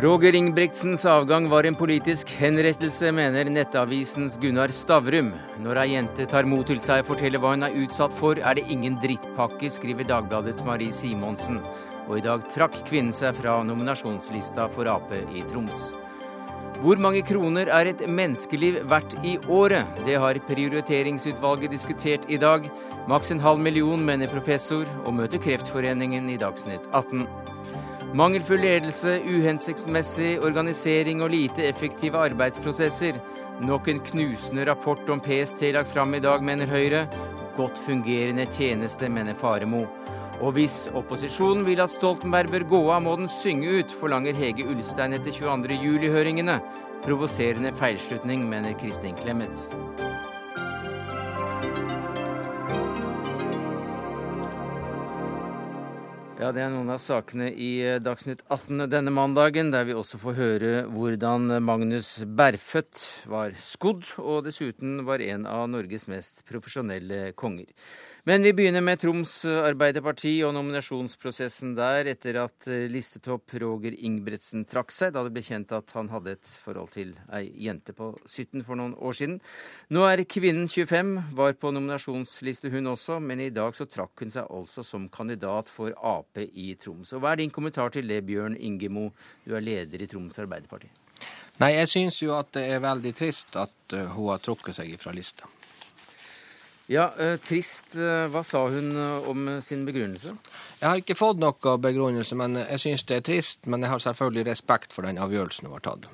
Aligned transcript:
Roger 0.00 0.32
Ingebrigtsens 0.34 1.02
avgang 1.04 1.48
var 1.50 1.66
en 1.68 1.74
politisk 1.76 2.30
henrettelse, 2.38 3.10
mener 3.12 3.50
Nettavisens 3.52 4.38
Gunnar 4.40 4.72
Stavrum. 4.72 5.32
Når 5.60 5.80
ei 5.82 5.90
jente 5.92 6.24
tar 6.30 6.48
mot 6.48 6.64
til 6.64 6.80
seg 6.80 7.02
og 7.02 7.10
forteller 7.10 7.42
hva 7.42 7.52
hun 7.52 7.66
er 7.66 7.76
utsatt 7.82 8.16
for, 8.16 8.40
er 8.40 8.56
det 8.56 8.64
ingen 8.72 8.96
drittpakke, 9.02 9.68
skriver 9.68 10.08
Dagbladets 10.08 10.64
Marie 10.64 10.94
Simonsen. 10.94 11.60
Og 12.08 12.16
i 12.16 12.24
dag 12.24 12.48
trakk 12.54 12.80
kvinnen 12.88 13.12
seg 13.12 13.36
fra 13.42 13.58
nominasjonslista 13.66 14.70
for 14.72 14.88
Ap 14.88 15.12
i 15.12 15.44
Troms. 15.50 15.90
Hvor 16.80 16.96
mange 16.96 17.20
kroner 17.28 17.68
er 17.68 17.90
et 17.90 18.02
menneskeliv 18.08 18.78
verdt 18.88 19.12
i 19.20 19.34
året? 19.52 19.84
Det 20.06 20.14
har 20.16 20.38
prioriteringsutvalget 20.48 21.74
diskutert 21.74 22.24
i 22.28 22.38
dag. 22.40 22.64
Maks 23.08 23.30
en 23.34 23.42
halv 23.44 23.60
million, 23.60 24.00
mener 24.00 24.30
professor, 24.32 24.88
og 25.04 25.12
møter 25.18 25.42
Kreftforeningen 25.44 26.30
i 26.32 26.38
Dagsnytt 26.40 26.86
18. 26.96 27.26
Mangelfull 28.16 28.64
ledelse, 28.64 29.18
uhensiktsmessig 29.28 30.38
organisering 30.40 31.20
og 31.20 31.34
lite 31.36 31.68
effektive 31.68 32.16
arbeidsprosesser. 32.16 33.20
Nok 33.60 33.92
en 33.92 34.00
knusende 34.00 34.64
rapport 34.70 35.04
om 35.12 35.20
PST 35.20 35.66
lagt 35.76 35.92
fram 35.92 36.16
i 36.16 36.22
dag, 36.24 36.40
mener 36.40 36.70
Høyre. 36.70 37.04
Godt 37.60 37.76
fungerende 37.84 38.48
tjeneste, 38.56 39.12
mener 39.12 39.36
Faremo. 39.36 39.84
Og 40.40 40.54
hvis 40.56 40.86
opposisjonen 40.96 41.66
vil 41.66 41.82
at 41.84 41.92
Stoltenberg 41.92 42.48
bør 42.48 42.62
gå 42.70 42.78
av, 42.94 43.02
må 43.04 43.12
den 43.20 43.28
synge 43.28 43.82
ut, 43.82 43.90
forlanger 44.00 44.38
Hege 44.38 44.64
Ulstein 44.72 45.12
etter 45.12 45.34
22. 45.36 45.76
juli-høringene. 45.76 46.54
Provoserende 47.04 47.74
feilslutning, 47.76 48.46
mener 48.48 48.72
Kristin 48.80 49.18
Clemet. 49.20 49.68
Ja, 56.40 56.54
Det 56.56 56.62
er 56.64 56.72
noen 56.72 56.88
av 56.88 57.02
sakene 57.04 57.50
i 57.52 57.82
eh, 57.84 57.98
Dagsnytt 58.00 58.40
18 58.48 58.86
denne 58.88 59.12
mandagen, 59.12 59.68
der 59.74 59.84
vi 59.84 59.92
også 59.92 60.16
får 60.22 60.38
høre 60.38 60.70
hvordan 60.88 61.58
Magnus 61.60 62.22
Berfødt 62.24 63.02
var 63.28 63.52
skodd, 63.60 64.08
og 64.16 64.46
dessuten 64.48 65.02
var 65.04 65.20
en 65.20 65.44
av 65.44 65.68
Norges 65.68 66.08
mest 66.08 66.40
profesjonelle 66.48 67.34
konger. 67.36 67.68
Men 68.28 68.42
vi 68.42 68.52
begynner 68.52 68.82
med 68.84 69.00
Troms 69.00 69.30
Arbeiderparti 69.48 70.34
og 70.44 70.52
nominasjonsprosessen 70.52 71.70
der, 71.78 72.10
etter 72.12 72.36
at 72.42 72.66
eh, 72.68 72.84
listetopp 72.92 73.54
Roger 73.62 73.94
Ingebretsen 73.96 74.66
trakk 74.68 74.92
seg 74.92 75.14
da 75.14 75.22
det 75.24 75.32
ble 75.32 75.40
kjent 75.44 75.72
at 75.72 75.94
han 75.96 76.10
hadde 76.12 76.34
et 76.36 76.50
forhold 76.60 76.92
til 76.92 77.14
ei 77.32 77.46
jente 77.64 77.94
på 77.96 78.10
17 78.26 78.60
for 78.66 78.76
noen 78.76 78.92
år 79.00 79.16
siden. 79.16 79.38
Nå 79.96 80.04
er 80.04 80.26
kvinnen 80.28 80.68
25, 80.68 81.14
var 81.38 81.56
på 81.56 81.72
nominasjonsliste 81.72 82.68
hun 82.74 82.92
også, 82.92 83.16
men 83.24 83.40
i 83.40 83.52
dag 83.56 83.72
så 83.78 83.88
trakk 83.88 84.20
hun 84.20 84.34
seg 84.34 84.50
altså 84.52 84.84
som 84.84 85.08
kandidat 85.08 85.72
for 85.72 85.96
Ap 85.96 86.42
i 86.44 86.74
Troms. 86.82 87.14
Og 87.16 87.24
Hva 87.24 87.32
er 87.32 87.40
din 87.40 87.54
kommentar 87.54 87.94
til 87.94 88.10
det, 88.10 88.20
Bjørn 88.28 88.58
Ingemo, 88.60 89.08
du 89.46 89.56
er 89.56 89.64
leder 89.64 90.04
i 90.04 90.10
Troms 90.10 90.36
Arbeiderparti? 90.44 90.92
Nei, 91.60 91.72
jeg 91.78 91.88
syns 91.92 92.20
jo 92.20 92.36
at 92.36 92.52
det 92.56 92.66
er 92.68 92.84
veldig 92.84 93.14
trist 93.16 93.56
at 93.60 93.96
uh, 93.96 94.12
hun 94.12 94.30
har 94.34 94.44
trukket 94.44 94.76
seg 94.76 94.92
fra 95.00 95.16
lista. 95.16 95.48
Ja, 96.90 97.12
eh, 97.18 97.36
Trist. 97.38 97.94
Eh, 97.94 98.26
hva 98.32 98.40
sa 98.42 98.64
hun 98.66 98.96
eh, 98.98 99.28
om 99.30 99.44
sin 99.62 99.84
begrunnelse? 99.86 100.32
Jeg 100.80 100.88
har 100.88 100.98
ikke 100.98 101.14
fått 101.14 101.38
noe 101.38 101.76
begrunnelse, 101.78 102.34
men 102.34 102.58
jeg 102.64 102.82
syns 102.82 103.04
det 103.06 103.20
er 103.20 103.26
trist. 103.28 103.60
Men 103.70 103.86
jeg 103.86 103.92
har 103.92 104.02
selvfølgelig 104.02 104.48
respekt 104.48 104.96
for 104.96 105.06
den 105.06 105.20
avgjørelsen 105.22 105.68
hun 105.68 105.76
har 105.76 105.84
tatt. 105.86 106.08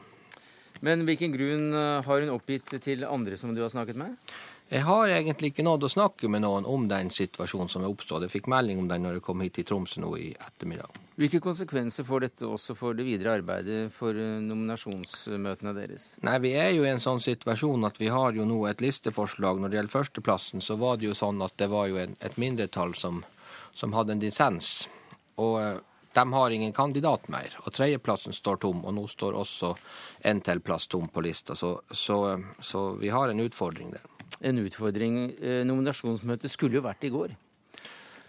Men 0.85 1.07
hvilken 1.09 1.33
grunn 1.33 1.73
har 1.73 2.21
hun 2.21 2.35
oppgitt 2.35 2.75
til 2.85 3.07
andre 3.09 3.39
som 3.41 3.55
du 3.57 3.63
har 3.65 3.73
snakket 3.73 3.97
med? 3.97 4.19
Jeg 4.67 4.83
har 4.83 5.13
egentlig 5.15 5.53
ikke 5.53 5.63
nådd 5.63 5.85
å 5.87 5.89
snakke 5.93 6.27
med 6.27 6.43
noen 6.43 6.65
om 6.67 6.89
den 6.91 7.07
situasjonen 7.15 7.69
som 7.71 7.85
er 7.85 7.93
oppstått. 7.93 8.25
Jeg 8.27 8.33
fikk 8.33 8.49
melding 8.51 8.81
om 8.83 8.89
den 8.91 9.05
når 9.07 9.21
jeg 9.21 9.23
kom 9.23 9.45
hit 9.45 9.55
til 9.55 9.67
Tromsø 9.69 10.01
nå 10.03 10.09
i 10.19 10.33
ettermiddag. 10.35 10.97
Hvilke 11.23 11.39
konsekvenser 11.45 12.03
får 12.09 12.25
dette 12.25 12.49
også 12.51 12.75
for 12.75 12.99
det 12.99 13.07
videre 13.07 13.37
arbeidet 13.39 13.93
for 13.95 14.19
eh, 14.19 14.41
nominasjonsmøtene 14.43 15.75
deres? 15.77 16.09
Nei, 16.27 16.35
Vi 16.43 16.53
er 16.59 16.73
jo 16.75 16.83
i 16.83 16.91
en 16.91 17.03
sånn 17.03 17.23
situasjon 17.23 17.87
at 17.87 18.01
vi 18.03 18.11
har 18.11 18.35
jo 18.35 18.45
nå 18.49 18.59
et 18.67 18.83
listeforslag. 18.83 19.63
Når 19.63 19.71
det 19.71 19.79
gjelder 19.79 19.95
førsteplassen, 19.95 20.65
så 20.67 20.75
var 20.83 20.99
det 20.99 21.13
jo 21.13 21.15
sånn 21.15 21.47
at 21.47 21.55
det 21.63 21.71
var 21.71 21.87
jo 21.93 22.03
et 22.03 22.37
mindretall 22.37 22.97
som, 22.99 23.23
som 23.71 23.95
hadde 23.95 24.17
en 24.17 24.25
dissens. 24.27 24.89
Og 25.39 25.61
eh, 25.63 25.79
de 26.19 26.27
har 26.35 26.51
ingen 26.51 26.75
kandidat 26.75 27.31
mer. 27.31 27.55
Og 27.63 27.71
tredjeplassen 27.71 28.35
står 28.35 28.59
tom, 28.67 28.83
og 28.83 28.99
nå 28.99 29.07
står 29.15 29.39
også 29.39 29.77
en 30.27 30.43
til 30.43 30.65
plass 30.67 30.91
tom 30.91 31.07
på 31.07 31.23
lista. 31.23 31.55
Så, 31.55 31.77
så, 31.95 32.21
så 32.59 32.87
vi 32.99 33.15
har 33.15 33.31
en 33.31 33.47
utfordring 33.47 33.95
der 33.95 34.16
en 34.41 34.59
utfordring. 34.63 35.19
Eh, 35.41 35.63
nominasjonsmøtet 35.69 36.53
skulle 36.53 36.81
jo 36.81 36.85
vært 36.87 37.07
i 37.07 37.13
går. 37.15 37.35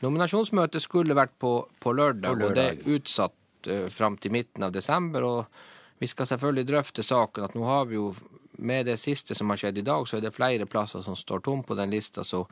Nominasjonsmøtet 0.04 0.84
skulle 0.84 1.18
vært 1.18 1.34
på, 1.42 1.60
på, 1.82 1.94
lørdag, 1.94 2.30
på 2.30 2.38
lørdag, 2.38 2.50
og 2.50 2.56
det 2.58 2.66
er 2.70 2.98
utsatt 2.98 3.70
uh, 3.72 3.88
fram 3.90 4.18
til 4.22 4.36
midten 4.36 4.68
av 4.68 4.74
desember. 4.76 5.26
og 5.26 6.02
Vi 6.02 6.10
skal 6.10 6.30
selvfølgelig 6.30 6.68
drøfte 6.70 7.04
saken. 7.04 7.48
at 7.48 7.56
nå 7.58 7.66
har 7.66 7.86
vi 7.90 7.96
jo 7.96 8.16
Med 8.58 8.88
det 8.88 8.98
siste 8.98 9.36
som 9.38 9.50
har 9.50 9.58
skjedd 9.58 9.78
i 9.78 9.86
dag, 9.86 10.08
så 10.08 10.18
er 10.18 10.22
det 10.22 10.34
flere 10.34 10.66
plasser 10.66 11.04
som 11.06 11.16
står 11.16 11.44
tom 11.46 11.64
på 11.64 11.76
den 11.78 11.92
lista. 11.92 12.24
så 12.24 12.48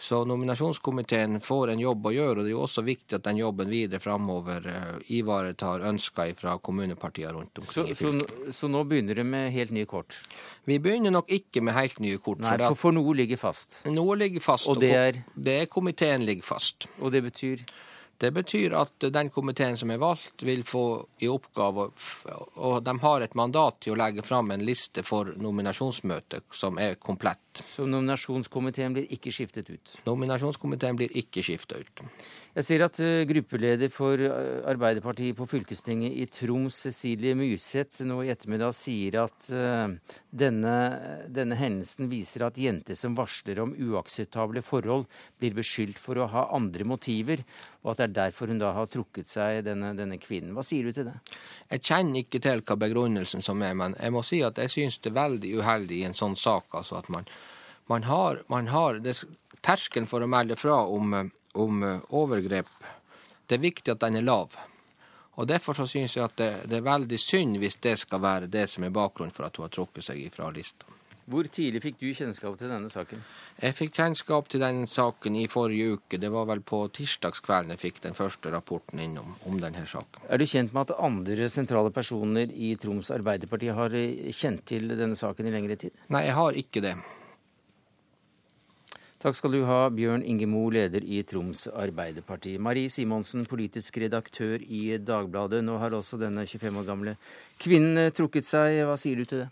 så 0.00 0.24
nominasjonskomiteen 0.24 1.40
får 1.40 1.72
en 1.72 1.80
jobb 1.82 2.06
å 2.06 2.12
gjøre, 2.14 2.38
og 2.38 2.46
det 2.46 2.52
er 2.52 2.54
jo 2.54 2.60
også 2.62 2.84
viktig 2.86 3.16
at 3.18 3.24
den 3.26 3.40
jobben 3.40 3.66
videre 3.72 3.98
framover 3.98 4.68
uh, 4.70 5.00
ivaretar 5.10 5.82
ønsker 5.88 6.36
fra 6.38 6.54
kommunepartier 6.62 7.34
rundt 7.34 7.58
omkring 7.58 7.90
så. 7.96 8.12
Så, 8.14 8.52
så, 8.54 8.70
nå 8.70 8.84
begynner 8.86 9.18
det 9.18 9.26
med 9.26 9.50
helt 9.56 9.74
nye 9.74 9.88
kort? 9.90 10.14
Vi 10.70 10.78
begynner 10.78 11.10
nok 11.16 11.32
ikke 11.34 11.64
med 11.66 11.74
helt 11.74 11.98
nye 12.04 12.22
kort. 12.22 12.44
Nei, 12.46 12.54
for, 12.62 12.78
for 12.78 12.94
noe 12.94 13.16
ligger 13.18 13.42
fast? 13.42 13.80
Noe 13.90 14.14
ligger 14.22 14.44
fast. 14.44 14.70
Og 14.70 14.78
det 14.78 14.94
er? 14.94 15.20
Det 15.34 15.60
er 15.64 15.70
komiteen 15.72 16.22
ligger 16.28 16.46
fast. 16.46 16.86
Og 17.02 17.10
det 17.10 17.24
betyr? 17.26 17.66
Det 18.18 18.30
betyr 18.34 18.74
at 18.74 19.04
den 19.14 19.30
komiteen 19.30 19.76
som 19.78 19.90
er 19.94 20.00
valgt, 20.02 20.42
vil 20.42 20.64
få 20.66 20.84
i 21.22 21.28
oppgave 21.30 21.84
Og 22.56 22.80
de 22.82 22.94
har 23.02 23.22
et 23.22 23.36
mandat 23.38 23.78
til 23.84 23.94
å 23.94 23.98
legge 23.98 24.24
fram 24.26 24.50
en 24.50 24.64
liste 24.66 25.04
for 25.06 25.30
nominasjonsmøtet 25.38 26.46
som 26.50 26.78
er 26.82 26.98
komplett. 26.98 27.47
Så 27.64 27.86
nominasjonskomiteen 27.88 28.94
blir 28.96 29.08
ikke 29.14 29.32
skiftet 29.34 29.70
ut? 29.70 29.94
Nominasjonskomiteen 30.06 30.98
blir 30.98 31.14
ikke 31.18 31.44
skiftet 31.46 31.86
ut. 31.86 32.02
Jeg 32.58 32.66
ser 32.66 32.82
at 32.82 32.96
uh, 33.04 33.22
gruppeleder 33.28 33.90
for 33.94 34.18
uh, 34.18 34.64
Arbeiderpartiet 34.66 35.36
på 35.38 35.46
fylkestinget 35.46 36.16
i 36.18 36.24
Troms, 36.32 36.74
Cecilie 36.86 37.36
Myrseth, 37.38 38.02
nå 38.08 38.16
i 38.24 38.32
ettermiddag 38.32 38.72
sier 38.74 39.20
at 39.22 39.50
uh, 39.54 39.92
denne, 40.30 40.74
denne, 41.30 41.58
hendelsen 41.60 42.08
viser 42.10 42.46
at 42.48 42.58
jenter 42.58 42.98
som 42.98 43.14
varsler 43.18 43.60
om 43.62 43.76
uakseptable 43.76 44.64
forhold, 44.66 45.06
blir 45.38 45.54
beskyldt 45.54 46.00
for 46.02 46.18
å 46.18 46.26
ha 46.32 46.48
andre 46.56 46.88
motiver, 46.88 47.44
og 47.84 47.92
at 47.92 48.00
det 48.00 48.08
er 48.08 48.16
derfor 48.16 48.50
hun 48.50 48.58
da 48.58 48.72
har 48.74 48.90
trukket 48.90 49.30
seg, 49.30 49.62
denne, 49.68 49.92
denne 49.98 50.18
kvinnen. 50.18 50.56
Hva 50.56 50.64
sier 50.66 50.88
du 50.88 50.96
til 50.96 51.06
det? 51.12 51.14
Jeg 51.70 51.84
kjenner 51.92 52.24
ikke 52.24 52.42
til 52.42 52.64
hva 52.66 52.78
begrunnelsen 52.80 53.44
som 53.44 53.62
er, 53.62 53.78
men 53.78 53.94
jeg 54.00 54.14
må 54.14 54.24
si 54.26 54.42
at 54.42 54.58
jeg 54.58 54.74
syns 54.74 54.98
det 55.04 55.12
er 55.12 55.20
veldig 55.20 55.54
uheldig 55.60 56.02
i 56.02 56.08
en 56.08 56.18
sånn 56.18 56.36
sak. 56.36 56.66
altså 56.74 56.98
at 56.98 57.08
man 57.14 57.30
man 57.88 58.02
har, 58.08 58.42
man 58.48 58.68
har 58.68 59.00
det, 59.04 59.16
Terskelen 59.64 60.06
for 60.06 60.22
å 60.22 60.28
melde 60.30 60.56
fra 60.56 60.82
om, 60.86 61.14
om, 61.58 61.82
eh, 61.82 62.04
overgrep, 62.14 62.68
det 63.48 63.56
er 63.56 63.64
viktig 63.64 63.94
at 63.94 64.04
den 64.04 64.20
er 64.20 64.26
lav. 64.28 64.54
Og 65.38 65.46
Derfor 65.48 65.74
så 65.74 65.86
syns 65.86 66.16
jeg 66.16 66.24
at 66.24 66.36
det, 66.36 66.52
det, 66.66 66.78
er 66.78 66.86
veldig 66.86 67.18
synd 67.18 67.58
hvis 67.62 67.78
det 67.82 67.96
skal 68.00 68.22
være 68.22 68.50
det 68.50 68.66
som 68.70 68.84
er 68.84 68.94
bakgrunnen 68.94 69.34
for 69.34 69.46
at 69.46 69.56
hun 69.56 69.68
har 69.68 69.74
trukket 69.74 70.08
seg 70.08 70.20
ifra 70.24 70.50
lista. 70.54 70.86
Hvor 71.28 71.44
tidlig 71.52 71.82
fikk 71.84 71.98
du 72.00 72.06
kjennskap 72.16 72.54
til 72.56 72.70
denne 72.72 72.88
saken? 72.88 73.20
Jeg 73.60 73.76
fikk 73.76 73.98
kjennskap 73.98 74.46
til 74.48 74.62
denne 74.64 74.88
saken 74.88 75.36
i 75.36 75.44
forrige 75.52 75.98
uke. 75.98 76.20
Det 76.20 76.30
var 76.32 76.46
vel 76.48 76.62
på 76.64 76.80
tirsdagskvelden 76.96 77.74
jeg 77.74 77.82
fikk 77.82 78.00
den 78.06 78.16
første 78.16 78.52
rapporten 78.54 79.02
innom 79.04 79.34
om 79.46 79.60
denne 79.60 79.84
saken. 79.84 80.24
Er 80.24 80.40
du 80.40 80.46
kjent 80.48 80.72
med 80.72 80.88
at 80.88 81.04
andre 81.04 81.50
sentrale 81.52 81.92
personer 81.92 82.48
i 82.48 82.72
Troms 82.80 83.12
Arbeiderparti 83.12 83.68
har 83.76 83.96
kjent 84.32 84.64
til 84.72 84.88
denne 84.94 85.20
saken 85.20 85.50
i 85.50 85.52
lengre 85.52 85.76
tid? 85.84 86.00
Nei, 86.08 86.24
jeg 86.30 86.38
har 86.40 86.60
ikke 86.64 86.84
det. 86.86 86.96
Takk 89.18 89.34
skal 89.34 89.50
du 89.50 89.64
ha, 89.66 89.88
Bjørn 89.90 90.22
Ingemo, 90.22 90.68
leder 90.70 91.02
i 91.02 91.24
Troms 91.26 91.64
Arbeiderparti. 91.66 92.52
Marie 92.62 92.86
Simonsen, 92.86 93.48
politisk 93.50 93.96
redaktør 93.98 94.62
i 94.62 94.92
Dagbladet. 95.02 95.58
Nå 95.66 95.74
har 95.82 95.96
også 95.96 96.20
denne 96.20 96.44
25 96.46 96.78
år 96.78 96.86
gamle 96.86 97.14
kvinnen 97.58 97.98
eh, 98.04 98.12
trukket 98.14 98.46
seg. 98.46 98.76
Hva 98.86 98.94
sier 98.94 99.18
du 99.18 99.26
til 99.26 99.42
det? 99.42 99.48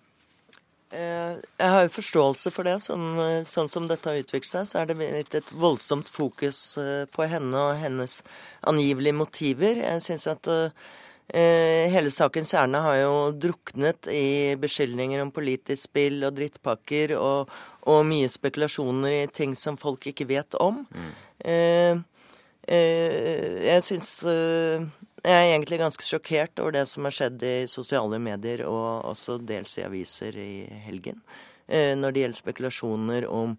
Eh, 0.94 1.42
jeg 1.58 1.72
har 1.74 1.82
jo 1.82 1.92
forståelse 1.96 2.54
for 2.54 2.70
det. 2.70 2.76
Sånn, 2.84 3.08
eh, 3.24 3.40
sånn, 3.42 3.72
som 3.72 3.90
dette 3.90 4.06
har 4.06 4.22
utviklet 4.22 4.52
seg, 4.52 4.70
så 4.70 4.84
er 4.84 4.86
det 4.86 5.00
blitt 5.02 5.34
et 5.34 5.50
voldsomt 5.50 6.14
fokus 6.14 6.62
på 7.10 7.26
henne 7.26 7.66
og 7.72 7.82
hennes 7.82 8.20
angivelige 8.70 9.18
motiver. 9.18 9.82
Jeg 9.82 10.06
synes 10.06 10.30
at 10.30 10.52
hele 11.34 12.12
sakens 12.14 12.52
kjerne 12.54 12.78
har 12.84 13.00
jo 13.00 13.14
druknet 13.34 14.06
i 14.14 14.54
beskyldninger 14.62 15.24
om 15.24 15.32
politisk 15.34 15.88
spill 15.88 16.20
og 16.22 16.36
drittpakker 16.36 17.16
og, 17.18 17.50
og 17.86 18.04
mye 18.08 18.28
spekulasjoner 18.30 19.22
i 19.22 19.24
ting 19.32 19.54
som 19.58 19.78
folk 19.78 20.06
ikke 20.10 20.28
vet 20.28 20.56
om. 20.62 20.82
Mm. 20.90 21.10
Eh, 21.38 21.98
eh, 22.66 23.58
jeg 23.66 23.84
syns 23.84 24.10
eh, 24.24 24.86
Jeg 25.26 25.34
er 25.34 25.52
egentlig 25.52 25.80
ganske 25.80 26.06
sjokkert 26.06 26.60
over 26.62 26.76
det 26.76 26.84
som 26.86 27.06
har 27.06 27.14
skjedd 27.14 27.42
i 27.42 27.56
sosiale 27.70 28.18
medier 28.22 28.62
og 28.68 29.08
også 29.10 29.40
dels 29.42 29.72
i 29.78 29.86
aviser 29.86 30.38
i 30.38 30.66
helgen. 30.86 31.18
Eh, 31.66 31.96
når 31.98 32.14
det 32.14 32.22
gjelder 32.22 32.42
spekulasjoner 32.42 33.26
om 33.26 33.56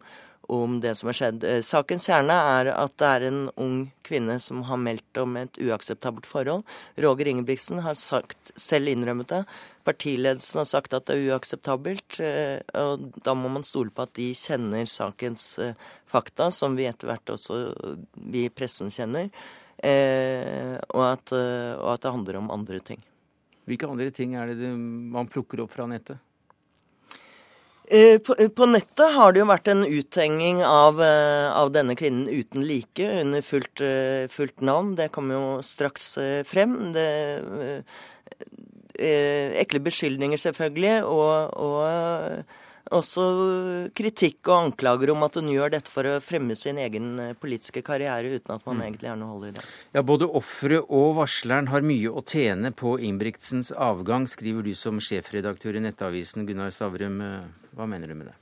om 0.47 0.79
det 0.81 0.95
som 0.95 1.09
har 1.09 1.17
skjedd. 1.17 1.43
Eh, 1.43 1.61
sakens 1.65 2.07
kjerne 2.07 2.35
er 2.57 2.71
at 2.73 2.93
det 2.99 3.07
er 3.07 3.25
en 3.27 3.39
ung 3.59 3.77
kvinne 4.07 4.37
som 4.43 4.63
har 4.69 4.79
meldt 4.79 5.19
om 5.21 5.35
et 5.39 5.59
uakseptabelt 5.59 6.27
forhold. 6.29 6.63
Roger 7.03 7.31
Ingebrigtsen 7.31 7.81
har 7.85 7.97
sagt, 7.99 8.53
selv 8.55 8.91
innrømmet 8.91 9.31
det. 9.33 9.41
Partiledelsen 9.87 10.61
har 10.61 10.69
sagt 10.69 10.95
at 10.95 11.07
det 11.07 11.17
er 11.17 11.33
uakseptabelt. 11.33 12.19
Eh, 12.23 12.59
og 12.79 13.09
da 13.23 13.35
må 13.35 13.51
man 13.51 13.67
stole 13.67 13.91
på 13.91 14.07
at 14.07 14.15
de 14.19 14.31
kjenner 14.37 14.87
sakens 14.91 15.49
eh, 15.63 15.75
fakta, 16.07 16.51
som 16.55 16.79
vi 16.79 16.87
etter 16.87 17.11
hvert 17.11 17.35
også 17.35 17.61
vi 18.15 18.47
i 18.47 18.53
pressen 18.53 18.93
kjenner. 18.93 19.31
Og 19.77 21.03
at, 21.05 21.31
og 21.37 21.89
at 21.91 22.01
det 22.01 22.09
handler 22.09 22.39
om 22.39 22.47
andre 22.49 22.79
ting. 22.81 23.03
Hvilke 23.69 23.85
andre 23.85 24.07
ting 24.15 24.33
er 24.39 24.55
det 24.57 24.71
man 24.73 25.29
plukker 25.29 25.61
opp 25.61 25.75
fra 25.75 25.85
nettet? 25.91 26.17
Eh, 27.89 28.17
på, 28.19 28.35
på, 28.55 28.65
nettet 28.67 29.13
har 29.15 29.31
det 29.31 29.39
jo 29.39 29.47
vært 29.47 29.69
en 29.71 29.85
uthenging 29.87 30.59
av, 30.67 30.99
eh, 30.99 31.47
av 31.55 31.71
denne 31.71 31.95
kvinnen 31.95 32.27
uten 32.27 32.65
like 32.67 33.05
under 33.21 33.45
fullt, 33.45 33.79
eh, 33.79 34.27
fullt 34.27 34.59
navn. 34.59 34.95
Det 34.97 35.07
kommer 35.15 35.37
jo 35.37 35.61
straks 35.63 36.17
frem. 36.49 36.75
Det, 36.93 37.07
ekle 38.97 39.79
beskyldninger, 39.85 40.39
selvfølgelig, 40.41 41.03
og, 41.05 41.53
og 41.53 42.43
også 42.95 43.23
kritikk 43.97 44.47
og 44.47 44.57
anklager 44.57 45.11
om 45.13 45.25
at 45.27 45.37
hun 45.39 45.49
gjør 45.51 45.73
dette 45.75 45.91
for 45.91 46.07
å 46.07 46.17
fremme 46.23 46.55
sin 46.59 46.79
egen 46.81 47.19
eh, 47.21 47.35
politiske 47.37 47.83
karriere, 47.85 48.37
uten 48.37 48.55
at 48.55 48.65
man 48.67 48.79
mm. 48.79 48.83
egentlig 48.85 49.11
har 49.11 49.19
noe 49.19 49.31
hold 49.33 49.47
i 49.49 49.53
det. 49.57 49.65
Ja, 49.95 50.03
Både 50.07 50.29
offeret 50.39 50.87
og 50.87 51.17
varsleren 51.19 51.71
har 51.71 51.85
mye 51.85 52.11
å 52.11 52.23
tjene 52.23 52.71
på 52.75 52.97
Ingebrigtsens 52.99 53.73
avgang, 53.73 54.27
skriver 54.29 54.67
du 54.67 54.73
som 54.77 55.01
sjefredaktør 55.03 55.79
i 55.79 55.83
Nettavisen, 55.83 56.47
Gunnar 56.47 56.73
Stavrum. 56.75 57.21
Eh, 57.23 57.71
hva 57.77 57.89
mener 57.89 58.11
du 58.11 58.17
med 58.19 58.31
det? 58.31 58.37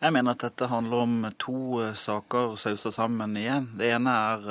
Jeg 0.00 0.16
mener 0.16 0.32
at 0.32 0.46
dette 0.46 0.70
handler 0.70 1.04
om 1.04 1.16
to 1.38 1.60
eh, 1.84 1.94
saker 1.98 2.56
sausa 2.60 2.92
sammen 2.94 3.36
igjen. 3.36 3.70
Det 3.76 3.92
ene 3.92 4.16
er 4.32 4.50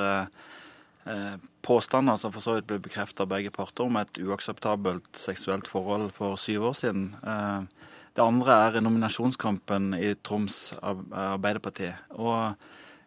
eh, 1.10 1.36
påstander 1.66 2.16
som 2.20 2.32
for 2.32 2.44
så 2.44 2.56
vidt 2.56 2.68
ble 2.70 2.78
bekreftet 2.82 3.24
av 3.24 3.30
begge 3.32 3.52
parter 3.54 3.86
om 3.88 3.98
et 4.00 4.20
uakseptabelt 4.22 5.10
seksuelt 5.18 5.68
forhold 5.68 6.12
for 6.16 6.38
syv 6.40 6.70
år 6.70 6.76
siden. 6.78 7.10
Eh, 7.20 7.89
det 8.16 8.24
andre 8.24 8.56
er 8.66 8.82
nominasjonskampen 8.82 9.94
i 9.98 10.14
Troms 10.26 10.72
Arbeiderparti. 10.80 11.90
Og 12.18 12.54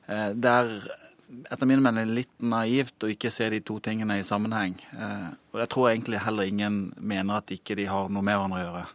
eh, 0.08 0.30
det 0.36 0.52
er 0.52 0.76
etter 1.52 1.68
min 1.70 1.82
mening 1.84 2.12
litt 2.14 2.34
naivt 2.44 3.04
å 3.04 3.12
ikke 3.12 3.32
se 3.34 3.50
de 3.54 3.62
to 3.66 3.80
tingene 3.84 4.20
i 4.20 4.26
sammenheng. 4.28 4.76
Eh, 4.96 5.30
og 5.54 5.64
jeg 5.64 5.72
tror 5.74 5.90
egentlig 5.92 6.24
heller 6.24 6.50
ingen 6.50 6.84
mener 6.98 7.42
at 7.42 7.54
ikke 7.54 7.78
de 7.80 7.88
har 7.90 8.12
noe 8.12 8.26
med 8.26 8.38
hverandre 8.38 8.60
å 8.60 8.66
gjøre. 8.68 8.86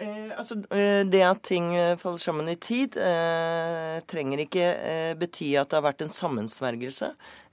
Eh, 0.00 0.30
altså, 0.38 0.54
eh, 0.70 1.02
det 1.10 1.24
at 1.26 1.40
ting 1.42 1.72
eh, 1.74 1.96
faller 1.98 2.20
sammen 2.22 2.48
i 2.52 2.54
tid, 2.62 2.94
eh, 3.02 3.98
trenger 4.06 4.44
ikke 4.44 4.66
eh, 4.70 5.14
bety 5.18 5.48
at 5.58 5.72
det 5.72 5.78
har 5.80 5.86
vært 5.88 6.04
en 6.04 6.12
sammensvergelse. 6.14 7.08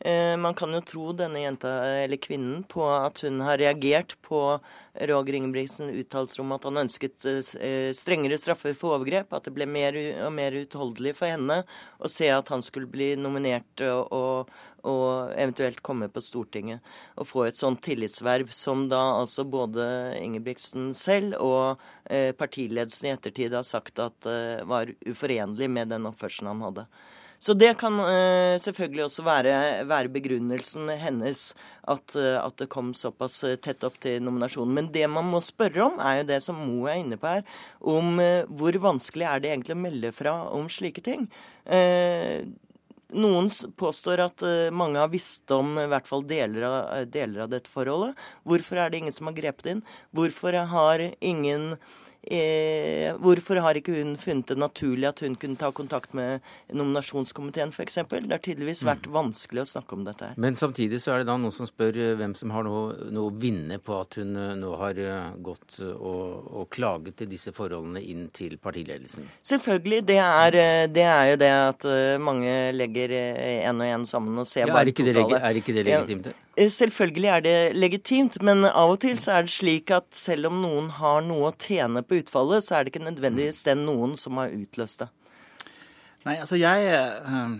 Eh, 0.05 0.35
man 0.37 0.53
kan 0.53 0.75
jo 0.75 0.83
tro 0.85 1.07
denne 1.17 1.41
jenta, 1.41 1.71
eller 2.03 2.21
kvinnen, 2.21 2.61
på 2.69 2.85
at 2.85 3.23
hun 3.25 3.41
har 3.41 3.57
reagert 3.57 4.13
på 4.21 4.43
Roger 5.09 5.39
Ingebrigtsen 5.39 5.89
uttalelser 5.89 6.43
om 6.43 6.53
at 6.55 6.67
han 6.69 6.83
ønsket 6.85 7.25
strengere 7.97 8.37
straffer 8.39 8.77
for 8.77 8.99
overgrep. 8.99 9.33
At 9.33 9.49
det 9.49 9.55
ble 9.57 9.65
mer 9.67 9.97
og 10.27 10.31
mer 10.37 10.55
utholdelig 10.61 11.17
for 11.17 11.33
henne 11.33 11.63
å 11.97 12.11
se 12.11 12.29
at 12.31 12.53
han 12.53 12.63
skulle 12.63 12.87
bli 12.91 13.15
nominert 13.19 13.83
og, 13.89 14.13
og, 14.13 14.53
og 14.85 15.33
eventuelt 15.33 15.81
komme 15.85 16.09
på 16.11 16.23
Stortinget 16.23 16.85
og 17.19 17.27
få 17.29 17.47
et 17.47 17.59
sånt 17.59 17.81
tillitsverv 17.85 18.53
som 18.55 18.85
da 18.91 19.01
altså 19.19 19.45
både 19.47 19.85
Ingebrigtsen 20.21 20.93
selv 20.97 21.39
og 21.41 21.81
eh, 22.05 22.31
partiledelsen 22.37 23.09
i 23.09 23.15
ettertid 23.15 23.57
har 23.57 23.65
sagt 23.67 23.99
at 24.03 24.29
eh, 24.29 24.63
var 24.67 24.93
uforenlig 25.09 25.69
med 25.71 25.93
den 25.93 26.07
oppførselen 26.09 26.53
han 26.53 26.65
hadde. 26.69 26.87
Så 27.45 27.53
det 27.53 27.73
kan 27.77 27.99
eh, 27.99 28.55
selvfølgelig 28.61 29.03
også 29.05 29.23
være, 29.25 29.55
være 29.85 30.11
begrunnelsen 30.13 30.89
hennes 31.01 31.49
at, 31.83 32.15
eh, 32.17 32.37
at, 32.39 32.55
det 32.61 32.69
kom 32.71 32.93
såpass 32.97 33.41
tett 33.61 33.83
opp 33.85 33.99
til 34.01 34.23
nominasjonen. 34.23 34.73
Men 34.79 34.91
det 34.93 35.05
man 35.11 35.27
må 35.29 35.41
spørre 35.43 35.83
om, 35.85 35.99
er 35.99 36.21
jo 36.21 36.29
det 36.31 36.39
som 36.45 36.61
Mo 36.63 36.87
er 36.89 37.01
inne 37.03 37.19
på 37.21 37.35
her, 37.35 37.43
om 37.85 38.17
hvor 38.49 38.79
vanskelig 38.87 39.27
er 39.29 39.43
det 39.43 39.51
egentlig 39.51 39.75
å 39.75 39.83
melde 39.83 40.13
fra 40.15 40.37
om 40.55 40.69
slike 40.71 41.03
ting. 41.05 41.27
Eh, 41.65 42.47
noen 43.13 43.49
påstår 43.77 44.23
at 44.23 44.45
uh, 44.45 44.71
mange 44.73 45.01
har 45.01 45.11
visst 45.13 45.51
om 45.53 45.75
i 45.81 45.87
hvert 45.91 46.07
fall 46.09 46.25
deler 46.27 46.65
av, 46.69 46.77
deler 47.11 47.45
av, 47.45 47.51
dette 47.53 47.71
forholdet. 47.71 48.17
Hvorfor 48.47 48.81
er 48.81 48.89
det 48.89 49.03
ingen 49.03 49.15
som 49.15 49.29
har 49.29 49.37
grepet 49.37 49.71
inn? 49.73 49.85
Hvorfor 50.15 50.57
har 50.71 51.05
ingen 51.19 51.75
Eh, 52.25 53.11
hvorfor 53.21 53.59
har 53.61 53.77
ikke 53.77 53.93
hun 53.99 54.15
funnet 54.17 54.49
det 54.49 54.57
naturlig 54.57 55.07
at 55.11 55.21
hun 55.21 55.35
kunne 55.37 55.59
ta 55.59 55.69
kontakt 55.75 56.15
med 56.17 56.43
nominasjonskomiteen 56.73 57.73
f.eks.? 57.73 57.99
Det 58.09 58.31
har 58.31 58.41
tydeligvis 58.41 58.81
mm. 58.81 58.89
vært 58.89 59.09
vanskelig 59.13 59.61
å 59.61 59.67
snakke 59.75 59.97
om 59.97 60.05
dette 60.07 60.31
her. 60.31 60.39
Men 60.41 60.57
samtidig 60.57 61.01
så 61.03 61.13
er 61.13 61.21
det 61.21 61.29
da 61.29 61.37
noen 61.41 61.53
som 61.53 61.69
spør 61.69 61.99
eh, 62.01 62.13
hvem 62.17 62.33
som 62.37 62.53
har 62.55 62.65
noe, 62.65 62.95
noe 63.13 63.29
å 63.29 63.35
vinne 63.41 63.77
på 63.83 63.99
at 63.99 64.17
hun 64.21 64.33
eh, 64.41 64.55
nå 64.57 64.73
har 64.81 65.01
gått 65.45 65.79
og, 65.85 66.49
og 66.61 66.69
klaget 66.73 67.19
til 67.21 67.29
disse 67.29 67.53
forholdene 67.55 68.01
inn 68.01 68.29
til 68.35 68.57
partiledelsen? 68.61 69.29
Selvfølgelig. 69.45 70.01
Det 70.09 70.17
er, 70.21 70.59
det 70.91 71.05
er 71.05 71.29
jo 71.31 71.37
det 71.41 71.51
at 71.55 71.85
mange 72.21 72.55
legger 72.75 73.13
én 73.13 73.77
og 73.77 73.85
én 73.85 74.09
sammen 74.09 74.41
og 74.41 74.49
ser 74.49 74.65
ja, 74.65 74.73
bare 74.73 74.93
totallet. 74.95 75.37
Er 75.41 75.61
ikke 75.61 75.75
det 75.75 75.85
legitimt? 75.87 76.33
Eh, 76.57 76.71
selvfølgelig 76.71 77.29
er 77.29 77.43
det 77.43 77.75
legitimt, 77.75 78.39
men 78.41 78.63
av 78.65 78.95
og 78.95 78.99
til 79.03 79.19
så 79.19 79.37
er 79.37 79.45
det 79.47 79.55
slik 79.55 79.91
at 79.91 80.07
selv 80.15 80.49
om 80.51 80.61
noen 80.63 80.89
har 80.99 81.23
noe 81.25 81.51
å 81.51 81.55
tjene 81.59 82.03
på 82.05 82.21
utfallet, 82.21 82.63
så 82.63 82.77
er 82.77 82.85
det 82.85 82.93
ikke 82.93 83.07
nødvendigvis 83.09 83.65
den 83.67 83.83
noen 83.87 84.15
som 84.19 84.39
har 84.39 84.55
utløst 84.55 85.03
det. 85.03 85.09
Nei, 86.25 86.39
altså 86.39 86.57
jeg, 86.57 86.87
eh, 86.89 87.57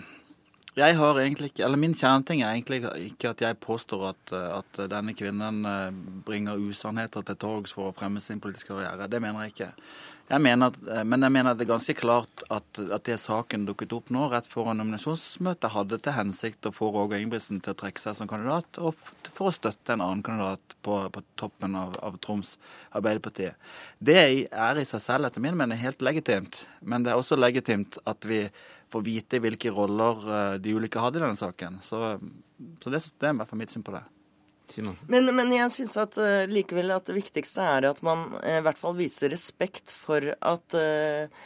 jeg 0.75 0.95
har 0.97 1.19
egentlig 1.21 1.51
ikke 1.51 1.65
Eller 1.67 1.77
min 1.77 1.93
kjerneting 1.93 2.41
er 2.41 2.55
egentlig 2.55 2.81
ikke 3.11 3.35
at 3.35 3.41
jeg 3.41 3.59
påstår 3.61 4.07
at, 4.09 4.33
at 4.33 4.79
denne 4.89 5.13
kvinnen 5.13 5.65
eh, 5.69 5.91
bringer 6.25 6.57
usannheter 6.57 7.21
til 7.21 7.37
torgs 7.37 7.75
for 7.75 7.91
å 7.91 7.95
fremme 7.95 8.23
sin 8.23 8.41
politiske 8.41 8.73
karriere. 8.73 9.11
Det 9.11 9.21
mener 9.21 9.43
jeg 9.43 9.55
ikke. 9.55 9.71
Jeg 10.25 10.41
mener, 10.41 10.73
eh, 10.89 11.03
men 11.05 11.21
jeg 11.21 11.33
mener 11.35 11.53
det 11.53 11.67
er 11.67 11.69
ganske 11.75 11.93
klart 11.99 12.43
at, 12.49 12.79
at 12.81 13.03
det 13.05 13.19
saken 13.21 13.67
dukket 13.67 13.93
opp 13.93 14.07
nå, 14.13 14.23
rett 14.31 14.47
foran 14.49 14.79
nominasjonsmøtet, 14.81 15.69
hadde 15.75 15.99
til 16.01 16.15
hensikt 16.17 16.65
å 16.65 16.71
få 16.73 16.89
Roger 16.95 17.21
Ingebrigtsen 17.21 17.59
til 17.61 17.75
å 17.75 17.77
trekke 17.77 18.01
seg 18.01 18.17
som 18.17 18.29
kandidat, 18.31 18.79
og 18.81 18.97
for 19.27 19.51
å 19.51 19.53
støtte 19.53 19.93
en 19.93 20.01
annen 20.01 20.23
kandidat 20.25 20.77
på, 20.85 20.97
på 21.13 21.23
toppen 21.37 21.77
av, 21.77 21.93
av, 22.01 22.17
Troms 22.25 22.55
Arbeiderparti. 22.97 23.51
Det 24.01 24.17
er 24.17 24.81
i 24.81 24.87
seg 24.89 25.03
selv 25.05 25.29
etter 25.29 25.45
min 25.45 25.59
mening 25.59 25.77
helt 25.83 26.01
legitimt, 26.01 26.63
men 26.81 27.05
det 27.05 27.13
er 27.13 27.21
også 27.21 27.37
legitimt 27.37 28.01
at 28.09 28.25
vi 28.25 28.47
får 28.89 29.05
vite 29.05 29.43
hvilke 29.45 29.77
roller 29.77 30.25
eh, 30.25 30.57
de 30.63 30.73
ulike 30.73 31.05
hadde 31.05 31.21
i 31.21 31.25
denne 31.27 31.37
saken. 31.37 31.83
Så, 31.85 32.01
så 32.81 32.89
det, 32.89 33.05
det 33.13 33.29
er 33.29 33.37
i 33.37 33.43
hvert 33.43 33.53
fall 33.53 33.61
mitt 33.61 33.77
syn 33.77 33.85
på 33.85 33.93
det. 33.93 34.07
Men, 35.07 35.29
men, 35.35 35.51
jeg 35.53 35.71
syns 35.73 35.95
at 36.01 36.17
uh, 36.19 36.45
likevel 36.49 36.93
at 36.95 37.07
det 37.09 37.17
viktigste 37.17 37.63
er 37.63 37.89
at 37.89 38.01
man 38.05 38.27
uh, 38.39 38.57
i 38.57 38.63
hvert 38.65 38.79
fall 38.79 38.95
viser 38.97 39.31
respekt 39.33 39.93
for 39.93 40.33
at 40.35 40.77
uh, 40.77 41.43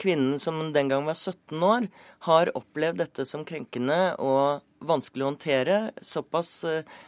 kvinnen 0.00 0.38
som 0.42 0.60
den 0.74 0.90
gang 0.92 1.06
var 1.08 1.16
17 1.16 1.62
år, 1.64 1.88
har 2.28 2.52
opplevd 2.56 3.00
dette 3.00 3.24
som 3.28 3.46
krenkende 3.48 4.14
og 4.22 4.64
vanskelig 4.84 5.24
å 5.24 5.28
håndtere. 5.30 5.76
Såpass 6.04 6.50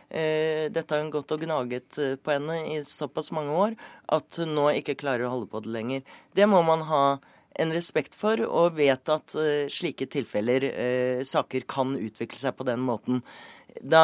Dette 0.09 0.87
har 0.89 1.03
hun 1.03 1.13
gått 1.13 1.35
og 1.37 1.45
gnaget 1.45 1.99
på 2.25 2.33
henne 2.33 2.57
i 2.73 2.79
såpass 2.89 3.29
mange 3.37 3.53
år 3.53 3.77
at 4.17 4.41
hun 4.41 4.55
nå 4.57 4.71
ikke 4.81 4.97
klarer 4.97 5.27
å 5.29 5.35
holde 5.35 5.51
på 5.53 5.61
det 5.67 5.75
lenger. 5.75 6.07
Det 6.33 6.49
må 6.49 6.63
man 6.65 6.87
ha 6.89 7.05
en 7.61 7.77
respekt 7.77 8.17
for, 8.17 8.41
og 8.41 8.81
vet 8.81 9.13
at 9.13 9.37
slike 9.73 10.09
tilfeller, 10.17 10.71
saker, 11.29 11.69
kan 11.69 11.93
utvikle 12.01 12.41
seg 12.41 12.57
på 12.57 12.67
den 12.69 12.81
måten 12.89 13.21
da, 13.83 14.03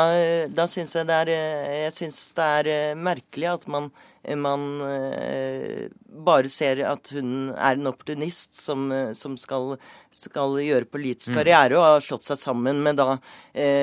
da 0.53 0.67
syns 0.71 0.95
jeg 0.97 1.09
det 1.09 1.19
er 1.25 1.31
Jeg 1.33 1.93
syns 1.97 2.19
det 2.37 2.47
er 2.59 2.71
eh, 2.73 2.95
merkelig 2.99 3.49
at 3.51 3.67
man, 3.71 3.91
man 4.39 4.65
eh, 4.87 5.89
bare 6.27 6.51
ser 6.53 6.85
at 6.89 7.13
hun 7.17 7.53
er 7.53 7.79
en 7.79 7.91
opportunist 7.91 8.59
som, 8.59 8.87
eh, 8.93 9.13
som 9.19 9.37
skal, 9.41 9.77
skal, 10.15 10.59
gjøre 10.63 10.91
politisk 10.91 11.33
mm. 11.33 11.39
karriere, 11.41 11.79
og 11.79 11.87
har 11.89 12.07
slått 12.07 12.29
seg 12.29 12.41
sammen 12.41 12.83
med 12.85 13.01
da 13.01 13.17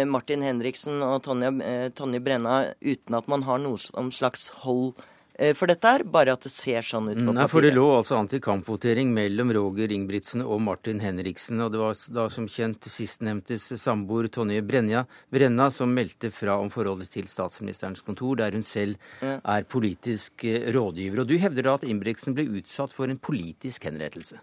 Martin 0.09 0.43
Henriksen 0.45 1.03
og 1.05 1.21
Tonje, 1.25 1.51
Tonje 1.97 2.21
Brenna 2.23 2.59
uten 2.81 3.17
at 3.17 3.29
man 3.31 3.45
har 3.45 3.61
noe 3.61 4.09
slags 4.13 4.49
hold 4.63 4.95
Eh, 4.97 5.18
for 5.55 5.71
dette 5.71 5.91
her, 5.93 6.03
bare 6.03 6.33
at 6.35 6.43
det 6.45 6.51
ser 6.53 6.85
sånn 6.85 7.09
ut 7.09 7.13
på 7.13 7.21
papiret. 7.21 7.37
Nei, 7.37 7.47
for 7.51 7.65
Det 7.65 7.71
lå 7.75 7.85
altså 7.95 8.17
antikampvotering 8.19 9.13
mellom 9.15 9.53
Roger 9.55 9.93
Ingebrigtsen 9.95 10.43
og 10.43 10.61
Martin 10.65 10.99
Henriksen. 11.03 11.61
Og 11.63 11.71
det 11.73 11.81
var 11.81 11.95
da 12.15 12.27
som 12.33 12.47
kjent 12.49 12.89
sistnevntes 12.91 13.69
samboer 13.81 14.27
Tonje 14.33 14.63
Brenna, 14.65 15.05
Brenna 15.31 15.69
som 15.71 15.93
meldte 15.95 16.31
fra 16.35 16.59
om 16.59 16.71
forholdet 16.73 17.13
til 17.15 17.29
statsministerens 17.31 18.03
kontor, 18.05 18.41
der 18.41 18.55
hun 18.57 18.65
selv 18.65 18.99
er 19.21 19.67
politisk 19.69 20.45
eh, 20.47 20.69
rådgiver. 20.75 21.23
Og 21.23 21.31
du 21.31 21.37
hevder 21.39 21.69
da 21.69 21.79
at 21.79 21.87
Ingebrigtsen 21.87 22.35
ble 22.37 22.49
utsatt 22.59 22.95
for 22.95 23.09
en 23.11 23.19
politisk 23.19 23.87
henrettelse? 23.87 24.41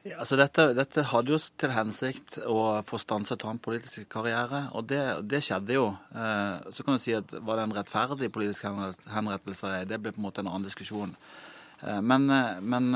Ja, 0.00 0.22
altså 0.22 0.38
dette, 0.40 0.70
dette, 0.72 1.02
hadde 1.10 1.34
jo 1.34 1.38
til 1.60 1.74
hensikt 1.74 2.38
å 2.48 2.80
få 2.88 2.96
stanset 3.02 3.42
hans 3.44 3.60
politiske 3.60 4.06
karriere, 4.08 4.62
og 4.72 4.86
det, 4.88 5.00
det 5.28 5.42
skjedde 5.44 5.76
jo. 5.76 5.90
Eh, 6.16 6.70
så 6.72 6.86
kan 6.86 6.96
du 6.96 7.02
si 7.02 7.12
at 7.18 7.34
var 7.44 7.60
det 7.60 7.66
en 7.66 7.76
rettferdig 7.76 8.30
politisk 8.32 8.64
henrettelse? 8.64 9.74
Det 9.90 10.00
ble 10.00 10.14
på 10.16 10.22
en 10.22 10.26
måte 10.30 10.40
en 10.40 10.48
annen 10.48 10.64
diskusjon. 10.70 11.12
Eh, 11.84 12.00
men, 12.00 12.30
eh, 12.32 12.62
men 12.64 12.88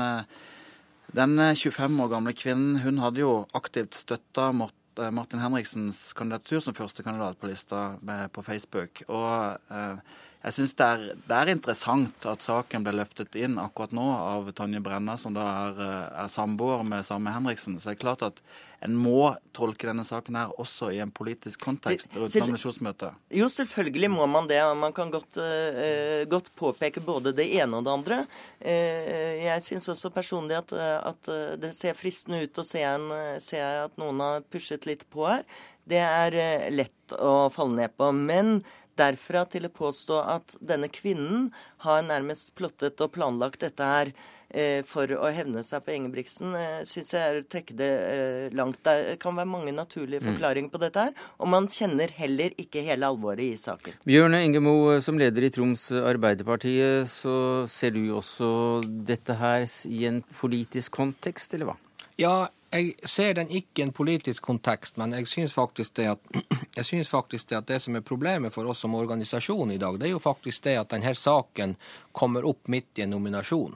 denne 1.13 1.51
25 1.53 2.01
år 2.01 2.09
gamle 2.15 2.33
kvinnen 2.33 2.81
hun 2.81 3.03
hadde 3.03 3.21
jo 3.21 3.35
aktivt 3.53 3.93
støtta 4.01 4.49
Martin 4.55 5.39
Henriksens 5.43 6.13
kandidatur 6.17 6.59
som 6.59 6.73
førstekandidat 6.73 7.37
på 7.39 7.49
lista 7.51 7.97
på 8.33 8.43
Facebook. 8.43 9.03
Og 9.09 9.59
eh, 9.69 9.97
jeg 10.45 10.53
syns 10.53 10.75
det, 10.77 10.87
det, 11.25 11.33
er 11.33 11.49
interessant 11.49 12.25
at 12.29 12.43
saken 12.45 12.83
ble 12.85 12.91
løftet 12.99 13.33
inn 13.39 13.55
akkurat 13.57 13.95
nå 13.97 14.03
av 14.13 14.51
Tonje 14.53 14.77
Brenna, 14.83 15.15
som 15.17 15.33
da 15.33 15.45
er, 15.49 15.79
eh, 15.81 16.19
er 16.21 16.29
samboer 16.29 16.83
med 16.85 17.01
samme 17.07 17.33
Henriksen. 17.33 17.79
Så 17.79 17.89
det 17.89 17.95
er 17.95 18.03
klart 18.03 18.21
at 18.27 18.43
en 18.85 18.93
må 18.93 19.31
tolke 19.57 19.89
denne 19.89 20.05
saken 20.05 20.37
her 20.37 20.53
også 20.61 20.91
i 20.93 20.99
en 21.01 21.09
politisk 21.09 21.65
kontekst 21.65 22.13
rundt 22.13 22.37
nominasjonsmøtet. 22.37 23.17
Jo, 23.33 23.49
selvfølgelig 23.49 24.11
må 24.13 24.29
man 24.29 24.45
det. 24.51 24.61
Man 24.77 24.93
kan 24.93 25.09
godt, 25.09 25.41
uh, 25.41 26.21
godt, 26.29 26.53
påpeke 26.59 27.01
både 27.01 27.33
det 27.33 27.47
ene 27.57 27.79
og 27.79 27.87
det 27.87 27.95
andre. 27.95 28.21
Uh, 28.61 29.33
jeg 29.47 29.65
syns 29.65 29.89
også 29.95 30.13
personlig 30.13 30.59
at, 30.59 30.77
at, 30.77 31.33
det 31.57 31.73
ser 31.73 31.97
fristende 31.97 32.43
ut 32.45 32.61
å 32.61 32.67
se, 32.67 32.85
en, 32.85 33.09
se 33.41 33.57
at 33.65 33.97
noen 33.97 34.21
har 34.21 34.45
pushet 34.53 34.85
litt 34.85 35.07
på 35.09 35.25
her. 35.25 35.47
Det 35.89 36.01
er 36.05 36.69
lett 36.73 37.17
å 37.17 37.47
falle 37.53 37.81
ned 37.81 37.97
på. 37.97 38.13
Men 38.13 38.59
Derfra 38.99 39.43
til 39.51 39.67
å 39.67 39.73
påstå 39.73 40.21
at 40.37 40.55
denne 40.63 40.87
kvinnen 40.91 41.49
har 41.83 42.05
nærmest 42.05 42.53
plottet 42.55 43.01
og 43.03 43.11
planlagt 43.17 43.65
dette 43.65 43.89
her 43.89 44.11
eh, 44.49 44.85
for 44.87 45.11
å 45.17 45.31
hevne 45.35 45.63
seg 45.67 45.83
på 45.83 45.93
Ingebrigtsen, 45.97 46.55
eh, 46.55 46.77
syns 46.87 47.11
jeg 47.11 47.21
er 47.21 47.41
å 47.41 47.45
trekke 47.51 47.75
det 47.75 47.91
eh, 47.91 48.55
langt. 48.55 48.79
Det 48.87 49.17
kan 49.21 49.35
være 49.35 49.51
mange 49.51 49.75
naturlige 49.75 50.23
mm. 50.23 50.29
forklaringer 50.31 50.71
på 50.71 50.83
dette 50.85 51.07
her, 51.07 51.15
og 51.39 51.51
man 51.51 51.67
kjenner 51.71 52.13
heller 52.15 52.55
ikke 52.61 52.85
hele 52.87 53.11
alvoret 53.11 53.45
i 53.45 53.59
saken. 53.59 53.99
Bjørne 54.07 54.43
Ingemo, 54.47 54.75
som 55.03 55.19
leder 55.19 55.47
i 55.47 55.53
Troms 55.55 55.89
Arbeiderpartiet, 55.91 57.09
så 57.11 57.37
ser 57.71 57.97
du 57.97 58.05
også 58.15 58.49
dette 58.85 59.35
her 59.41 59.67
i 59.91 60.05
en 60.07 60.23
politisk 60.39 60.95
kontekst, 61.01 61.57
eller 61.57 61.73
hva? 61.73 61.81
Ja, 62.15 62.45
jeg 62.75 63.09
ser 63.09 63.33
den 63.37 63.49
ikke 63.49 63.81
i 63.81 63.85
en 63.85 63.93
politisk 63.95 64.43
kontekst, 64.43 64.97
men 64.97 65.13
jeg 65.15 65.29
syns 65.31 65.53
faktisk, 65.55 65.99
faktisk 67.15 67.49
det 67.49 67.57
at 67.61 67.67
det 67.71 67.79
som 67.83 67.95
er 67.95 68.05
problemet 68.05 68.53
for 68.53 68.67
oss 68.67 68.83
som 68.83 68.95
organisasjon 68.95 69.71
i 69.71 69.79
dag, 69.81 69.99
det 69.99 70.09
er 70.09 70.15
jo 70.15 70.23
faktisk 70.23 70.63
det 70.67 70.77
at 70.81 70.91
denne 70.91 71.15
saken 71.15 71.75
kommer 72.11 72.45
opp 72.45 72.67
midt 72.67 72.99
i 72.99 73.05
en 73.05 73.15
nominasjon. 73.15 73.75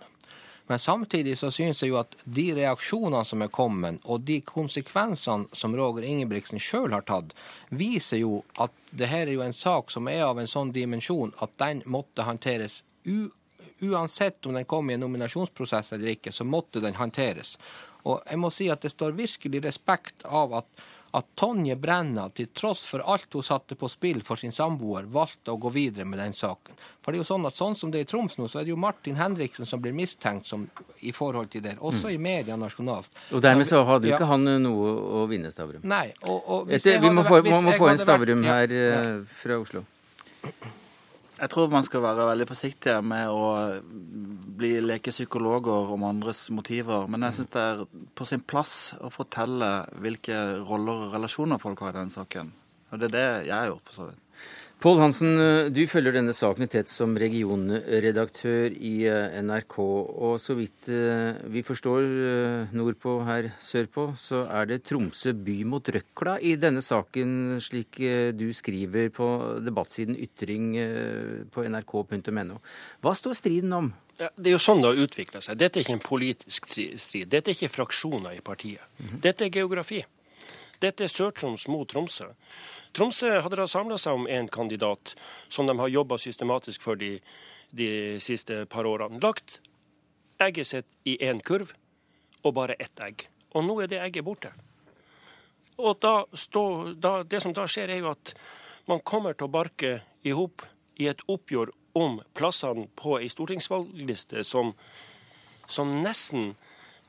Men 0.69 0.79
samtidig 0.79 1.33
så 1.37 1.49
syns 1.49 1.79
jeg 1.81 1.89
jo 1.89 1.97
at 1.97 2.11
de 2.29 2.51
reaksjonene 2.53 3.23
som 3.25 3.41
er 3.41 3.49
kommet, 3.49 4.03
og 4.05 4.21
de 4.27 4.37
konsekvensene 4.45 5.49
som 5.57 5.73
Roger 5.75 6.05
Ingebrigtsen 6.05 6.61
sjøl 6.61 6.93
har 6.93 7.07
tatt, 7.09 7.33
viser 7.73 8.21
jo 8.21 8.43
at 8.61 8.75
det 8.91 9.09
her 9.09 9.25
er 9.25 9.33
jo 9.33 9.47
en 9.47 9.55
sak 9.57 9.89
som 9.89 10.11
er 10.11 10.27
av 10.27 10.37
en 10.37 10.51
sånn 10.51 10.69
dimensjon 10.75 11.33
at 11.41 11.55
den 11.57 11.81
måtte 11.89 12.27
håndteres 12.27 12.83
uansett 13.79 14.45
om 14.45 14.53
den 14.53 14.65
kom 14.65 14.89
i 14.89 14.93
en 14.93 14.99
nominasjonsprosess 14.99 15.93
eller 15.93 16.13
ikke, 16.13 16.31
så 16.31 16.43
måtte 16.43 16.81
den 16.83 16.95
håndteres. 16.95 17.57
Og 18.07 18.21
jeg 18.23 18.39
må 18.39 18.51
si 18.53 18.69
at 18.71 18.85
det 18.85 18.93
står 18.93 19.17
virkelig 19.17 19.63
respekt 19.65 20.23
av 20.25 20.53
at, 20.61 20.83
at 21.17 21.27
Tonje 21.39 21.75
Brenna, 21.75 22.27
til 22.35 22.47
tross 22.55 22.85
for 22.87 23.03
alt 23.03 23.33
hun 23.33 23.43
satte 23.43 23.75
på 23.75 23.89
spill 23.91 24.21
for 24.25 24.39
sin 24.39 24.53
samboer, 24.55 25.09
valgte 25.11 25.51
å 25.51 25.59
gå 25.59 25.71
videre 25.73 26.05
med 26.07 26.21
den 26.21 26.35
saken. 26.37 26.77
For 27.03 27.11
det 27.11 27.19
er 27.19 27.23
jo 27.23 27.29
sånn 27.31 27.49
at 27.49 27.57
sånn 27.57 27.75
som 27.75 27.91
det 27.91 28.03
er 28.03 28.07
i 28.07 28.09
Troms 28.09 28.37
nå, 28.39 28.47
så 28.47 28.61
er 28.61 28.67
det 28.67 28.73
jo 28.73 28.79
Martin 28.79 29.19
Henriksen 29.19 29.67
som 29.67 29.81
blir 29.83 29.95
mistenkt 29.97 30.47
som, 30.47 30.67
i 31.01 31.11
forhold 31.15 31.51
til 31.51 31.65
det, 31.65 31.75
også 31.79 32.07
mm. 32.07 32.13
i 32.15 32.19
media 32.29 32.59
nasjonalt. 32.59 33.23
Og 33.33 33.43
dermed 33.43 33.67
så 33.67 33.83
hadde 33.87 34.11
jo 34.11 34.15
ja. 34.15 34.19
ikke 34.19 34.31
han 34.31 34.51
noe 34.63 34.93
å 35.21 35.25
vinne, 35.31 35.51
Stavrum. 35.51 35.83
Nei. 35.83 36.07
Og, 36.23 36.37
og 36.39 36.75
Etter, 36.77 37.01
vi 37.03 37.11
må 37.11 37.25
få, 37.27 37.41
må, 37.47 37.63
må 37.67 37.79
få 37.79 37.91
en 37.91 37.99
Stavrum 37.99 38.45
vært, 38.45 38.69
her 38.71 38.77
ja. 38.77 39.01
Eh, 39.01 39.41
fra 39.41 39.59
Oslo. 39.59 39.83
Jeg 41.39 41.51
tror 41.53 41.69
man 41.71 41.85
skal 41.87 42.03
være 42.03 42.27
veldig 42.27 42.45
forsiktig 42.49 42.93
med 43.07 43.29
å 43.31 43.43
bli 44.59 44.73
lekepsykologer 44.83 45.93
om 45.95 46.03
andres 46.03 46.49
motiver. 46.51 47.07
Men 47.07 47.23
jeg 47.27 47.37
syns 47.37 47.51
det 47.53 47.61
er 47.63 47.83
på 48.19 48.27
sin 48.27 48.43
plass 48.43 48.73
å 48.99 49.11
fortelle 49.13 49.69
hvilke 50.03 50.35
roller 50.67 51.05
og 51.05 51.15
relasjoner 51.15 51.61
folk 51.61 51.85
har 51.85 51.95
i 51.95 52.01
den 52.01 52.11
saken. 52.11 52.51
Og 52.91 52.99
det 52.99 53.07
er 53.09 53.15
det 53.15 53.27
jeg 53.47 53.55
har 53.55 53.71
gjort, 53.71 53.85
for 53.87 53.99
så 54.01 54.09
vidt. 54.09 54.28
Pål 54.79 55.01
Hansen, 55.01 55.33
du 55.75 55.81
følger 55.91 56.13
denne 56.15 56.31
saken 56.31 56.69
tett 56.71 56.87
som 56.87 57.17
regionredaktør 57.19 58.71
i 58.71 58.93
eh, 59.11 59.33
NRK. 59.43 59.73
Og 59.75 60.37
så 60.39 60.53
vidt 60.55 60.87
eh, 60.87 61.35
vi 61.51 61.65
forstår 61.67 62.05
eh, 62.07 62.69
nordpå 62.71 63.17
her 63.27 63.49
sørpå, 63.59 64.05
så 64.15 64.45
er 64.47 64.69
det 64.69 64.77
Tromsø 64.87 65.33
by 65.35 65.57
mot 65.67 65.83
røkla 65.83 66.37
i 66.39 66.53
denne 66.55 66.79
saken, 66.79 67.57
slik 67.59 67.99
du 68.39 68.45
skriver 68.55 69.11
på 69.11 69.27
debattsiden 69.65 70.15
Ytring 70.15 70.69
på 71.51 71.65
nrk.no. 71.67 72.61
Hva 73.03 73.13
står 73.19 73.35
striden 73.35 73.75
om? 73.75 73.91
Ja, 74.15 74.31
det 74.37 74.53
er 74.53 74.55
jo 74.55 74.61
sånn 74.63 74.79
det 74.79 74.93
har 74.93 75.03
utvikla 75.09 75.43
seg. 75.43 75.59
Dette 75.59 75.81
er 75.81 75.83
ikke 75.83 75.97
en 75.97 76.07
politisk 76.07 76.71
strid. 76.71 77.27
Dette 77.27 77.51
er 77.51 77.59
ikke 77.59 77.75
fraksjoner 77.81 78.39
i 78.39 78.39
partiet. 78.39 78.87
-hmm. 78.95 79.19
Dette 79.27 79.45
er 79.45 79.51
geografi. 79.59 80.05
Dette 80.79 81.03
er 81.03 81.11
Sør-Troms 81.11 81.67
mot 81.67 81.89
Tromsø. 81.89 82.31
Tromsø 82.93 83.31
hadde 83.43 83.59
da 83.59 83.67
samla 83.69 83.97
seg 84.01 84.17
om 84.17 84.27
en 84.27 84.47
kandidat 84.49 85.13
som 85.47 85.67
de 85.69 85.75
har 85.77 85.91
jobba 85.93 86.17
systematisk 86.17 86.81
for 86.81 86.99
de, 86.99 87.17
de, 87.69 88.17
siste 88.23 88.63
par 88.71 88.87
årene. 88.89 89.21
Lagt 89.21 89.59
egget 90.41 90.67
sitt 90.67 90.89
i 91.05 91.17
én 91.21 91.43
kurv, 91.45 91.73
og 92.43 92.55
bare 92.55 92.77
ett 92.79 92.99
egg. 93.03 93.27
Og 93.53 93.65
nå 93.65 93.75
er 93.83 93.91
det 93.91 93.99
egget 94.01 94.25
borte. 94.25 94.53
Og 95.79 95.99
da 96.01 96.23
stå, 96.33 96.93
da, 96.95 97.23
Det 97.23 97.41
som 97.43 97.53
da 97.53 97.67
skjer, 97.67 97.89
er 97.89 98.01
jo 98.03 98.11
at 98.11 98.33
man 98.87 99.03
kommer 99.03 99.33
til 99.33 99.47
å 99.47 99.53
barke 99.53 99.99
i 100.23 100.31
hop 100.35 100.63
i 100.99 101.07
et 101.07 101.21
oppgjør 101.27 101.71
om 101.99 102.19
plassene 102.33 102.87
på 102.95 103.17
ei 103.19 103.29
stortingsvalgliste 103.31 104.43
som, 104.47 104.73
som 105.67 105.91
nesten 106.01 106.55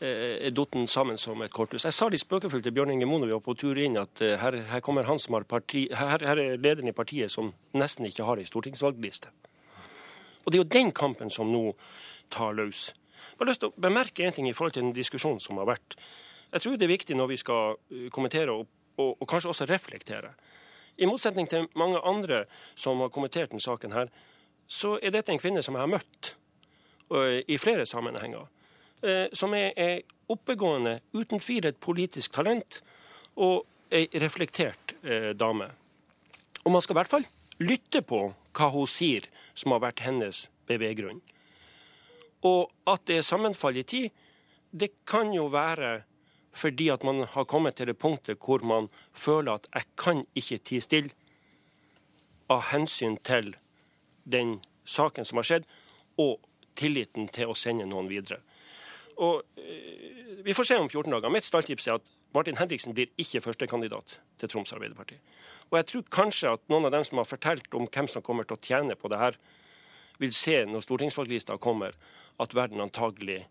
datt 0.01 0.77
sammen 0.89 1.19
som 1.19 1.43
et 1.45 1.53
korthus. 1.53 1.85
Jeg 1.85 1.93
sa 1.93 2.07
litt 2.09 2.23
spøkefullt 2.23 2.65
til 2.65 2.73
Bjørn 2.73 2.95
Inge 2.95 3.07
Moe 3.07 3.27
vi 3.27 3.35
var 3.35 3.43
på 3.45 3.55
tur 3.55 3.77
inn, 3.77 3.99
at 4.01 4.23
eh, 4.25 4.39
her, 4.41 4.57
her 4.71 4.81
kommer 4.81 5.05
han 5.05 5.19
som 5.21 5.35
har 5.37 5.45
parti, 5.45 5.89
her, 5.93 6.25
her, 6.25 6.39
er 6.41 6.57
lederen 6.57 6.89
i 6.89 6.97
partiet 6.97 7.33
som 7.33 7.53
nesten 7.77 8.07
ikke 8.09 8.25
har 8.25 8.41
ei 8.41 8.49
stortingsvalgliste. 8.49 9.29
Og 10.41 10.49
det 10.49 10.57
er 10.57 10.63
jo 10.63 10.71
den 10.73 10.93
kampen 10.97 11.29
som 11.31 11.53
nå 11.53 11.75
tar 12.33 12.57
løs. 12.57 12.95
Jeg 12.95 13.43
har 13.43 13.51
lyst 13.51 13.61
til 13.61 13.73
å 13.75 13.81
bemerke 13.81 14.25
en 14.25 14.37
ting 14.37 14.49
i 14.49 14.55
forhold 14.57 14.73
til 14.73 14.87
den 14.87 14.97
diskusjonen 14.97 15.41
som 15.41 15.61
har 15.61 15.69
vært. 15.69 15.99
Jeg 16.55 16.65
tror 16.65 16.79
det 16.81 16.87
er 16.87 16.95
viktig 16.95 17.17
når 17.21 17.29
vi 17.35 17.39
skal 17.43 17.77
eh, 17.93 18.07
kommentere 18.15 18.55
og, 18.57 18.71
og, 18.97 19.19
og 19.21 19.29
kanskje 19.29 19.53
også 19.53 19.69
reflektere. 19.69 20.33
I 20.97 21.09
motsetning 21.09 21.49
til 21.49 21.69
mange 21.77 22.01
andre 22.09 22.47
som 22.73 23.05
har 23.05 23.13
kommentert 23.13 23.53
denne 23.53 23.61
saken 23.61 23.93
her, 23.93 24.09
så 24.65 24.97
er 25.03 25.13
dette 25.13 25.33
en 25.35 25.41
kvinne 25.41 25.61
som 25.65 25.77
jeg 25.77 25.85
har 25.85 25.93
møtt 25.93 26.37
i 27.51 27.57
flere 27.59 27.83
sammenhenger. 27.91 28.45
Eh, 29.03 29.27
som 29.33 29.55
er 29.55 29.73
er 29.77 30.03
oppegående, 30.29 31.01
uten 31.13 31.41
tvil 31.41 31.67
et 31.67 31.81
politisk 31.81 32.33
talent, 32.33 32.83
og 33.37 33.65
ei 33.91 34.07
reflektert 34.15 34.95
eh, 35.03 35.33
dame. 35.35 35.71
Og 36.65 36.73
man 36.73 36.83
skal 36.83 36.95
i 36.95 36.99
hvert 37.01 37.11
fall 37.11 37.27
lytte 37.59 38.03
på 38.03 38.21
hva 38.53 38.69
hun 38.71 38.87
sier 38.87 39.27
som 39.55 39.73
har 39.73 39.81
vært 39.81 40.05
hennes 40.05 40.51
beveggrunn. 40.69 41.21
Og 42.45 42.71
at 42.87 43.07
det 43.07 43.21
er 43.21 43.27
sammenfall 43.27 43.77
i 43.77 43.85
tid, 43.85 44.11
det 44.71 44.93
kan 45.09 45.33
jo 45.35 45.49
være 45.51 46.03
fordi 46.53 46.89
at 46.91 47.05
man 47.07 47.25
har 47.31 47.45
kommet 47.47 47.77
til 47.79 47.87
det 47.87 47.99
punktet 47.99 48.39
hvor 48.43 48.63
man 48.67 48.89
føler 49.15 49.55
at 49.55 49.69
jeg 49.75 49.87
kan 49.97 50.25
ikke 50.35 50.59
tie 50.59 50.83
stille 50.83 51.11
av 52.51 52.69
hensyn 52.73 53.17
til 53.23 53.55
den 54.27 54.59
saken 54.85 55.25
som 55.25 55.39
har 55.39 55.47
skjedd, 55.47 55.67
og 56.19 56.41
tilliten 56.75 57.29
til 57.33 57.51
å 57.51 57.55
sende 57.55 57.87
noen 57.87 58.09
videre. 58.11 58.41
Og 59.21 59.43
eh, 59.61 60.43
Vi 60.45 60.57
får 60.57 60.71
se 60.71 60.79
om 60.81 60.89
14 60.89 61.13
dager. 61.13 61.33
Mitt 61.33 61.45
stalltips 61.45 61.89
er 61.89 61.99
at 62.01 62.13
Martin 62.35 62.57
Henriksen 62.57 62.95
blir 62.97 63.11
ikke 63.21 63.43
førstekandidat 63.45 64.19
til 64.41 64.49
Troms 64.49 64.73
Arbeiderparti. 64.73 65.19
Og 65.71 65.79
jeg 65.79 65.87
tror 65.91 66.07
kanskje 66.11 66.53
at 66.55 66.63
noen 66.73 66.89
av 66.89 66.95
dem 66.95 67.05
som 67.07 67.21
har 67.21 67.29
fortalt 67.29 67.69
om 67.77 67.87
hvem 67.87 68.09
som 68.11 68.25
kommer 68.25 68.47
til 68.49 68.57
å 68.57 68.65
tjene 68.65 68.97
på 68.99 69.11
det 69.13 69.21
her, 69.21 69.37
vil 70.21 70.33
se 70.37 70.57
når 70.69 70.85
stortingsvalglista 70.85 71.57
kommer, 71.63 71.95
at 72.41 72.55
verden 72.57 72.83
antagelig 72.83 73.45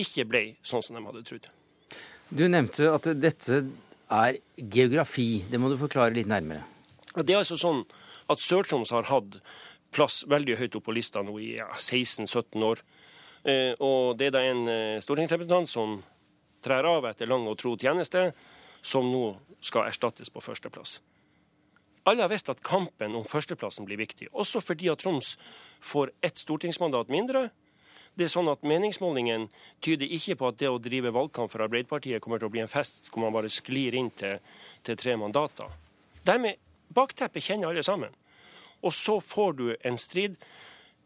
ikke 0.00 0.26
ble 0.28 0.44
sånn 0.64 0.82
som 0.84 0.96
de 0.96 1.04
hadde 1.04 1.24
trodd. 1.26 1.48
Du 2.28 2.46
nevnte 2.48 2.88
at 2.92 3.08
dette 3.20 3.60
er 4.12 4.38
geografi. 4.56 5.44
Det 5.50 5.60
må 5.60 5.70
du 5.70 5.78
forklare 5.80 6.14
litt 6.16 6.30
nærmere. 6.30 6.64
Det 7.14 7.30
er 7.34 7.42
altså 7.42 7.58
sånn 7.60 7.84
at 8.32 8.42
Sør-Troms 8.42 8.92
har 8.94 9.06
hatt 9.10 9.38
plass 9.94 10.24
veldig 10.26 10.56
høyt 10.58 10.78
opp 10.78 10.88
på 10.88 10.94
lista 10.96 11.22
nå 11.22 11.36
i 11.38 11.54
ja, 11.58 11.68
16-17 11.76 12.64
år. 12.66 12.82
Eh, 13.44 13.72
og 13.84 14.16
det 14.18 14.30
er 14.30 14.34
da 14.34 14.42
en 14.48 14.68
eh, 14.72 15.00
stortingsrepresentant 15.04 15.68
som 15.68 15.98
trær 16.64 16.86
av 16.88 17.08
etter 17.10 17.28
lang 17.28 17.44
og 17.50 17.58
tro 17.60 17.74
tjeneste, 17.76 18.30
som 18.84 19.08
nå 19.12 19.34
skal 19.64 19.88
erstattes 19.88 20.32
på 20.32 20.42
førsteplass. 20.44 20.98
Alle 22.08 22.24
har 22.24 22.32
visst 22.32 22.50
at 22.52 22.62
kampen 22.64 23.16
om 23.16 23.24
førsteplassen 23.28 23.86
blir 23.88 24.00
viktig, 24.00 24.28
også 24.32 24.60
fordi 24.64 24.90
at 24.92 25.00
Troms 25.00 25.34
får 25.84 26.12
ett 26.24 26.40
stortingsmandat 26.40 27.12
mindre. 27.12 27.48
Det 28.14 28.26
er 28.26 28.32
sånn 28.32 28.50
at 28.52 28.64
Meningsmålingen 28.64 29.48
tyder 29.82 30.12
ikke 30.12 30.36
på 30.38 30.50
at 30.50 30.58
det 30.60 30.68
å 30.70 30.80
drive 30.82 31.12
valgkamp 31.14 31.50
for 31.52 31.64
Arbeiderpartiet 31.64 32.22
kommer 32.22 32.38
til 32.40 32.50
å 32.50 32.52
bli 32.54 32.62
en 32.62 32.70
fest 32.70 33.08
hvor 33.08 33.24
man 33.24 33.34
bare 33.34 33.50
sklir 33.52 33.96
inn 33.98 34.12
til, 34.14 34.36
til 34.86 35.00
tre 35.00 35.16
mandater. 35.18 35.72
Dermed 36.24 36.60
bakteppet 36.94 37.42
kjenner 37.42 37.72
alle 37.72 37.82
sammen. 37.82 38.12
Og 38.84 38.92
så 38.92 39.16
får 39.24 39.56
du 39.58 39.66
en 39.80 39.98
strid 39.98 40.36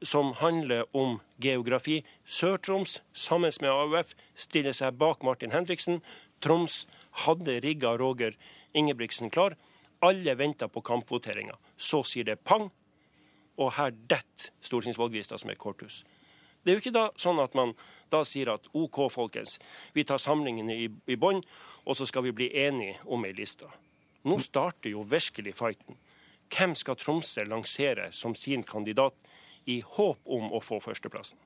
som 0.03 0.33
handler 0.39 0.85
om 0.97 1.21
geografi. 1.37 2.05
Sør-Troms, 2.25 3.03
sammen 3.13 3.53
med 3.61 3.71
AUF, 3.71 4.15
stiller 4.35 4.77
seg 4.77 4.99
bak 4.99 5.23
Martin 5.27 5.55
Henriksen. 5.55 6.03
Troms 6.41 6.87
hadde 7.25 7.61
rigga 7.65 7.97
Roger 7.99 8.37
Ingebrigtsen 8.73 9.31
klar. 9.31 9.57
Alle 10.01 10.35
venta 10.39 10.69
på 10.69 10.81
kampvoteringa. 10.81 11.57
Så 11.77 12.05
sier 12.07 12.25
det 12.25 12.45
pang, 12.45 12.69
og 13.59 13.73
her 13.75 13.91
detter 13.91 14.53
stortingsvalglista 14.63 15.39
som 15.39 15.51
et 15.51 15.59
korthus. 15.59 16.05
Det 16.63 16.73
er 16.73 16.79
jo 16.79 16.83
ikke 16.83 16.95
da 16.95 17.07
sånn 17.19 17.41
at 17.43 17.55
man 17.59 17.75
da 18.13 18.23
sier 18.27 18.51
at 18.53 18.67
OK, 18.77 19.01
folkens, 19.13 19.59
vi 19.95 20.05
tar 20.07 20.21
samlingene 20.23 20.75
i, 20.75 20.87
i 20.87 21.17
bånn, 21.17 21.43
og 21.85 21.97
så 21.99 22.07
skal 22.09 22.27
vi 22.27 22.35
bli 22.37 22.49
enige 22.67 22.99
om 23.07 23.25
ei 23.27 23.35
liste. 23.37 23.69
Nå 24.29 24.39
starter 24.43 24.93
jo 24.93 25.05
virkelig 25.07 25.55
fighten. 25.59 25.99
Hvem 26.53 26.75
skal 26.79 26.97
Tromsø 26.99 27.45
lansere 27.45 28.09
som 28.13 28.35
sin 28.37 28.65
kandidat 28.67 29.17
i 29.69 29.81
håp 29.85 30.35
om 30.39 30.51
å 30.55 30.63
få 30.65 30.81
førsteplassen? 30.85 31.39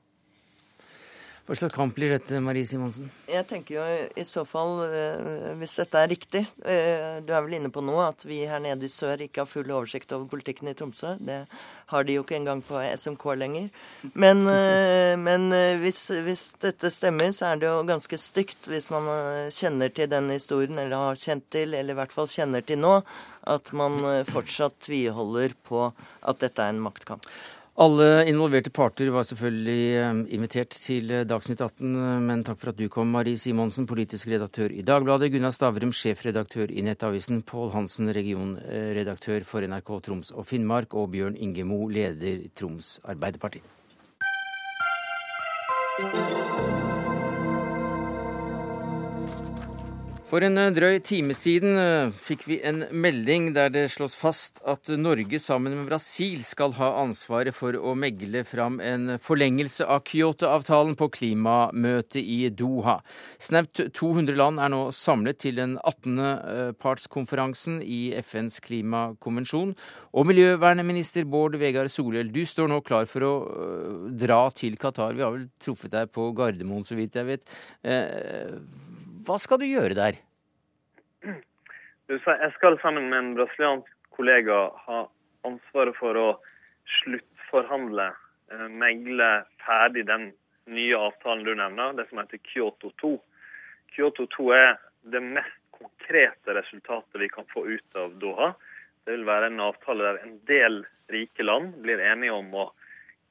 Hva 1.43 1.57
slags 1.59 1.75
kamp 1.75 1.97
blir 1.97 2.13
dette, 2.13 2.39
Marie 2.39 2.63
Simonsen? 2.63 3.09
Jeg 3.27 3.43
tenker 3.49 3.75
jo 3.75 3.83
i 4.15 4.23
så 4.23 4.45
fall, 4.47 4.77
eh, 4.87 5.49
hvis 5.59 5.73
dette 5.81 5.99
er 5.99 6.07
riktig 6.07 6.41
eh, 6.63 7.19
Du 7.19 7.33
er 7.35 7.41
vel 7.43 7.57
inne 7.57 7.71
på 7.73 7.81
nå 7.83 7.97
at 7.99 8.23
vi 8.23 8.37
her 8.47 8.61
nede 8.63 8.87
i 8.87 8.91
sør 8.91 9.25
ikke 9.25 9.41
har 9.43 9.49
full 9.51 9.67
oversikt 9.67 10.15
over 10.15 10.29
politikken 10.31 10.71
i 10.71 10.73
Tromsø. 10.79 11.17
Det 11.19 11.41
har 11.91 12.07
de 12.07 12.15
jo 12.15 12.23
ikke 12.23 12.37
engang 12.37 12.61
på 12.63 12.79
SMK 12.79 13.25
lenger. 13.41 13.65
Men, 14.13 14.45
eh, 14.47 15.17
men 15.19 15.51
hvis, 15.81 15.99
hvis, 16.23 16.45
dette 16.63 16.87
stemmer, 16.95 17.33
så 17.35 17.49
er 17.49 17.59
det 17.59 17.67
jo 17.67 17.81
ganske 17.91 18.19
stygt 18.23 18.69
hvis 18.71 18.87
man 18.93 19.09
kjenner 19.51 19.91
til 19.91 20.07
den 20.13 20.31
historien, 20.31 20.79
eller 20.79 21.09
har 21.09 21.19
kjent 21.19 21.49
til, 21.51 21.75
eller 21.75 21.91
i 21.91 21.97
hvert 21.99 22.15
fall 22.15 22.31
kjenner 22.31 22.63
til 22.63 22.79
nå, 22.79 23.01
at 23.51 23.73
man 23.75 24.23
fortsatt 24.31 24.79
tviholder 24.87 25.57
på 25.67 25.89
at 25.91 26.39
dette 26.39 26.63
er 26.63 26.71
en 26.71 26.79
maktkamp. 26.87 27.27
Alle 27.73 28.27
involverte 28.29 28.69
parter 28.69 29.09
var 29.09 29.23
selvfølgelig 29.25 29.95
eh, 29.97 30.17
invitert 30.35 30.75
til 30.77 31.09
eh, 31.09 31.23
Dagsnytt 31.25 31.57
18, 31.57 31.95
eh, 31.97 32.19
men 32.21 32.43
takk 32.45 32.59
for 32.61 32.69
at 32.69 32.77
du 32.77 32.85
kom, 32.85 33.09
Marie 33.09 33.33
Simonsen, 33.33 33.87
politisk 33.89 34.29
redaktør 34.29 34.69
i 34.69 34.85
Dagbladet, 34.85 35.31
Gunnar 35.33 35.55
Stavrum, 35.57 35.89
sjefredaktør 35.89 36.69
i 36.69 36.85
Nettavisen, 36.85 37.41
Pål 37.41 37.73
Hansen, 37.73 38.13
regionredaktør 38.13 39.49
for 39.49 39.65
NRK 39.65 39.89
Troms 40.05 40.29
og 40.37 40.45
Finnmark, 40.45 40.93
og 40.93 41.09
Bjørn 41.17 41.33
Ingemo, 41.33 41.87
leder 41.89 42.45
Troms 42.53 42.99
Arbeiderparti. 43.09 43.65
For 50.33 50.41
en 50.41 50.57
eh, 50.57 50.71
drøy 50.73 50.95
time 51.05 51.35
siden 51.37 51.75
eh, 51.77 52.13
fikk 52.25 52.47
vi 52.49 52.55
en 52.65 52.87
melding 52.89 53.51
der 53.53 53.67
det 53.69 53.83
slås 53.93 54.15
fast 54.17 54.57
at 54.65 54.89
Norge 54.97 55.37
sammen 55.37 55.75
med 55.77 55.91
Brasil 55.91 56.41
skal 56.41 56.73
ha 56.79 56.87
ansvaret 57.03 57.53
for 57.53 57.77
å 57.77 57.93
megle 57.93 58.41
fram 58.41 58.79
en 58.81 59.19
forlengelse 59.21 59.85
av 59.85 60.01
Kyoto-avtalen 60.09 60.97
på 60.97 61.11
klimamøtet 61.19 62.17
i 62.17 62.49
Doha. 62.49 62.97
Snaut 63.37 63.77
200 63.93 64.33
land 64.39 64.57
er 64.57 64.73
nå 64.73 64.81
samlet 64.97 65.43
til 65.45 65.61
den 65.61 65.77
18. 65.83 66.17
Eh, 66.25 66.73
partskonferansen 66.81 67.83
i 67.85 68.01
FNs 68.25 68.57
klimakonvensjon. 68.65 69.77
Og 70.17 70.29
miljøvernminister 70.33 71.29
Bård 71.29 71.61
Vegar 71.61 71.93
Solhjell, 71.93 72.33
du 72.33 72.41
står 72.49 72.73
nå 72.73 72.81
klar 72.81 73.05
for 73.05 73.29
å 73.29 73.33
dra 74.09 74.47
til 74.57 74.81
Qatar. 74.81 75.13
Vi 75.13 75.27
har 75.27 75.37
vel 75.37 75.51
truffet 75.61 75.93
deg 75.93 76.09
på 76.09 76.31
Gardermoen, 76.33 76.89
så 76.89 76.97
vidt 76.97 77.21
jeg 77.21 77.35
vet. 77.35 77.59
Hva 79.23 79.37
skal 79.39 79.61
du 79.61 79.67
gjøre 79.69 79.95
der? 79.95 80.17
Jeg 81.23 82.51
skal 82.57 82.75
sammen 82.81 83.09
med 83.11 83.19
en 83.19 83.35
brasiliansk 83.37 83.91
kollega 84.11 84.65
ha 84.85 85.03
ansvaret 85.47 85.95
for 85.95 86.19
å 86.19 86.27
sluttforhandle, 86.99 88.09
eh, 88.51 88.67
megle 88.67 89.29
ferdig 89.63 90.05
den 90.09 90.33
nye 90.67 90.97
avtalen 90.97 91.45
du 91.47 91.53
nevner, 91.55 91.95
det 91.95 92.09
som 92.09 92.19
heter 92.19 92.41
Kyoto 92.51 92.91
2. 92.99 93.13
Kyoto 93.95 94.27
2 94.35 94.51
er 94.57 94.77
det 95.11 95.23
mest 95.23 95.59
konkrete 95.71 96.55
resultatet 96.59 97.21
vi 97.21 97.29
kan 97.29 97.47
få 97.53 97.65
ut 97.67 97.95
av 97.95 98.19
Doha. 98.19 98.53
Det 99.05 99.17
vil 99.17 99.25
være 99.27 99.51
en 99.51 99.59
avtale 99.59 100.03
der 100.03 100.21
en 100.23 100.39
del 100.47 100.83
rike 101.11 101.43
land 101.43 101.75
blir 101.83 101.99
enige 101.99 102.35
om 102.35 102.51
å 102.55 102.71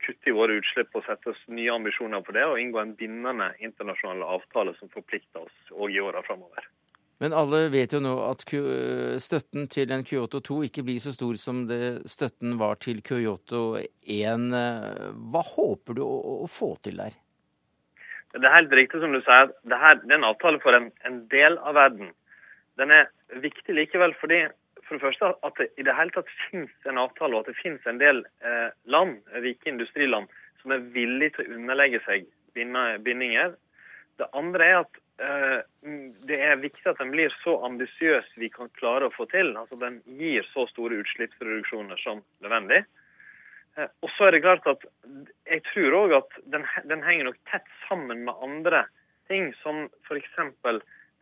kutte 0.05 0.31
i 0.31 0.37
våre 0.37 0.59
utslipp 0.61 0.95
og 0.99 1.07
sette 1.07 1.33
oss 1.33 1.41
nye 1.49 1.73
ambisjoner 1.73 2.23
på 2.27 2.35
det, 2.37 2.45
og 2.49 2.61
inngå 2.61 2.81
en 2.83 2.95
bindende 2.99 3.53
internasjonal 3.62 4.25
avtale 4.38 4.75
som 4.79 4.91
forplikter 4.93 5.45
oss 5.45 5.75
òg 5.75 5.95
i 5.95 6.03
åra 6.03 6.25
framover. 6.27 6.69
Men 7.23 7.35
alle 7.38 7.69
vet 7.71 7.93
jo 7.95 8.01
nå 8.03 8.12
at 8.27 8.41
støtten 9.23 9.69
til 9.71 9.93
en 9.95 10.03
Kyoto 10.03 10.41
2 10.43 10.57
ikke 10.67 10.83
blir 10.83 10.99
så 10.99 11.12
stor 11.15 11.37
som 11.38 11.61
det 11.69 12.09
støtten 12.11 12.57
var 12.59 12.81
til 12.83 12.99
Kyoto 13.07 13.77
1. 13.79 14.49
Hva 15.31 15.43
håper 15.53 16.01
du 16.01 16.03
å, 16.03 16.49
få 16.51 16.73
til 16.83 16.99
der? 16.99 17.15
Det 18.35 18.43
er 18.43 18.57
helt 18.57 18.75
riktig 18.75 18.99
som 19.05 19.15
du 19.15 19.21
sier. 19.23 19.53
Det, 19.62 19.79
her, 19.79 20.01
det 20.03 20.11
er 20.11 20.19
en 20.19 20.29
avtale 20.33 20.59
for 20.65 20.75
en, 20.75 20.91
en, 21.07 21.23
del 21.31 21.61
av 21.62 21.79
verden. 21.79 22.11
Den 22.81 22.91
er 22.97 23.07
viktig 23.45 23.77
likevel 23.77 24.17
fordi 24.19 24.43
for 24.93 24.99
det 24.99 25.05
første 25.07 25.33
at 25.49 25.61
det 25.61 25.69
i 25.81 25.87
det 25.87 25.97
hele 25.97 26.15
tatt 26.15 26.31
finnes 26.47 26.89
en 26.89 27.01
avtale, 27.01 27.35
og 27.35 27.45
at 27.45 27.53
det 27.53 27.61
finnes 27.61 27.87
en 27.89 28.01
del 28.01 28.25
eh, 28.45 28.71
land, 28.85 29.19
rike 29.45 29.71
industriland, 29.71 30.31
som 30.63 30.75
er 30.75 30.85
villige 30.95 31.37
til 31.37 31.47
å 31.47 31.59
underlegge 31.59 32.03
seg 32.07 32.27
bindinger. 32.55 33.55
Det 34.21 34.29
andre 34.37 34.69
er 34.69 34.81
at 34.83 34.99
eh, 35.25 35.61
det 36.29 36.39
er 36.45 36.61
viktig 36.61 36.85
at 36.91 37.01
den 37.01 37.13
blir 37.15 37.33
så 37.41 37.57
ambisiøs 37.67 38.29
vi 38.41 38.51
kan 38.53 38.71
klare 38.79 39.09
å 39.09 39.15
få 39.15 39.27
til. 39.33 39.55
Altså 39.57 39.79
Den 39.81 40.03
gir 40.19 40.47
så 40.53 40.67
store 40.71 41.01
utslippsreduksjoner 41.03 42.01
som 42.05 42.23
nødvendig. 42.45 42.83
Eh, 43.79 43.89
og 44.05 44.13
så 44.17 44.29
er 44.29 44.37
det 44.37 44.45
klart 44.45 44.69
at 44.69 44.85
jeg 45.49 45.65
tror 45.73 46.01
òg 46.05 46.19
at 46.21 46.41
den, 46.53 46.67
den 46.91 47.05
henger 47.07 47.31
nok 47.31 47.41
tett 47.51 47.69
sammen 47.89 48.27
med 48.29 48.45
andre 48.45 48.85
ting, 49.31 49.53
som 49.63 49.87
f.eks. 50.05 50.37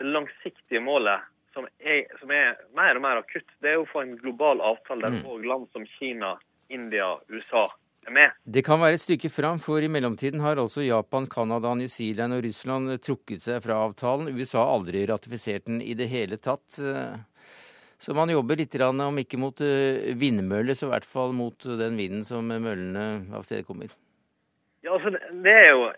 det 0.01 0.09
langsiktige 0.09 0.83
målet 0.83 1.23
som 1.55 1.67
er, 1.79 2.07
som 2.21 2.31
er, 2.35 2.59
mer 2.77 2.99
og 2.99 3.05
mer 3.05 3.21
akutt, 3.23 3.49
det 3.63 3.75
er 3.75 3.81
å 3.81 3.89
få 3.91 4.05
en 4.05 4.17
global 4.21 4.63
avtale 4.65 5.09
der 5.09 5.23
òg 5.25 5.43
mm. 5.43 5.49
land 5.51 5.71
som 5.75 5.87
Kina, 5.97 6.35
India, 6.71 7.13
USA 7.33 7.67
er 8.07 8.15
med. 8.15 8.37
Det 8.45 8.63
kan 8.67 8.81
være 8.83 8.99
et 8.99 9.05
stykke 9.05 9.31
fram, 9.33 9.59
for 9.63 9.83
i 9.83 9.91
mellomtiden 9.91 10.43
har 10.45 10.61
altså 10.63 10.85
Japan, 10.87 11.27
Canada, 11.31 11.75
New 11.79 11.91
Zealand 11.91 12.37
og 12.37 12.45
Russland 12.47 12.95
trukket 13.05 13.43
seg 13.47 13.65
fra 13.65 13.81
avtalen. 13.89 14.31
USA 14.37 14.63
har 14.63 14.77
aldri 14.79 15.03
ratifisert 15.11 15.67
den 15.67 15.83
i 15.83 15.97
det 15.99 16.11
hele 16.13 16.39
tatt. 16.39 16.79
Så 18.01 18.15
man 18.17 18.33
jobber 18.33 18.57
litt, 18.57 18.79
om 18.81 19.19
ikke 19.21 19.37
mot 19.37 19.59
eh, 19.61 20.15
vindmøller, 20.17 20.73
så 20.73 20.87
i 20.87 20.95
hvert 20.95 21.09
fall 21.09 21.35
mot 21.37 21.67
den 21.67 21.99
vinden 22.01 22.23
som 22.25 22.49
møllene 22.49 23.27
avstedkommer. 23.37 23.93
Ja, 24.81 24.95
altså, 24.95 25.13
det 25.13 25.53
er, 25.53 25.69
jo, 25.75 25.91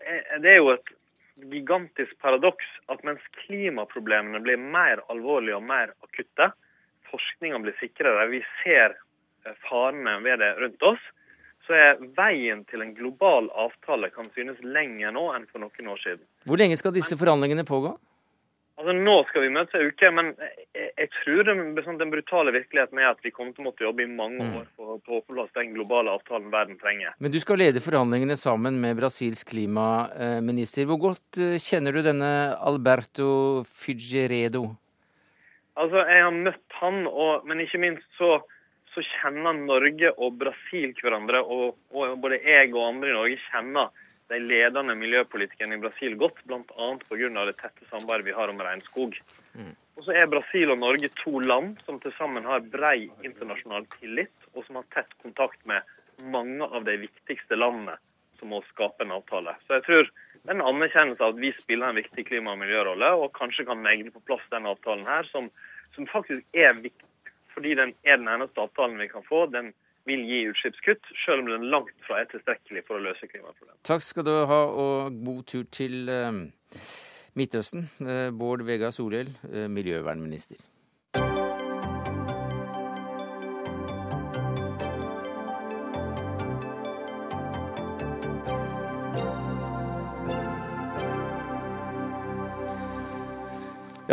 det 0.43 0.51
er 0.51 0.59
jo 0.59 0.73
et 0.73 0.91
gigantisk 1.35 2.13
paradoks 2.21 2.67
at 2.93 3.01
mens 3.07 3.23
klimaproblemene 3.43 4.41
blir 4.43 4.59
mer 4.61 5.01
alvorlige 5.13 5.57
og 5.57 5.65
mer 5.65 5.93
akutte, 6.05 6.51
forskninga 7.09 7.59
blir 7.63 7.75
sikrere, 7.79 8.29
vi 8.31 8.41
ser 8.61 8.95
eh, 9.45 9.57
farene 9.67 10.19
ved 10.25 10.41
det 10.43 10.53
rundt 10.61 10.87
oss, 10.93 11.03
så 11.67 11.75
er 11.79 12.01
veien 12.17 12.65
til 12.67 12.83
en 12.83 12.93
global 12.95 13.47
avtale 13.55 14.09
kan 14.11 14.27
synes 14.35 14.59
lenger 14.63 15.13
nå 15.15 15.29
enn 15.35 15.47
for 15.51 15.63
noen 15.63 15.93
år 15.93 16.01
siden. 16.03 16.25
Hvor 16.49 16.59
lenge 16.59 16.77
skal 16.79 16.95
disse 16.95 17.17
forhandlingene 17.19 17.63
pågå? 17.67 17.95
Altså 18.73 18.93
Nå 18.97 19.13
skal 19.29 19.43
vi 19.43 19.51
møtes 19.53 19.75
ei 19.77 19.85
uke, 19.85 20.09
men 20.17 20.31
jeg, 20.73 20.87
jeg 20.97 21.09
tror 21.19 21.43
den, 21.45 21.59
sånn, 21.85 21.99
den, 21.99 22.09
brutale 22.13 22.53
virkeligheten 22.55 23.01
er 23.01 23.11
at 23.11 23.19
vi 23.21 23.31
kommer 23.33 23.53
til 23.53 23.61
å 23.61 23.67
måtte 23.67 23.85
jobbe 23.85 24.01
i 24.01 24.09
mange 24.09 24.47
mm. 24.47 24.55
år 24.59 24.69
for 24.73 24.95
å 24.95 24.97
få 25.05 25.19
på 25.21 25.35
plass 25.35 25.51
den 25.53 25.75
globale 25.75 26.13
avtalen 26.17 26.49
verden 26.53 26.79
trenger. 26.81 27.13
Men 27.21 27.35
du 27.35 27.37
skal 27.43 27.61
lede 27.61 27.83
forhandlingene 27.85 28.37
sammen 28.39 28.79
med 28.81 28.97
Brasils 28.97 29.45
klimaminister. 29.45 30.87
Hvor 30.89 31.03
godt 31.05 31.37
eh, 31.37 31.59
kjenner 31.61 31.93
du 31.93 32.01
denne 32.01 32.31
Alberto 32.65 33.27
Figueredo? 33.69 34.65
Altså, 35.77 36.01
Jeg 36.09 36.25
har 36.25 36.33
møtt 36.33 36.79
han, 36.81 37.03
og, 37.09 37.45
men 37.45 37.61
ikke 37.61 37.81
minst 37.81 38.09
så, 38.17 38.39
så 38.93 39.05
kjenner 39.19 39.53
Norge 39.57 40.15
og 40.17 40.41
Brasil 40.41 40.97
hverandre. 40.97 41.45
Og, 41.45 41.77
og 41.93 42.17
både 42.25 42.41
jeg 42.41 42.73
og 42.73 42.87
andre 42.89 43.13
i 43.13 43.17
Norge 43.21 43.39
kjenner 43.51 43.93
de 44.31 44.39
ledende 44.39 44.95
miljøpolitikerne 44.97 45.77
i 45.77 45.81
Brasil 45.83 46.15
godt, 46.19 46.39
bl.a. 46.47 46.89
pga. 47.09 47.45
det 47.49 47.55
tette 47.59 47.87
samarbeidet 47.89 48.27
vi 48.29 48.37
har 48.37 48.51
om 48.51 48.61
regnskog. 48.61 49.17
Mm. 49.53 49.73
Og 49.97 50.07
så 50.07 50.15
er 50.17 50.31
Brasil 50.31 50.71
og 50.73 50.79
Norge 50.81 51.09
to 51.19 51.39
land 51.43 51.77
som 51.85 51.99
til 52.01 52.13
sammen 52.17 52.47
har 52.49 52.63
brei 52.73 53.11
internasjonal 53.25 53.85
tillit, 53.99 54.33
og 54.53 54.65
som 54.65 54.79
har 54.81 54.89
tett 54.95 55.13
kontakt 55.21 55.59
med 55.69 55.83
mange 56.33 56.65
av 56.65 56.85
de 56.87 56.97
viktigste 57.03 57.57
landene 57.59 57.97
som 58.39 58.51
må 58.53 58.63
skape 58.71 59.05
en 59.05 59.13
avtale. 59.15 59.53
Så 59.67 59.77
jeg 59.77 59.85
tror 59.87 60.09
det 60.43 60.49
er 60.49 60.57
en 60.57 60.65
anerkjennelse 60.65 61.23
av 61.23 61.35
at 61.35 61.39
vi 61.39 61.53
spiller 61.59 61.89
en 61.89 61.99
viktig 62.01 62.25
klima- 62.27 62.55
og 62.55 62.59
miljørolle, 62.63 63.13
og 63.15 63.31
kanskje 63.37 63.67
kan 63.69 63.83
megle 63.83 64.11
på 64.11 64.23
plass 64.27 64.43
den 64.51 64.67
avtalen 64.67 65.05
her, 65.07 65.27
som, 65.31 65.47
som 65.95 66.09
faktisk 66.11 66.43
er 66.57 66.75
viktig 66.81 67.09
fordi 67.53 67.75
den 67.77 67.91
er 68.01 68.17
den 68.17 68.29
eneste 68.33 68.63
avtalen 68.63 68.97
vi 68.97 69.05
kan 69.11 69.21
få. 69.27 69.45
Den 69.53 69.75
vil 70.09 70.25
gi 70.27 70.41
utslippskutt, 70.51 71.09
selv 71.25 71.43
om 71.43 71.51
den 71.53 71.69
langt 71.71 71.95
fra 72.07 72.21
er 72.21 72.29
tilstrekkelig 72.31 72.83
for 72.87 72.99
å 72.99 73.05
løse 73.05 73.29
klimaproblemet. 73.31 73.79
Takk 73.87 74.03
skal 74.05 74.27
du 74.27 74.33
ha, 74.49 74.61
og 74.83 75.19
god 75.25 75.41
tur 75.49 75.65
til 75.71 76.11
uh, 76.11 76.31
Midtøsten. 77.39 77.87
Uh, 78.03 78.29
Bård 78.35 78.65
Vegar 78.67 78.91
Solhjell, 78.95 79.31
uh, 79.47 79.67
miljøvernminister. 79.71 80.59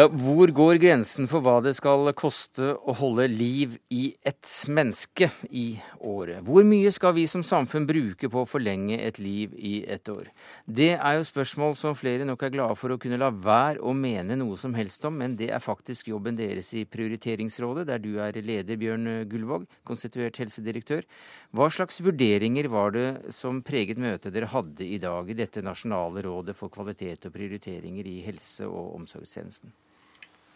Ja, 0.00 0.06
hvor 0.08 0.48
går 0.48 0.78
grensen 0.80 1.26
for 1.28 1.44
hva 1.44 1.58
det 1.60 1.74
skal 1.76 2.08
koste 2.16 2.70
å 2.88 2.92
holde 2.96 3.26
liv 3.28 3.74
i 3.92 4.14
et 4.24 4.48
menneske 4.72 5.26
i 5.52 5.74
året? 6.08 6.38
Hvor 6.46 6.64
mye 6.64 6.88
skal 6.94 7.12
vi 7.18 7.26
som 7.28 7.42
samfunn 7.44 7.84
bruke 7.84 8.30
på 8.32 8.40
å 8.40 8.48
forlenge 8.48 8.96
et 8.96 9.18
liv 9.20 9.52
i 9.58 9.82
et 9.84 10.08
år? 10.08 10.30
Det 10.64 10.94
er 10.94 11.18
jo 11.18 11.26
spørsmål 11.28 11.76
som 11.76 11.98
flere 11.98 12.24
nok 12.24 12.46
er 12.46 12.54
glade 12.54 12.78
for 12.80 12.94
å 12.94 12.96
kunne 13.02 13.18
la 13.20 13.28
være 13.28 13.82
å 13.84 13.92
mene 13.92 14.38
noe 14.40 14.56
som 14.62 14.72
helst 14.78 15.04
om, 15.04 15.18
men 15.20 15.34
det 15.36 15.50
er 15.52 15.60
faktisk 15.60 16.08
jobben 16.14 16.38
deres 16.38 16.72
i 16.80 16.86
Prioriteringsrådet, 16.88 17.84
der 17.92 18.00
du 18.00 18.14
er 18.24 18.40
leder, 18.40 18.80
Bjørn 18.80 19.26
Gullvåg, 19.28 19.68
konstituert 19.84 20.40
helsedirektør. 20.40 21.04
Hva 21.52 21.68
slags 21.68 22.00
vurderinger 22.00 22.70
var 22.72 22.96
det 22.96 23.06
som 23.36 23.60
preget 23.60 24.00
møtet 24.00 24.32
dere 24.32 24.48
hadde 24.48 24.88
i 24.88 24.96
dag 25.02 25.28
i 25.28 25.36
dette 25.44 25.66
nasjonale 25.66 26.24
rådet 26.24 26.56
for 26.56 26.72
kvalitet 26.72 27.28
og 27.28 27.36
prioriteringer 27.36 28.08
i 28.08 28.22
helse- 28.30 28.70
og 28.70 28.96
omsorgstjenesten? 29.02 29.76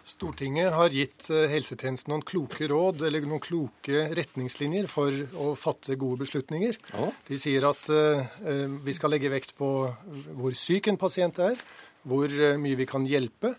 Stortinget 0.05 0.69
har 0.77 0.93
gitt 0.93 1.31
eh, 1.33 1.47
helsetjenesten 1.49 2.13
noen 2.13 2.25
kloke 2.29 2.67
råd 2.69 3.07
eller 3.09 3.25
noen 3.25 3.41
kloke 3.43 4.03
retningslinjer 4.13 4.89
for 4.91 5.15
å 5.41 5.55
fatte 5.57 5.97
gode 6.01 6.27
beslutninger. 6.27 6.77
Ja. 6.93 7.07
De 7.25 7.39
sier 7.41 7.65
at 7.65 7.89
uh, 7.89 8.21
vi 8.85 8.95
skal 8.97 9.15
legge 9.15 9.33
vekt 9.33 9.55
på 9.57 9.71
hvor 10.37 10.59
syk 10.61 10.91
en 10.93 11.01
pasient 11.01 11.41
er, 11.41 11.57
hvor 12.05 12.29
mye 12.61 12.77
vi 12.77 12.89
kan 12.89 13.07
hjelpe, 13.09 13.55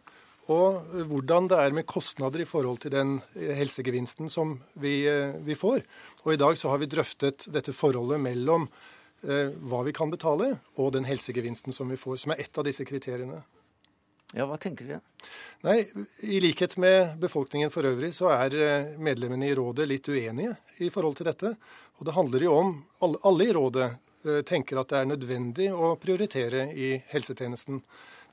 og 0.54 0.94
hvordan 1.10 1.50
det 1.50 1.58
er 1.58 1.74
med 1.74 1.88
kostnader 1.90 2.44
i 2.44 2.46
forhold 2.46 2.84
til 2.84 2.94
den 2.94 3.16
helsegevinsten 3.34 4.30
som 4.30 4.60
vi, 4.78 5.00
vi 5.42 5.58
får. 5.58 5.82
Og 6.22 6.36
I 6.36 6.38
dag 6.38 6.60
så 6.62 6.70
har 6.70 6.84
vi 6.84 6.92
drøftet 6.92 7.48
dette 7.50 7.74
forholdet 7.74 8.22
mellom 8.22 8.70
hva 9.26 9.82
vi 9.88 9.96
kan 9.98 10.14
betale, 10.14 10.52
og 10.78 10.94
den 10.94 11.10
helsegevinsten 11.10 11.74
som 11.74 11.90
vi 11.90 11.98
får, 11.98 12.22
som 12.22 12.36
er 12.36 12.46
ett 12.46 12.62
av 12.62 12.70
disse 12.70 12.86
kriteriene. 12.86 13.42
Ja, 14.36 14.43
Hva 14.50 14.58
tenker 14.60 14.84
dere? 14.84 15.00
Nei, 15.63 15.86
I 16.28 16.41
likhet 16.43 16.76
med 16.82 17.13
befolkningen 17.21 17.71
for 17.71 17.88
øvrig, 17.88 18.12
så 18.13 18.28
er 18.34 18.56
eh, 18.60 18.89
medlemmene 19.00 19.48
i 19.48 19.54
rådet 19.56 19.88
litt 19.88 20.10
uenige 20.12 20.58
i 20.84 20.89
forhold 20.91 21.15
til 21.15 21.30
dette. 21.30 21.54
Og 21.95 22.04
det 22.10 22.15
handler 22.17 22.43
jo 22.43 22.58
om 22.60 22.74
Alle, 23.06 23.21
alle 23.24 23.48
i 23.48 23.54
rådet 23.56 23.88
uh, 24.26 24.41
tenker 24.43 24.82
at 24.82 24.91
det 24.91 25.00
er 25.00 25.08
nødvendig 25.08 25.69
å 25.71 25.93
prioritere 26.02 26.65
i 26.74 26.89
helsetjenesten. 27.13 27.80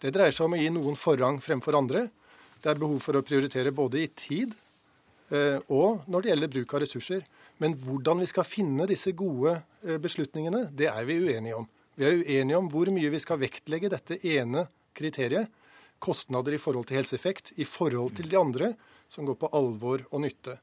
Det 0.03 0.11
dreier 0.11 0.35
seg 0.35 0.49
om 0.49 0.57
å 0.57 0.61
gi 0.61 0.73
noen 0.75 0.99
forrang 0.99 1.39
fremfor 1.45 1.79
andre. 1.79 2.09
Det 2.59 2.73
er 2.73 2.83
behov 2.83 2.99
for 3.05 3.21
å 3.21 3.25
prioritere 3.27 3.71
både 3.71 4.03
i 4.03 4.11
tid 4.11 4.57
uh, 5.31 5.63
og 5.71 6.03
når 6.11 6.19
det 6.19 6.33
gjelder 6.33 6.55
bruk 6.57 6.75
av 6.75 6.83
ressurser. 6.83 7.25
Men 7.63 7.79
hvordan 7.79 8.25
vi 8.25 8.31
skal 8.33 8.49
finne 8.49 8.89
disse 8.91 9.13
gode 9.15 9.61
beslutningene, 10.03 10.65
det 10.75 10.89
er 10.91 11.05
vi 11.07 11.21
uenige 11.23 11.61
om. 11.61 11.69
Vi 11.95 12.09
er 12.09 12.23
uenige 12.25 12.59
om 12.59 12.71
hvor 12.73 12.91
mye 12.91 13.11
vi 13.13 13.21
skal 13.23 13.39
vektlegge 13.39 13.93
dette 13.93 14.19
ene 14.27 14.65
kriteriet 14.99 15.53
kostnader 16.03 16.57
i 16.57 16.61
forhold 16.61 16.89
til 16.91 16.99
helseeffekt 17.01 17.55
i 17.63 17.67
forhold 17.69 18.17
til 18.19 18.29
de 18.31 18.39
andre, 18.41 18.75
som 19.13 19.29
går 19.29 19.39
på 19.39 19.51
alvor 19.57 20.05
og 20.11 20.25
nytte. 20.25 20.59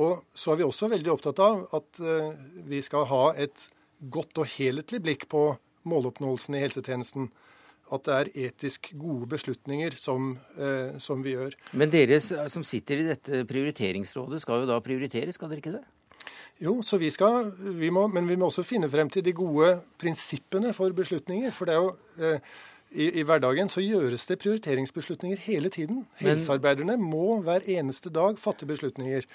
Og 0.00 0.24
så 0.32 0.52
er 0.52 0.60
vi 0.60 0.66
også 0.68 0.88
veldig 0.92 1.12
opptatt 1.12 1.42
av 1.44 1.62
at 1.76 2.00
uh, 2.00 2.32
vi 2.68 2.80
skal 2.84 3.08
ha 3.10 3.24
et 3.40 3.68
godt 4.12 4.40
og 4.40 4.48
helhetlig 4.54 5.02
blikk 5.04 5.28
på 5.32 5.44
måloppnåelsen 5.90 6.56
i 6.56 6.62
helsetjenesten. 6.64 7.28
At 7.90 8.06
det 8.06 8.16
er 8.16 8.30
etisk 8.46 8.92
gode 8.94 9.26
beslutninger 9.32 9.96
som, 9.98 10.36
uh, 10.56 10.96
som 11.02 11.24
vi 11.26 11.34
gjør. 11.34 11.56
Men 11.76 11.92
dere 11.92 12.20
som 12.22 12.64
sitter 12.64 13.02
i 13.02 13.08
dette 13.10 13.42
prioriteringsrådet 13.50 14.40
skal 14.44 14.62
jo 14.62 14.70
da 14.70 14.78
prioritere, 14.84 15.34
skal 15.36 15.50
dere 15.50 15.64
ikke 15.64 15.76
det? 15.80 15.86
Jo, 16.60 16.80
så 16.84 16.98
vi 17.00 17.08
skal, 17.12 17.48
vi 17.56 17.88
må, 17.92 18.04
men 18.12 18.26
vi 18.28 18.36
må 18.36 18.50
også 18.50 18.64
finne 18.68 18.88
frem 18.92 19.08
til 19.12 19.24
de 19.24 19.32
gode 19.36 19.78
prinsippene 20.00 20.74
for 20.76 20.92
beslutninger. 20.96 21.52
For 21.56 21.68
det 21.68 21.76
er 21.76 21.80
jo 21.80 21.92
uh, 22.20 22.58
i, 22.90 23.06
i, 23.20 23.24
hverdagen 23.26 23.70
så 23.70 23.82
gjøres 23.84 24.26
det 24.26 24.40
prioriteringsbeslutninger 24.42 25.38
hele 25.46 25.70
tiden. 25.70 26.04
Helsearbeiderne 26.18 26.96
må 26.98 27.38
hver 27.46 27.66
eneste 27.70 28.10
dag 28.10 28.38
fatte 28.38 28.66
beslutninger. 28.66 29.26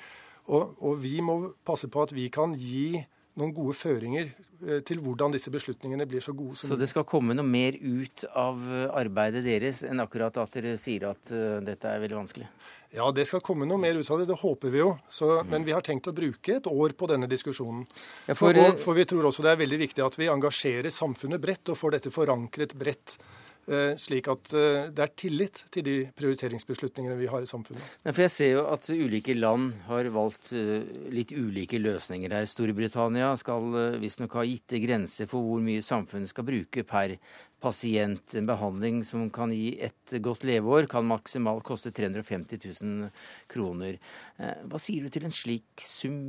Og, 0.46 0.76
og, 0.78 0.98
vi 1.02 1.22
må 1.26 1.56
passe 1.65 1.89
på 1.89 2.04
at 2.04 2.12
vi 2.13 2.28
kan 2.34 2.54
gi 2.60 3.00
noen 3.36 3.52
gode 3.56 3.76
føringer 3.76 4.30
eh, 4.30 4.82
til 4.88 5.02
hvordan 5.04 5.34
disse 5.34 5.52
beslutningene 5.52 6.06
blir 6.08 6.24
så 6.24 6.32
gode 6.36 6.56
som 6.56 6.72
Så 6.72 6.78
det 6.80 6.88
skal 6.88 7.04
komme 7.08 7.36
noe 7.36 7.48
mer 7.48 7.76
ut 7.76 8.24
av 8.32 8.62
eh, 8.63 8.86
arbeidet 8.96 9.44
deres 9.48 9.82
enn 9.88 10.04
akkurat 10.04 10.38
at 10.39 10.56
dere 10.56 10.76
sier 10.80 11.10
at 11.10 11.34
uh, 11.36 11.58
dette 11.65 11.89
er 11.89 12.04
veldig 12.04 12.20
vanskelig? 12.22 12.48
Ja, 12.96 13.10
det 13.12 13.26
skal 13.28 13.44
komme 13.44 13.68
noe 13.68 13.82
mer 13.82 13.98
ut 14.00 14.12
av 14.12 14.22
det. 14.22 14.30
Det 14.30 14.39
håper 14.39 14.72
vi 14.72 14.80
jo. 14.80 14.94
Så. 15.12 15.32
Men 15.52 15.68
vi 15.68 15.76
har 15.76 15.84
tenkt 15.84 16.08
å 16.08 16.15
bruke 16.15 16.60
et 16.62 16.70
år 16.72 16.96
på 16.96 17.10
denne 17.12 17.28
diskusjonen. 17.28 17.84
Ja, 18.30 18.38
for, 18.38 18.56
for, 18.56 18.78
for, 18.86 19.00
vi 19.00 19.08
tror 19.10 19.28
også 19.28 19.44
det 19.44 19.52
er 19.52 19.63
veldig 19.65 19.82
viktig 19.84 20.06
at 20.06 20.15
vi 20.20 20.32
engasjerer 20.32 20.94
samfunnet 20.94 21.44
bredt 21.44 21.74
og 21.74 21.80
får 21.80 21.98
dette 21.98 22.13
forankret 22.15 22.78
bredt. 22.80 23.18
Eh, 23.65 23.95
slik 23.97 24.28
at 24.30 24.51
eh, 24.54 24.91
det 24.93 25.01
er 25.01 25.13
tillit 25.17 25.63
til 25.73 25.86
de 25.88 25.93
prioriteringsbeslutningene 26.13 27.15
vi 27.17 27.30
har 27.32 27.41
i 27.41 27.49
samfunnet. 27.49 27.82
for 28.06 28.21
Jeg 28.21 28.34
ser 28.34 28.51
jo 28.51 28.65
at 28.69 28.89
ulike 28.93 29.34
land 29.34 29.71
har 29.88 30.06
valgt 30.13 30.51
eh, 30.54 30.84
litt 31.10 31.32
ulike 31.34 31.80
løsninger 31.82 32.30
her. 32.30 32.45
Storbritannia 32.45 33.32
skal 33.41 33.97
visstnok 34.04 34.38
ha 34.38 34.43
gitte 34.45 34.78
grenser 34.84 35.25
for 35.32 35.41
hvor 35.41 35.63
mye 35.65 35.82
samfunnet 35.82 36.30
skal 36.30 36.45
bruke 36.45 36.84
per 36.86 37.15
pasient. 37.63 38.36
En 38.38 38.45
behandling 38.45 38.99
som 39.08 39.32
kan 39.34 39.49
gi 39.49 39.80
et 39.82 40.13
godt 40.21 40.45
leveår, 40.45 40.86
kan 40.91 41.08
maksimalt 41.10 41.65
koste 41.65 41.89
350 41.89 42.62
000 42.62 43.08
kroner. 43.49 43.97
Hva 44.38 44.82
sier 44.82 45.08
du 45.08 45.10
til 45.10 45.25
en 45.25 45.34
slik 45.34 45.82
sum? 45.82 46.19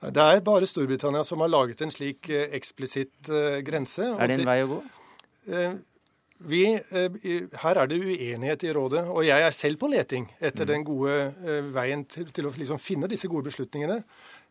Det 0.00 0.24
er 0.24 0.40
bare 0.46 0.68
Storbritannia 0.70 1.26
som 1.28 1.44
har 1.44 1.52
laget 1.52 1.84
en 1.84 1.92
slik 1.92 2.30
eksplisitt 2.32 3.28
grense. 3.68 4.08
Er 4.16 4.32
det 4.32 4.40
en 4.40 4.48
vei 4.48 4.56
å 4.64 4.72
gå? 4.72 4.80
Vi, 6.38 6.62
eh, 6.74 7.44
her 7.62 7.78
er 7.80 7.88
det 7.88 7.96
uenighet 7.96 8.64
i 8.66 8.72
rådet, 8.76 9.06
og 9.08 9.24
jeg 9.24 9.42
er 9.42 9.54
selv 9.56 9.78
på 9.80 9.88
leting 9.88 10.26
etter 10.36 10.66
mm. 10.66 10.70
den 10.70 10.82
gode 10.84 11.14
eh, 11.46 11.68
veien 11.72 12.02
til, 12.04 12.26
til 12.32 12.48
å 12.48 12.52
liksom 12.52 12.80
finne 12.82 13.08
disse 13.08 13.28
gode 13.32 13.48
beslutningene. 13.48 14.02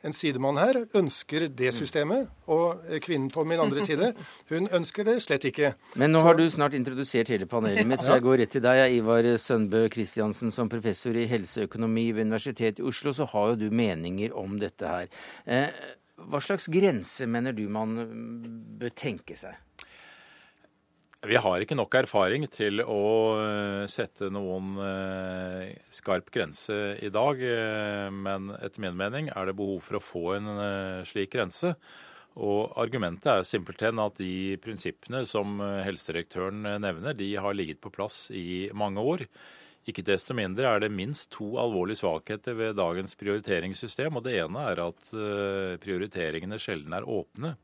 En 0.06 0.13
sidemann 0.13 0.58
her 0.58 0.80
ønsker 0.98 1.45
det 1.48 1.69
mm. 1.69 1.76
systemet, 1.78 2.32
og 2.50 2.82
eh, 2.89 2.98
kvinnen 3.04 3.30
på 3.30 3.45
min 3.45 3.62
andre 3.62 3.86
side 3.86 4.12
hun 4.52 4.69
ønsker 4.74 5.06
det 5.06 5.19
slett 5.26 5.45
ikke. 5.52 5.76
Men 6.02 6.13
nå 6.15 6.24
så... 6.24 6.30
har 6.30 6.39
du 6.39 6.45
snart 6.50 6.78
introdusert 6.78 7.30
hele 7.34 7.45
panelet 7.50 7.86
mitt, 7.86 8.02
så 8.02 8.17
jeg 8.17 8.26
går 8.26 8.41
rett 8.41 8.56
til 8.58 8.65
deg. 8.65 8.86
Ivar 8.98 9.30
Sønbø 9.41 9.86
Kristiansen, 9.93 10.54
som 10.56 10.71
professor 10.71 11.13
i 11.13 11.28
helseøkonomi 11.30 12.08
ved 12.15 12.26
Universitetet 12.32 12.82
i 12.82 12.88
Oslo, 12.89 13.13
så 13.13 13.30
har 13.30 13.54
jo 13.54 13.62
du 13.62 13.69
meninger 13.69 14.34
om 14.34 14.58
dette 14.62 14.89
her. 14.89 15.69
Hva 16.26 16.41
slags 16.41 16.65
grense 16.71 17.28
mener 17.30 17.54
du 17.54 17.67
man 17.69 17.93
bør 18.80 18.93
tenke 18.98 19.38
seg? 19.38 19.54
Vi 21.26 21.38
har 21.42 21.64
ikke 21.64 21.78
nok 21.78 21.96
erfaring 21.98 22.44
til 22.54 22.84
å 22.86 23.06
eh, 23.42 23.84
sette 23.90 24.28
noen 24.34 24.76
eh, 24.84 25.72
skarp 25.94 26.28
grense 26.34 26.76
i 27.02 27.10
dag. 27.14 27.40
Eh, 27.42 28.10
men 28.14 28.52
etter 28.60 28.84
min 28.84 28.98
mening 29.00 29.32
er 29.34 29.50
det 29.50 29.56
behov 29.58 29.80
for 29.88 29.98
å 29.98 30.04
få 30.04 30.26
en 30.36 30.50
slik 31.10 31.32
grense. 31.34 31.72
Og 32.36 32.76
argumentet 32.78 33.32
er 33.32 33.48
simpelthen 33.48 34.02
at 34.04 34.20
de 34.20 34.58
prinsippene 34.62 35.24
som 35.26 35.56
helsedirektøren 35.86 36.68
nevner, 36.84 37.16
de 37.18 37.30
har 37.40 37.56
ligget 37.56 37.80
på 37.82 37.94
plass 37.96 38.26
i 38.36 38.68
mange 38.76 39.02
år. 39.02 39.24
Ikke 39.88 40.06
desto 40.06 40.36
mindre 40.36 40.68
er 40.68 40.84
det 40.84 40.92
minst 40.92 41.30
to 41.34 41.56
alvorlige 41.62 42.04
svakheter 42.04 42.58
ved 42.60 42.78
dagens 42.78 43.16
prioriteringssystem. 43.18 44.20
og 44.20 44.28
Det 44.28 44.36
ene 44.44 44.68
er 44.74 44.84
at 44.84 45.10
prioriteringene 45.82 46.60
sjelden 46.60 46.98
er 47.00 47.08
åpne. 47.08 47.56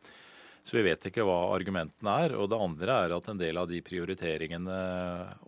Så 0.63 0.77
vi 0.77 0.83
vet 0.85 1.07
ikke 1.09 1.25
hva 1.25 1.39
argumentene 1.55 2.13
er. 2.25 2.35
Og 2.37 2.51
det 2.51 2.59
andre 2.61 2.97
er 3.05 3.15
at 3.15 3.29
en 3.31 3.41
del 3.41 3.57
av 3.57 3.69
de 3.71 3.81
prioriteringene 3.85 4.77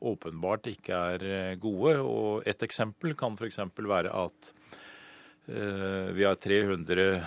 åpenbart 0.01 0.71
ikke 0.73 1.05
er 1.13 1.25
eh, 1.27 1.55
gode. 1.61 1.99
Og 2.01 2.49
et 2.49 2.65
eksempel 2.65 3.15
kan 3.19 3.37
f.eks. 3.37 3.61
være 3.77 4.13
at 4.23 4.53
uh, 5.49 6.09
vi 6.17 6.25
har 6.25 6.39
300 6.41 7.21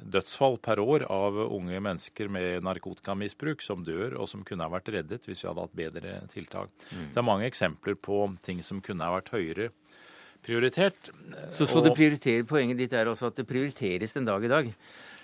dødsfall 0.00 0.56
per 0.64 0.80
år 0.80 1.04
av 1.12 1.36
unge 1.44 1.80
mennesker 1.82 2.30
med 2.32 2.64
narkotikamisbruk 2.64 3.62
som 3.62 3.84
dør, 3.84 4.16
og 4.16 4.30
som 4.30 4.44
kunne 4.46 4.64
ha 4.64 4.72
vært 4.72 4.88
reddet 4.94 5.26
hvis 5.28 5.44
vi 5.44 5.48
hadde 5.48 5.66
hatt 5.66 5.76
bedre 5.76 6.14
tiltak. 6.32 6.72
Mm. 6.90 7.10
Det 7.12 7.20
er 7.20 7.26
mange 7.26 7.48
eksempler 7.50 7.98
på 8.00 8.22
ting 8.44 8.62
som 8.64 8.80
kunne 8.84 9.06
ha 9.06 9.18
vært 9.18 9.32
høyere 9.34 9.70
prioritert. 10.40 11.10
Så, 11.52 11.66
så 11.68 11.82
det 11.84 11.92
prioriterer, 11.96 12.46
Poenget 12.48 12.80
ditt 12.80 12.96
er 12.96 13.10
også 13.10 13.28
at 13.28 13.40
det 13.40 13.48
prioriteres 13.48 14.16
den 14.16 14.28
dag 14.28 14.44
i 14.44 14.50
dag? 14.50 14.72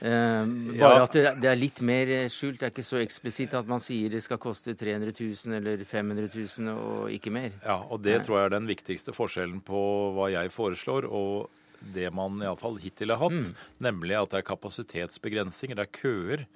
Eh, 0.01 0.47
bare 0.77 0.97
ja. 0.99 1.05
at 1.07 1.15
det, 1.41 1.49
er 1.49 1.59
litt 1.59 1.81
mer 1.85 2.11
skjult. 2.33 2.61
Det 2.61 2.69
er 2.69 2.75
ikke 2.75 2.85
så 2.85 3.01
eksplisitt 3.01 3.55
at 3.57 3.69
man 3.69 3.83
sier 3.83 4.13
det 4.13 4.23
skal 4.25 4.41
koste 4.43 4.77
300 4.77 5.15
000 5.17 5.59
eller 5.61 5.85
500 5.89 6.29
000 6.35 6.73
og 6.75 7.13
ikke 7.15 7.33
mer. 7.33 7.55
Ja, 7.65 7.81
og 7.81 8.03
det 8.05 8.19
Nei. 8.19 8.25
tror 8.27 8.41
jeg 8.41 8.51
er 8.51 8.57
den 8.59 8.69
viktigste 8.69 9.17
forskjellen 9.17 9.63
på 9.65 9.83
hva 10.17 10.31
jeg 10.35 10.53
foreslår 10.55 11.09
og 11.09 11.63
det 11.93 12.09
man 12.15 12.41
iallfall 12.45 12.79
hittil 12.81 13.13
har 13.15 13.21
hatt. 13.25 13.37
Mm. 13.37 13.69
Nemlig 13.89 14.17
at 14.19 14.33
det 14.33 14.41
er 14.41 14.49
kapasitetsbegrensninger, 14.49 15.79
det 15.79 15.87
er 15.87 15.95
køer. 15.97 16.47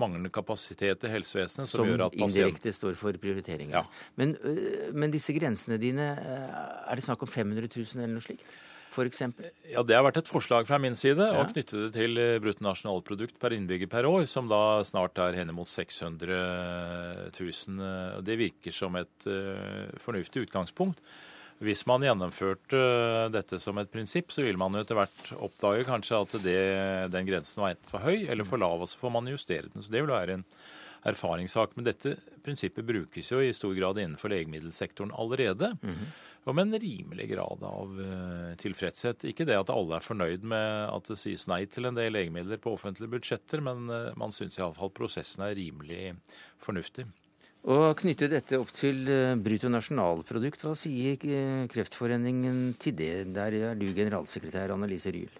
Manglende 0.00 0.30
kapasitet 0.32 1.04
i 1.04 1.10
helsevesenet 1.12 1.68
som, 1.68 1.82
som 1.82 1.88
gjør 1.90 2.06
at 2.06 2.14
pasient... 2.16 2.32
indirekte 2.32 2.72
står 2.72 2.96
for 2.96 3.16
prioriteringer. 3.20 3.76
Ja. 3.76 3.84
Men, 4.16 4.32
men 4.96 5.12
disse 5.12 5.34
grensene 5.36 5.76
dine, 5.80 6.14
er 6.16 6.96
det 6.96 7.04
snakk 7.04 7.24
om 7.26 7.28
500 7.28 7.68
000 7.68 8.00
eller 8.00 8.16
noe 8.16 8.24
slikt? 8.24 8.48
f.eks.? 8.90 9.22
Ja, 9.70 9.84
Det 9.86 9.96
har 9.96 10.04
vært 10.06 10.20
et 10.22 10.30
forslag 10.30 10.68
fra 10.68 10.80
min 10.82 10.98
side 10.98 11.22
ja. 11.30 11.40
å 11.40 11.48
knytte 11.48 11.86
det 11.86 11.90
til 11.94 12.18
eh, 12.20 12.38
bruttonasjonalprodukt 12.42 13.38
per 13.40 13.54
innbygger 13.56 13.90
per 13.90 14.08
år, 14.08 14.26
som 14.30 14.50
da 14.50 14.82
snart 14.86 15.18
er 15.22 15.38
henimot 15.38 15.70
600 15.70 16.40
000. 17.38 18.22
Det 18.26 18.38
virker 18.40 18.74
som 18.74 18.98
et 18.98 19.28
uh, 19.30 19.86
fornuftig 20.02 20.48
utgangspunkt. 20.48 21.02
Hvis 21.60 21.82
man 21.84 22.00
gjennomførte 22.04 22.78
dette 23.34 23.58
som 23.60 23.76
et 23.78 23.90
prinsipp, 23.92 24.32
så 24.32 24.46
vil 24.46 24.56
man 24.60 24.72
jo 24.72 24.80
etter 24.80 24.96
hvert 24.96 25.32
oppdage 25.36 25.84
kanskje 25.84 26.20
at 26.24 26.36
det, 26.40 26.60
den 27.12 27.26
grensen 27.28 27.60
var 27.60 27.74
enten 27.74 27.90
for 27.90 28.06
høy 28.06 28.30
eller 28.32 28.48
for 28.48 28.62
lav, 28.62 28.80
og 28.80 28.88
så 28.88 29.00
får 29.02 29.12
man 29.18 29.28
justere 29.28 29.68
den. 29.68 29.84
Så 29.84 29.92
det 29.92 30.00
vil 30.00 30.14
være 30.14 30.38
en 30.38 30.46
erfaringssak. 31.08 31.76
Men 31.76 31.86
dette 31.86 32.14
prinsippet 32.44 32.86
brukes 32.86 33.30
jo 33.32 33.40
i 33.44 33.52
stor 33.56 33.74
grad 33.76 34.00
innenfor 34.00 34.32
legemiddelsektoren 34.32 35.12
allerede. 35.12 35.76
Mm 35.82 35.94
-hmm. 35.94 36.08
Og 36.48 36.56
med 36.56 36.70
en 36.70 36.80
rimelig 36.80 37.26
grad 37.34 37.64
av 37.68 37.96
uh, 38.00 38.52
tilfredshet. 38.60 39.26
Ikke 39.28 39.44
det 39.48 39.58
at 39.60 39.72
alle 39.72 39.98
er 39.98 40.06
fornøyd 40.06 40.46
med 40.48 40.86
at 40.88 41.10
det 41.10 41.18
sies 41.20 41.44
nei 41.50 41.66
til 41.68 41.88
en 41.90 41.98
del 41.98 42.14
legemidler 42.16 42.60
på 42.62 42.72
offentlige 42.78 43.12
budsjetter, 43.12 43.60
men 43.64 43.90
uh, 43.92 44.12
man 44.20 44.32
syns 44.32 44.56
iallfall 44.56 44.92
prosessen 44.96 45.44
er 45.44 45.58
rimelig 45.58 46.14
fornuftig. 46.64 47.04
Og 47.68 47.92
knytte 48.00 48.30
dette 48.32 48.56
opp 48.56 48.70
til 48.72 49.04
bruttonasjonalprodukt, 49.44 50.64
hva 50.64 50.72
sier 50.78 51.20
Kreftforeningen 51.68 52.70
til 52.80 52.96
det? 52.96 53.12
Der 53.36 53.58
er 53.58 53.76
du 53.76 53.90
generalsekretær 53.92 54.72
Annelise 54.72 55.12
Ryel. 55.12 55.36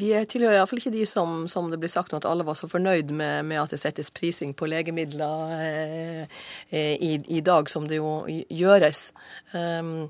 Vi 0.00 0.10
tilhører 0.30 0.58
iallfall 0.58 0.80
ikke 0.80 0.94
de 0.94 1.04
som, 1.08 1.44
som 1.50 1.70
det 1.70 1.78
blir 1.82 1.92
sagt 1.92 2.14
at 2.16 2.26
alle 2.28 2.46
var 2.46 2.58
så 2.58 2.68
fornøyd 2.70 3.12
med, 3.14 3.46
med 3.48 3.60
at 3.62 3.74
det 3.74 3.80
settes 3.82 4.10
prising 4.14 4.54
på 4.56 4.68
legemidler 4.70 5.54
eh, 5.56 6.94
i, 6.94 7.16
i, 7.22 7.40
dag 7.44 7.70
som 7.70 7.86
det 7.90 8.00
jo 8.00 8.18
gjøres. 8.28 9.10
Um, 9.54 10.08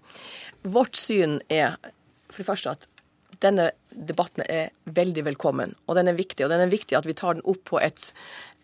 vårt 0.62 0.96
syn 0.98 1.40
er 1.52 1.76
for 2.30 2.42
det 2.42 2.48
første 2.48 2.76
at 2.76 2.88
denne 3.44 3.70
debatten 3.90 4.44
er 4.48 4.72
veldig 4.96 5.24
velkommen, 5.26 5.74
og 5.86 5.98
den 5.98 6.08
er 6.08 6.16
viktig. 6.16 6.44
Og 6.46 6.52
den 6.52 6.62
er 6.64 6.72
viktig 6.72 6.96
at 6.96 7.08
vi 7.08 7.16
tar 7.16 7.36
den 7.36 7.46
opp 7.48 7.62
på 7.68 7.80
et, 7.82 8.10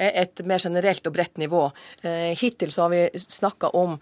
et 0.01 0.43
mer 0.49 0.63
generelt 0.65 1.07
og 1.09 1.17
bredt 1.17 1.41
nivå. 1.41 1.67
Eh, 2.03 2.33
hittil 2.39 2.73
så 2.73 2.87
har 2.87 2.95
vi 2.95 3.25
snakka 3.27 3.73
om 3.77 3.99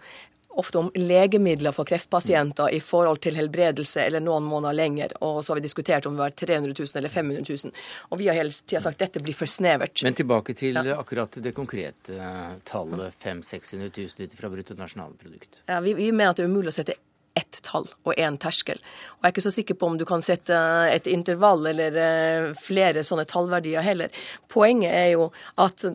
ofte 0.59 0.77
om 0.77 0.91
legemidler 0.95 1.71
for 1.75 1.87
kreftpasienter 1.87 2.73
i 2.75 2.79
forhold 2.83 3.21
til 3.23 3.37
helbredelse 3.39 4.03
eller 4.03 4.23
noen 4.23 4.47
måneder 4.47 4.75
lenger. 4.77 5.15
Og 5.23 5.43
så 5.43 5.53
har 5.53 5.61
vi 5.61 5.65
diskutert 5.67 6.05
om 6.05 6.17
det 6.17 6.23
var 6.23 6.35
300 6.43 6.75
000 6.79 6.99
eller 7.01 7.13
500 7.13 7.45
000. 7.49 7.75
Og 8.09 8.19
vi 8.21 8.27
har 8.27 8.39
hele 8.39 8.51
tida 8.51 8.81
sagt 8.83 9.01
at 9.01 9.07
dette 9.07 9.23
blir 9.23 9.37
for 9.37 9.49
snevert. 9.49 10.03
Men 10.03 10.17
tilbake 10.17 10.55
til 10.57 10.79
ja. 10.79 10.97
akkurat 10.97 11.39
det 11.43 11.55
konkrete 11.57 12.17
eh, 12.17 12.57
tallet 12.67 13.15
500 13.23 13.41
000-600 13.41 13.91
000 13.97 14.27
ut 14.27 14.35
fra 14.39 14.49
bruttonasjonalprodukt. 14.49 15.63
Ja, 15.65 15.79
vi, 15.79 15.93
vi 15.93 16.11
mener 16.11 16.33
at 16.35 16.41
det 16.41 16.47
er 16.47 16.51
umulig 16.51 16.73
å 16.73 16.77
sette 16.81 16.97
ett 17.37 17.61
tall 17.63 17.85
og 18.03 18.17
én 18.19 18.37
terskel. 18.41 18.79
Og 18.81 19.23
Jeg 19.23 19.29
er 19.29 19.33
ikke 19.33 19.43
så 19.45 19.53
sikker 19.53 19.77
på 19.79 19.87
om 19.87 19.97
du 19.99 20.03
kan 20.07 20.23
sette 20.25 20.55
et 20.91 21.07
intervall 21.07 21.69
eller 21.71 21.99
eh, 22.01 22.47
flere 22.59 23.05
sånne 23.07 23.27
tallverdier 23.29 23.85
heller. 23.85 24.11
Poenget 24.51 24.91
er 24.91 25.07
jo 25.13 25.29
at 25.61 25.85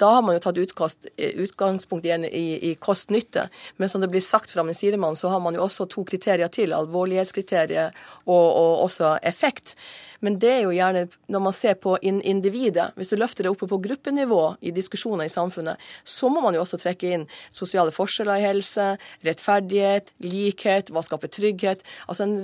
da 0.00 0.12
har 0.16 0.24
man 0.24 0.38
jo 0.38 0.44
tatt 0.46 0.60
utkast, 0.62 1.10
eh, 1.16 1.36
utgangspunkt 1.44 2.08
igjen 2.08 2.24
i, 2.28 2.46
i 2.70 2.74
kost-nytte. 2.80 3.48
Men 3.76 3.92
som 3.92 4.00
det 4.04 4.10
blir 4.12 4.24
sagt 4.24 4.54
fra 4.54 4.64
min 4.64 4.78
sidemann, 4.78 5.18
så 5.20 5.32
har 5.34 5.42
man 5.44 5.58
jo 5.58 5.66
også 5.66 5.88
to 5.92 6.06
kriterier 6.08 6.48
til. 6.52 6.72
Alvorlighetskriteriet 6.76 7.96
og, 8.24 8.46
og 8.46 8.86
også 8.88 9.16
effekt. 9.26 9.76
Men 10.24 10.38
det 10.42 10.52
er 10.52 10.62
jo 10.64 10.74
gjerne 10.74 11.06
når 11.32 11.44
man 11.48 11.56
ser 11.56 11.76
på 11.80 11.96
individet. 12.02 12.90
Hvis 12.96 13.12
du 13.12 13.16
løfter 13.18 13.46
det 13.46 13.52
oppe 13.52 13.68
på 13.70 13.80
gruppenivå 13.84 14.42
i 14.60 14.72
diskusjoner 14.74 15.28
i 15.28 15.32
samfunnet, 15.32 15.82
så 16.04 16.30
må 16.32 16.42
man 16.44 16.56
jo 16.56 16.62
også 16.64 16.80
trekke 16.82 17.12
inn 17.16 17.26
sosiale 17.54 17.94
forskjeller 17.94 18.40
i 18.40 18.46
helse, 18.46 18.88
rettferdighet, 19.26 20.12
likhet, 20.24 20.92
hva 20.92 21.04
skaper 21.06 21.32
trygghet. 21.32 21.84
Altså 22.06 22.26
en 22.26 22.36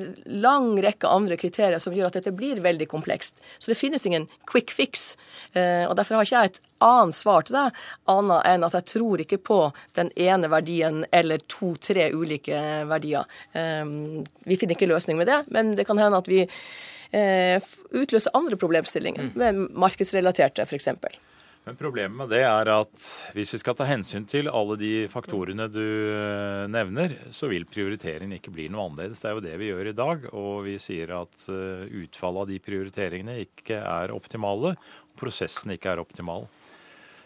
lang 0.43 0.73
rekke 0.83 1.11
andre 1.11 1.39
kriterier 1.41 1.83
som 1.83 1.95
gjør 1.97 2.11
at 2.11 2.21
dette 2.21 2.35
blir 2.37 2.63
veldig 2.65 2.89
komplekst. 2.91 3.41
Så 3.59 3.73
det 3.73 3.81
finnes 3.81 4.07
ingen 4.09 4.29
quick 4.51 4.75
fix. 4.75 5.15
Eh, 5.53 5.87
og 5.89 5.97
derfor 5.99 6.19
har 6.19 6.29
ikke 6.29 6.45
jeg 6.45 6.53
et 6.53 6.63
annet 6.83 7.17
svar 7.17 7.45
til 7.47 7.57
deg, 7.57 7.83
annet 8.11 8.47
enn 8.51 8.67
at 8.67 8.77
jeg 8.79 8.89
tror 8.95 9.23
ikke 9.23 9.41
på 9.47 9.59
den 9.99 10.11
ene 10.19 10.51
verdien 10.53 11.05
eller 11.15 11.43
to-tre 11.51 12.11
ulike 12.15 12.59
verdier. 12.91 13.29
Eh, 13.55 13.85
vi 14.49 14.59
finner 14.59 14.77
ikke 14.77 14.91
løsning 14.91 15.21
med 15.21 15.31
det, 15.31 15.43
men 15.55 15.77
det 15.79 15.87
kan 15.89 16.01
hende 16.03 16.23
at 16.23 16.31
vi 16.31 16.47
utløse 17.12 18.31
andre 18.33 18.57
problemstillinger, 18.57 19.29
mm. 19.29 19.35
med 19.37 19.77
markedsrelaterte 19.85 20.64
f.eks. 20.64 20.88
Men 21.64 21.77
Problemet 21.79 22.16
med 22.18 22.33
det 22.33 22.40
er 22.42 22.68
at 22.75 23.05
hvis 23.37 23.53
vi 23.55 23.61
skal 23.61 23.77
ta 23.79 23.87
hensyn 23.87 24.25
til 24.27 24.48
alle 24.51 24.75
de 24.81 25.07
faktorene 25.11 25.68
du 25.70 25.85
eh, 26.11 26.64
nevner, 26.66 27.14
så 27.31 27.46
vil 27.53 27.68
prioriteringen 27.70 28.35
ikke 28.35 28.51
bli 28.55 28.66
noe 28.72 28.88
annerledes. 28.88 29.22
Det 29.22 29.31
er 29.31 29.37
jo 29.37 29.44
det 29.44 29.53
vi 29.61 29.68
gjør 29.68 29.92
i 29.92 29.94
dag. 29.94 30.27
Og 30.35 30.64
vi 30.66 30.75
sier 30.83 31.14
at 31.20 31.46
eh, 31.53 31.87
utfallet 32.03 32.42
av 32.42 32.51
de 32.51 32.59
prioriteringene 32.66 33.38
ikke 33.44 33.79
er 33.79 34.14
optimale. 34.14 34.75
Og 34.75 35.22
prosessen 35.22 35.77
ikke 35.77 35.94
er 35.94 36.03
optimal. 36.03 36.48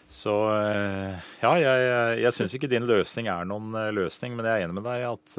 Så 0.07 0.31
ja, 1.41 1.49
jeg, 1.59 1.87
jeg 2.21 2.31
syns 2.31 2.53
ikke 2.55 2.69
din 2.71 2.85
løsning 2.87 3.27
er 3.27 3.43
noen 3.43 3.73
løsning, 3.91 4.37
men 4.37 4.45
jeg 4.47 4.61
er 4.61 4.63
enig 4.63 4.77
med 4.77 4.85
deg 4.87 5.03
at 5.03 5.33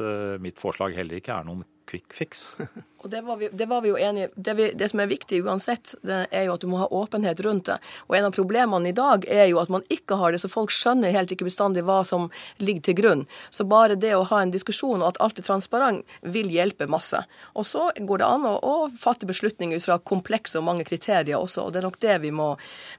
mitt 0.45 0.61
forslag 0.61 0.93
heller 0.93 1.23
ikke 1.23 1.39
er 1.39 1.47
noen 1.49 1.63
quick 1.89 2.15
fix. 2.15 2.57
Og 2.99 3.11
det 3.11 3.21
var, 3.23 3.37
vi, 3.37 3.49
det 3.53 3.67
var 3.67 3.81
vi, 3.81 3.93
jo 3.93 3.99
enige 3.99 4.29
det, 4.35 4.55
vi, 4.59 4.65
det 4.75 4.89
som 4.91 5.01
er 5.01 5.11
viktig 5.11 5.39
uansett, 5.47 5.95
det 6.03 6.25
er 6.35 6.49
jo 6.49 6.57
at 6.57 6.65
du 6.65 6.67
må 6.71 6.81
ha 6.81 6.89
åpenhet 6.91 7.39
rundt 7.47 7.69
det. 7.69 7.77
Og 8.09 8.17
en 8.19 8.27
av 8.27 8.35
problemene 8.35 8.91
i 8.91 8.97
dag 8.97 9.23
er 9.31 9.47
jo 9.47 9.61
at 9.63 9.71
man 9.71 9.85
ikke 9.95 10.19
har 10.19 10.35
det, 10.35 10.41
så 10.43 10.51
folk 10.51 10.75
skjønner 10.75 11.15
helt 11.15 11.31
ikke 11.31 11.47
bestandig 11.47 11.85
hva 11.87 12.01
som 12.09 12.27
ligger 12.59 12.89
til 12.89 12.97
grunn. 12.99 13.23
Så 13.55 13.69
bare 13.71 13.95
det 13.95 14.17
å 14.17 14.27
ha 14.27 14.41
en 14.43 14.55
diskusjon 14.55 14.99
og 14.99 15.13
at 15.13 15.21
alt 15.23 15.39
er 15.39 15.47
transparent, 15.47 16.17
vil 16.27 16.51
hjelpe 16.51 16.89
masse. 16.91 17.23
Og 17.55 17.69
så 17.71 17.87
går 17.95 18.23
det 18.23 18.27
an 18.27 18.49
å, 18.51 18.57
å 18.59 18.75
fatte 18.99 19.29
beslutninger 19.31 19.79
ut 19.79 19.87
fra 19.87 20.01
komplekse 20.03 20.59
og 20.59 20.67
mange 20.67 20.87
kriterier 20.89 21.39
også, 21.39 21.69
og 21.69 21.75
det 21.75 21.83
er 21.83 21.87
nok 21.87 22.01
det 22.03 22.19
vi 22.25 22.35
må 22.35 22.49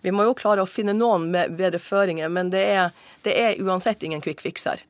Vi 0.01 0.11
må 0.15 0.23
jo 0.23 0.37
klare 0.37 0.63
å 0.63 0.69
finne 0.69 0.93
noen 0.95 1.27
med 1.33 1.57
bedre 1.59 1.79
føringer, 1.83 2.31
men 2.31 2.53
det 2.53 2.63
er, 2.71 2.95
det 3.27 3.35
er 3.35 3.59
uansett 3.59 4.03
ingen 4.07 4.23
quick 4.23 4.39
fix 4.41 4.63
her. 4.69 4.85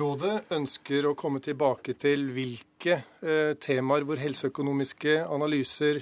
Rådet 0.00 0.52
ønsker 0.56 1.10
å 1.10 1.16
komme 1.18 1.42
tilbake 1.44 1.94
til 2.00 2.30
hvilke 2.32 3.00
eh, 3.20 3.52
temaer 3.60 4.06
hvor 4.08 4.20
helseøkonomiske 4.20 5.18
analyser 5.26 6.00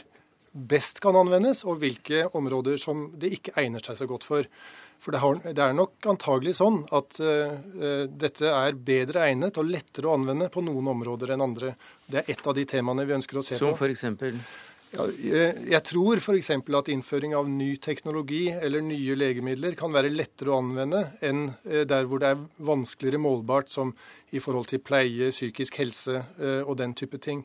best 0.53 1.03
kan 1.03 1.17
anvendes, 1.19 1.65
og 1.67 1.81
hvilke 1.83 2.27
områder 2.39 2.79
som 2.81 3.09
det 3.19 3.33
ikke 3.37 3.57
egner 3.61 3.85
seg 3.85 3.99
så 3.99 4.07
godt 4.11 4.27
for. 4.27 4.47
For 4.99 5.15
det, 5.15 5.21
har, 5.23 5.37
det 5.45 5.63
er 5.63 5.77
nok 5.77 6.09
antagelig 6.11 6.57
sånn 6.59 6.81
at 6.97 7.21
uh, 7.23 7.53
dette 8.11 8.49
er 8.51 8.79
bedre 8.83 9.29
egnet 9.29 9.61
og 9.61 9.69
lettere 9.69 10.11
å 10.11 10.17
anvende 10.17 10.49
på 10.51 10.65
noen 10.67 10.89
områder 10.91 11.37
enn 11.37 11.45
andre. 11.45 11.77
Det 12.09 12.25
er 12.25 12.33
ett 12.35 12.43
av 12.43 12.57
de 12.59 12.65
temaene 12.67 13.05
vi 13.07 13.15
ønsker 13.15 13.39
å 13.39 13.45
se 13.47 13.55
Som 13.55 13.69
på. 13.69 13.77
Som 13.77 13.79
for 13.85 13.95
eksempel? 13.95 14.41
Ja, 14.89 15.05
jeg 15.69 15.81
tror 15.85 16.17
f.eks. 16.17 16.49
at 16.57 16.89
innføring 16.89 17.35
av 17.37 17.49
ny 17.53 17.75
teknologi 17.77 18.47
eller 18.49 18.81
nye 18.81 19.17
legemidler 19.21 19.77
kan 19.77 19.93
være 19.93 20.09
lettere 20.15 20.55
å 20.55 20.63
anvende 20.63 21.03
enn 21.21 21.51
eh, 21.69 21.85
der 21.85 22.09
hvor 22.09 22.23
det 22.23 22.31
er 22.33 22.47
vanskeligere 22.65 23.21
målbart, 23.21 23.69
som 23.69 23.93
i 24.33 24.41
forhold 24.41 24.71
til 24.71 24.81
pleie, 24.81 25.29
psykisk 25.35 25.77
helse 25.83 26.23
eh, 26.41 26.63
og 26.63 26.79
den 26.81 26.97
type 26.97 27.21
ting. 27.21 27.45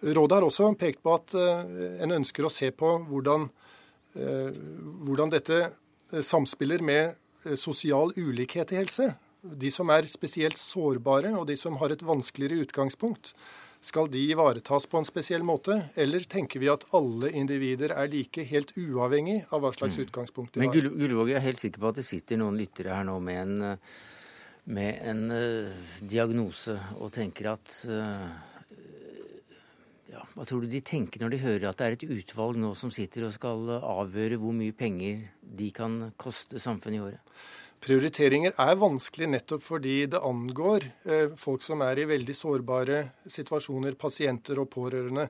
Rådet 0.00 0.38
har 0.38 0.48
også 0.48 0.72
pekt 0.80 1.04
på 1.04 1.18
at 1.18 1.36
eh, 1.36 2.00
en 2.00 2.16
ønsker 2.16 2.48
å 2.48 2.54
se 2.54 2.72
på 2.72 2.96
hvordan, 3.10 3.50
hvordan 5.04 5.30
dette 5.30 5.58
samspiller 6.26 6.82
med 6.82 7.52
sosial 7.60 8.10
ulikhet 8.16 8.72
i 8.72 8.80
helse. 8.80 9.12
De 9.40 9.68
som 9.70 9.92
er 9.92 10.08
spesielt 10.10 10.58
sårbare, 10.58 11.30
og 11.36 11.44
de 11.46 11.54
som 11.60 11.76
har 11.78 11.92
et 11.92 12.02
vanskeligere 12.02 12.64
utgangspunkt. 12.64 13.34
Skal 13.80 14.10
de 14.12 14.20
ivaretas 14.20 14.84
på 14.86 15.00
en 15.00 15.06
spesiell 15.08 15.44
måte, 15.46 15.78
eller 15.96 16.24
tenker 16.28 16.60
vi 16.60 16.68
at 16.68 16.82
alle 16.96 17.30
individer 17.32 17.94
er 17.96 18.10
like, 18.12 18.44
helt 18.44 18.74
uavhengig 18.76 19.38
av 19.48 19.62
hva 19.64 19.70
slags 19.72 19.96
mm. 19.96 20.02
utgangspunkt 20.04 20.52
de 20.52 20.60
har? 20.60 20.68
Men 20.68 20.74
Gullvåg, 21.00 21.30
jeg 21.32 21.38
er 21.38 21.46
helt 21.46 21.62
sikker 21.62 21.80
på 21.80 21.88
at 21.88 22.00
det 22.02 22.04
sitter 22.04 22.42
noen 22.42 22.58
lyttere 22.60 22.92
her 22.92 23.06
nå 23.08 23.16
med 23.24 23.40
en, 23.40 23.78
med 24.76 25.00
en 25.08 25.22
uh, 25.32 25.88
diagnose 26.04 26.76
og 26.98 27.08
tenker 27.16 27.54
at 27.54 27.78
uh, 27.88 28.28
ja, 30.12 30.26
Hva 30.34 30.44
tror 30.44 30.66
du 30.66 30.68
de 30.68 30.82
tenker 30.84 31.24
når 31.24 31.32
de 31.32 31.40
hører 31.46 31.70
at 31.70 31.80
det 31.80 31.88
er 31.88 31.96
et 31.96 32.06
utvalg 32.18 32.60
nå 32.60 32.74
som 32.76 32.92
sitter 32.92 33.30
og 33.30 33.32
skal 33.32 33.78
avgjøre 33.80 34.42
hvor 34.42 34.52
mye 34.60 34.76
penger 34.76 35.24
de 35.40 35.72
kan 35.72 36.02
koste 36.20 36.60
samfunnet 36.60 37.00
i 37.00 37.04
året? 37.08 37.40
Prioriteringer 37.80 38.52
er 38.60 38.76
vanskelig 38.76 39.26
nettopp 39.32 39.62
fordi 39.64 40.02
det 40.12 40.20
angår 40.20 40.84
eh, 41.08 41.30
folk 41.40 41.62
som 41.64 41.80
er 41.86 42.02
i 42.02 42.08
veldig 42.10 42.34
sårbare 42.36 42.98
situasjoner, 43.24 43.96
pasienter 43.96 44.60
og 44.60 44.68
pårørende. 44.74 45.24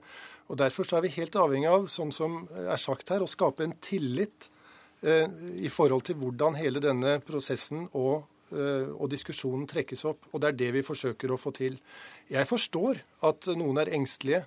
Og 0.51 0.59
Derfor 0.59 0.89
er 0.99 1.05
vi 1.05 1.13
helt 1.15 1.39
avhengig 1.39 1.71
av, 1.71 1.87
sånn 1.87 2.11
som 2.11 2.41
er 2.59 2.81
sagt 2.83 3.13
her, 3.15 3.23
å 3.23 3.31
skape 3.31 3.63
en 3.63 3.77
tillit 3.79 4.49
eh, 5.07 5.31
i 5.63 5.71
forhold 5.71 6.09
til 6.09 6.19
hvordan 6.19 6.59
hele 6.59 6.83
denne 6.83 7.21
prosessen 7.23 7.87
og, 7.93 8.27
eh, 8.51 8.91
og 8.91 9.07
diskusjonen 9.15 9.71
trekkes 9.71 10.03
opp. 10.11 10.33
Og 10.35 10.43
det 10.43 10.51
er 10.51 10.61
det 10.65 10.75
vi 10.81 10.87
forsøker 10.91 11.31
å 11.31 11.39
få 11.39 11.55
til. 11.55 11.79
Jeg 12.35 12.51
forstår 12.51 12.99
at 13.31 13.53
noen 13.55 13.79
er 13.79 13.95
engstelige 13.95 14.43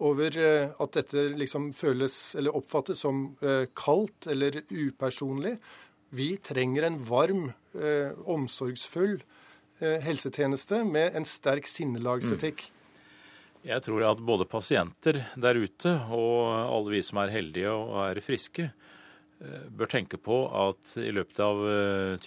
over 0.00 0.32
at 0.32 0.94
dette 0.96 1.26
liksom 1.36 1.74
føles 1.76 2.14
eller 2.40 2.54
oppfattes 2.56 3.02
som 3.04 3.34
kaldt 3.76 4.30
eller 4.32 4.62
upersonlig. 4.70 5.58
Vi 6.10 6.36
trenger 6.36 6.82
en 6.82 6.98
varm, 7.04 7.52
eh, 7.74 8.10
omsorgsfull 8.24 9.20
eh, 9.78 10.00
helsetjeneste 10.02 10.82
med 10.84 11.14
en 11.14 11.24
sterk 11.24 11.70
sinnelagsetikk. 11.70 12.66
Mm. 12.66 12.76
Jeg 13.70 13.84
tror 13.84 14.06
at 14.08 14.22
både 14.24 14.46
pasienter 14.48 15.20
der 15.36 15.60
ute 15.60 15.92
og 16.10 16.48
alle 16.48 16.96
vi 16.96 17.02
som 17.06 17.20
er 17.22 17.34
heldige 17.34 17.70
og 17.70 17.94
er 18.08 18.22
friske, 18.26 18.66
eh, 19.38 19.68
bør 19.70 19.92
tenke 19.92 20.18
på 20.18 20.40
at 20.64 20.96
i 20.98 21.12
løpet 21.14 21.44
av 21.46 21.62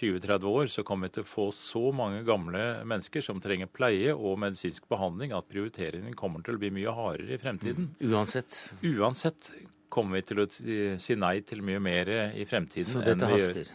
20-30 0.00 0.48
år 0.48 0.72
så 0.72 0.86
kommer 0.86 1.10
vi 1.10 1.18
til 1.18 1.26
å 1.26 1.32
få 1.34 1.50
så 1.52 1.92
mange 1.92 2.24
gamle 2.24 2.64
mennesker 2.88 3.26
som 3.26 3.42
trenger 3.42 3.68
pleie 3.68 4.16
og 4.16 4.40
medisinsk 4.46 4.88
behandling 4.88 5.36
at 5.36 5.50
prioriteringen 5.50 6.16
kommer 6.16 6.40
til 6.40 6.56
å 6.56 6.64
bli 6.64 6.72
mye 6.72 6.96
hardere 6.96 7.36
i 7.36 7.42
fremtiden. 7.42 7.92
Mm. 7.92 8.14
Uansett. 8.14 8.62
Uansett 8.80 9.52
kommer 9.94 10.18
vi 10.18 10.22
til 10.26 10.38
å 10.42 10.46
si 10.50 11.14
nei 11.16 11.40
til 11.46 11.62
mye 11.64 11.80
mer 11.82 12.06
i 12.34 12.44
fremtiden. 12.48 12.92
Så 12.92 13.00
dette 13.06 13.26
haster? 13.30 13.66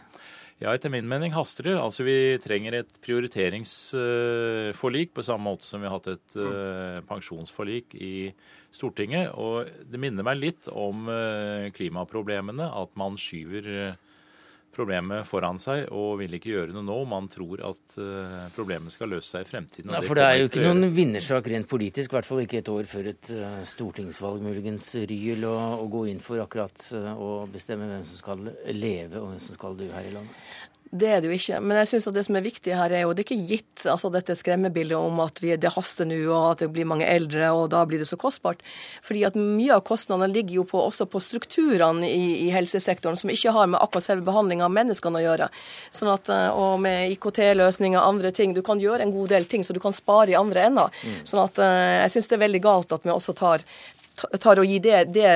Ja, 0.60 0.74
etter 0.76 0.92
min 0.92 1.08
mening 1.08 1.32
haster 1.32 1.64
det. 1.64 1.72
Altså, 1.80 2.04
Vi 2.04 2.36
trenger 2.44 2.74
et 2.82 2.90
prioriteringsforlik 3.00 5.14
på 5.16 5.24
samme 5.24 5.48
måte 5.48 5.64
som 5.64 5.80
vi 5.80 5.88
har 5.88 5.96
hatt 5.96 6.12
et 6.12 6.36
uh, 6.36 7.00
pensjonsforlik 7.08 7.96
i 7.96 8.28
Stortinget. 8.68 9.32
Og 9.40 9.64
det 9.88 9.96
minner 10.00 10.24
meg 10.26 10.36
litt 10.36 10.68
om 10.68 11.08
uh, 11.08 11.70
klimaproblemene, 11.72 12.68
at 12.76 12.92
man 13.00 13.16
skyver 13.16 13.64
uh, 13.72 13.96
problemet 14.74 15.26
foran 15.28 15.58
seg 15.60 15.88
og 15.94 16.20
vil 16.20 16.36
ikke 16.38 16.52
gjøre 16.52 16.74
noe 16.74 16.86
nå. 16.86 16.98
Man 17.10 17.28
tror 17.30 17.62
at 17.66 17.96
uh, 18.00 18.46
problemet 18.54 18.94
skal 18.94 19.12
løse 19.12 19.28
seg 19.32 19.44
i 19.46 19.50
fremtiden. 19.50 19.92
Ja, 19.94 20.02
for 20.04 20.18
det, 20.18 20.26
er 20.26 20.40
jo 20.40 20.50
ikke 20.50 20.64
noen 20.64 20.90
vinnersak 20.94 21.50
rent 21.52 21.68
politisk, 21.70 22.12
i 22.12 22.18
hvert 22.18 22.28
fall 22.28 22.44
ikke 22.44 22.60
et 22.62 22.72
år 22.72 22.90
før 22.90 23.10
et 23.12 23.32
uh, 23.36 23.60
stortingsvalg 23.66 24.44
muligens 24.44 24.92
ryel, 25.10 25.46
å 25.50 25.88
gå 25.90 26.06
inn 26.12 26.22
for 26.24 26.42
akkurat 26.44 26.86
uh, 26.96 27.12
å 27.14 27.30
bestemme 27.50 27.88
hvem 27.90 28.06
som 28.08 28.22
skal 28.22 28.50
leve 28.76 29.20
og 29.20 29.32
hvem 29.32 29.42
som 29.46 29.58
skal 29.58 29.78
dø 29.80 29.90
her 29.94 30.10
i 30.10 30.14
landet. 30.14 30.44
Det 30.90 31.06
er 31.06 31.20
det 31.22 31.28
jo 31.30 31.36
ikke. 31.36 31.58
Men 31.62 31.78
jeg 31.78 31.88
synes 31.92 32.08
at 32.10 32.16
det 32.16 32.24
som 32.26 32.36
er 32.36 32.42
viktig 32.42 32.72
her, 32.74 32.90
er 32.90 33.04
jo 33.04 33.12
det 33.14 33.22
er 33.22 33.28
ikke 33.28 33.46
gitt 33.46 33.84
altså 33.86 34.08
dette 34.10 34.34
skremmebildet 34.34 34.98
om 34.98 35.20
at 35.22 35.38
vi, 35.38 35.52
det 35.54 35.70
haster 35.76 36.08
nå, 36.08 36.18
og 36.26 36.46
at 36.48 36.64
det 36.64 36.70
blir 36.74 36.88
mange 36.90 37.06
eldre, 37.06 37.52
og 37.54 37.68
da 37.70 37.84
blir 37.86 38.02
det 38.02 38.08
så 38.10 38.18
kostbart. 38.18 38.64
Fordi 39.06 39.22
at 39.28 39.38
mye 39.38 39.76
av 39.76 39.84
kostnadene 39.86 40.32
ligger 40.32 40.58
jo 40.58 40.64
på, 40.72 40.80
også 40.82 41.06
på 41.12 41.22
strukturene 41.22 42.10
i, 42.10 42.24
i, 42.40 42.48
helsesektoren, 42.50 43.20
som 43.20 43.30
ikke 43.30 43.54
har 43.54 43.70
med 43.70 43.78
akkurat 43.78 44.08
selve 44.08 44.26
behandlinga 44.26 44.66
av 44.66 44.74
menneskene 44.80 45.22
å 45.22 45.24
gjøre. 45.28 45.48
Sånn 45.94 46.10
at, 46.10 46.32
eh, 46.34 46.58
og 46.58 46.82
med 46.82 47.14
IKT-løsninger 47.14 48.00
og 48.00 48.16
andre 48.16 48.34
ting. 48.34 48.56
Du 48.56 48.64
kan 48.66 48.82
gjøre 48.82 49.06
en 49.06 49.14
god 49.14 49.30
del 49.36 49.46
ting 49.46 49.62
så 49.62 49.76
du 49.76 49.82
kan 49.82 49.94
spare 49.94 50.34
i 50.34 50.38
andre 50.40 50.66
enda. 50.72 50.90
Mm. 51.06 51.22
Sånn 51.22 51.44
at 51.44 51.62
eh, 51.62 52.00
jeg 52.00 52.16
syns 52.16 52.32
det 52.32 52.38
er 52.40 52.46
veldig 52.48 52.64
galt 52.66 52.98
at 52.98 53.06
vi 53.06 53.14
også 53.14 53.38
tar 53.38 53.66
tar 54.20 54.60
og 54.60 54.68
gi 54.68 54.78
det, 54.84 55.04
det, 55.14 55.30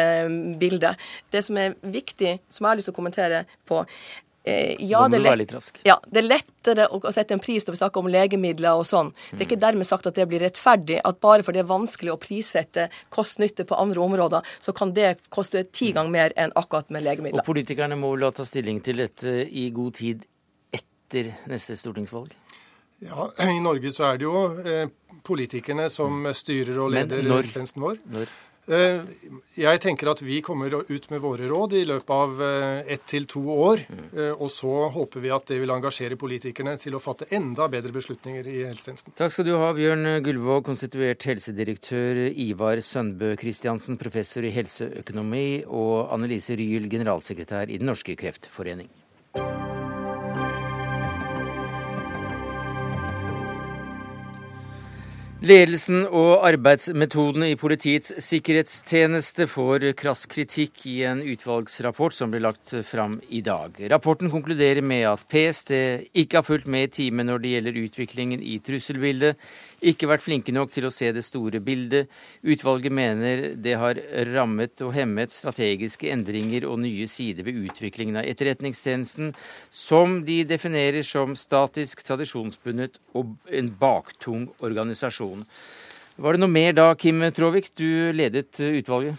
bildet. 0.60 1.00
Det 1.32 1.40
som 1.44 1.56
er 1.60 1.76
viktig, 1.80 2.34
som 2.50 2.66
jeg 2.66 2.70
har 2.70 2.80
lyst 2.80 2.90
til 2.90 2.94
å 2.94 2.98
kommentere 2.98 3.38
på, 3.68 3.80
ja, 4.44 5.06
det 5.08 5.18
er, 5.22 5.38
lett, 5.40 5.68
ja, 5.88 5.94
det 6.04 6.20
er 6.20 6.26
lettere 6.26 6.84
å, 6.92 6.98
sette 7.14 7.32
en 7.32 7.40
pris 7.40 7.64
når 7.64 7.76
vi 7.76 7.80
snakker 7.80 8.02
om 8.02 8.10
legemidler 8.12 8.76
og 8.76 8.84
sånn. 8.88 9.08
Det 9.30 9.38
er 9.38 9.46
ikke 9.46 9.60
dermed 9.62 9.88
sagt 9.88 10.08
at 10.10 10.18
det 10.18 10.26
blir 10.28 10.44
rettferdig. 10.44 10.98
At 11.00 11.20
bare 11.24 11.46
fordi 11.46 11.62
det 11.62 11.64
er 11.64 11.70
vanskelig 11.70 12.12
å 12.12 12.18
prissette 12.20 12.90
kost-nytte 13.14 13.64
på 13.68 13.78
andre 13.80 14.04
områder, 14.04 14.52
så 14.60 14.76
kan 14.76 14.92
det 14.96 15.14
koste 15.32 15.64
ti 15.72 15.94
ganger 15.96 16.12
mer 16.12 16.36
enn 16.36 16.52
akkurat 16.60 16.92
med 16.92 17.06
legemidler. 17.06 17.40
Og 17.40 17.48
politikerne 17.48 17.96
må 17.96 18.12
vel 18.18 18.28
ta 18.36 18.44
stilling 18.44 18.82
til 18.84 19.00
dette 19.00 19.36
i 19.48 19.70
god 19.72 19.96
tid 20.02 20.28
etter 20.76 21.32
neste 21.48 21.78
stortingsvalg? 21.80 22.34
Ja, 23.04 23.30
I 23.48 23.60
Norge 23.64 23.90
så 23.92 24.10
er 24.10 24.20
det 24.20 24.28
jo 24.28 24.44
eh, 24.60 24.86
politikerne 25.24 25.88
som 25.92 26.24
styrer 26.36 26.84
og 26.84 26.92
leder 26.94 27.24
helsetjenesten 27.24 27.84
vår. 27.84 28.00
Når? 28.12 28.36
Eh, 28.64 29.02
jeg 29.60 29.80
tenker 29.84 30.08
at 30.08 30.22
vi 30.24 30.38
kommer 30.44 30.72
ut 30.88 31.06
med 31.12 31.20
våre 31.20 31.48
råd 31.50 31.74
i 31.76 31.82
løpet 31.84 32.12
av 32.14 32.40
eh, 32.46 32.94
ett 32.94 33.04
til 33.10 33.26
to 33.28 33.42
år. 33.52 33.82
Eh, 34.16 34.32
og 34.32 34.48
så 34.52 34.88
håper 34.94 35.20
vi 35.20 35.32
at 35.34 35.52
det 35.52 35.60
vil 35.60 35.74
engasjere 35.74 36.16
politikerne 36.20 36.78
til 36.80 36.96
å 36.96 37.02
fatte 37.02 37.28
enda 37.36 37.68
bedre 37.72 37.92
beslutninger 37.92 38.48
i 38.48 38.62
helsetjenesten. 38.64 39.16
Takk 39.20 39.36
skal 39.36 39.48
du 39.50 39.54
ha, 39.60 39.70
Bjørn 39.76 40.08
Gullvåg, 40.24 40.64
konstituert 40.70 41.28
helsedirektør, 41.28 42.24
Ivar 42.32 42.80
Sønbø 42.84 43.34
Christiansen, 43.40 44.00
professor 44.00 44.48
i 44.48 44.54
helseøkonomi, 44.54 45.46
og 45.68 46.14
Annelise 46.14 46.56
Ryel, 46.56 46.88
generalsekretær 46.92 47.68
i 47.68 47.80
Den 47.82 47.92
norske 47.92 48.16
kreftforening. 48.16 48.88
Ledelsen 55.44 56.06
og 56.08 56.46
arbeidsmetodene 56.48 57.50
i 57.52 57.56
Politiets 57.60 58.14
sikkerhetstjeneste 58.24 59.44
får 59.50 59.90
krass 60.00 60.22
kritikk 60.30 60.86
i 60.88 60.94
en 61.04 61.18
utvalgsrapport 61.20 62.16
som 62.16 62.32
ble 62.32 62.40
lagt 62.40 62.72
fram 62.88 63.18
i 63.28 63.42
dag. 63.44 63.76
Rapporten 63.92 64.32
konkluderer 64.32 64.80
med 64.80 65.04
at 65.10 65.26
PST 65.28 65.74
ikke 66.16 66.40
har 66.40 66.46
fulgt 66.46 66.70
med 66.70 66.86
i 66.86 66.92
timen 66.96 67.28
når 67.28 67.42
det 67.42 67.52
gjelder 67.52 67.80
utviklingen 67.82 68.40
i 68.40 68.56
trusselbildet, 68.64 69.36
ikke 69.90 70.08
vært 70.10 70.24
flinke 70.24 70.52
nok 70.54 70.72
til 70.74 70.88
å 70.88 70.92
se 70.94 71.10
det 71.14 71.24
store 71.26 71.60
bildet. 71.64 72.10
Utvalget 72.42 72.94
mener 72.94 73.44
det 73.60 73.76
har 73.80 74.00
rammet 74.32 74.82
og 74.84 74.94
hemmet 74.96 75.34
strategiske 75.34 76.10
endringer 76.12 76.66
og 76.68 76.80
nye 76.84 77.08
sider 77.10 77.46
ved 77.46 77.60
utviklingen 77.68 78.20
av 78.20 78.28
Etterretningstjenesten, 78.30 79.34
som 79.70 80.20
de 80.26 80.42
definerer 80.48 81.04
som 81.06 81.36
statisk, 81.38 82.04
tradisjonsbundet 82.06 83.00
og 83.14 83.36
en 83.52 83.70
baktung 83.80 84.48
organisasjon. 84.64 85.46
Var 86.16 86.36
det 86.36 86.44
noe 86.44 86.54
mer 86.54 86.74
da, 86.76 86.90
Kim 86.94 87.22
Tråvik? 87.34 87.72
Du 87.74 88.12
ledet 88.14 88.60
utvalget. 88.60 89.18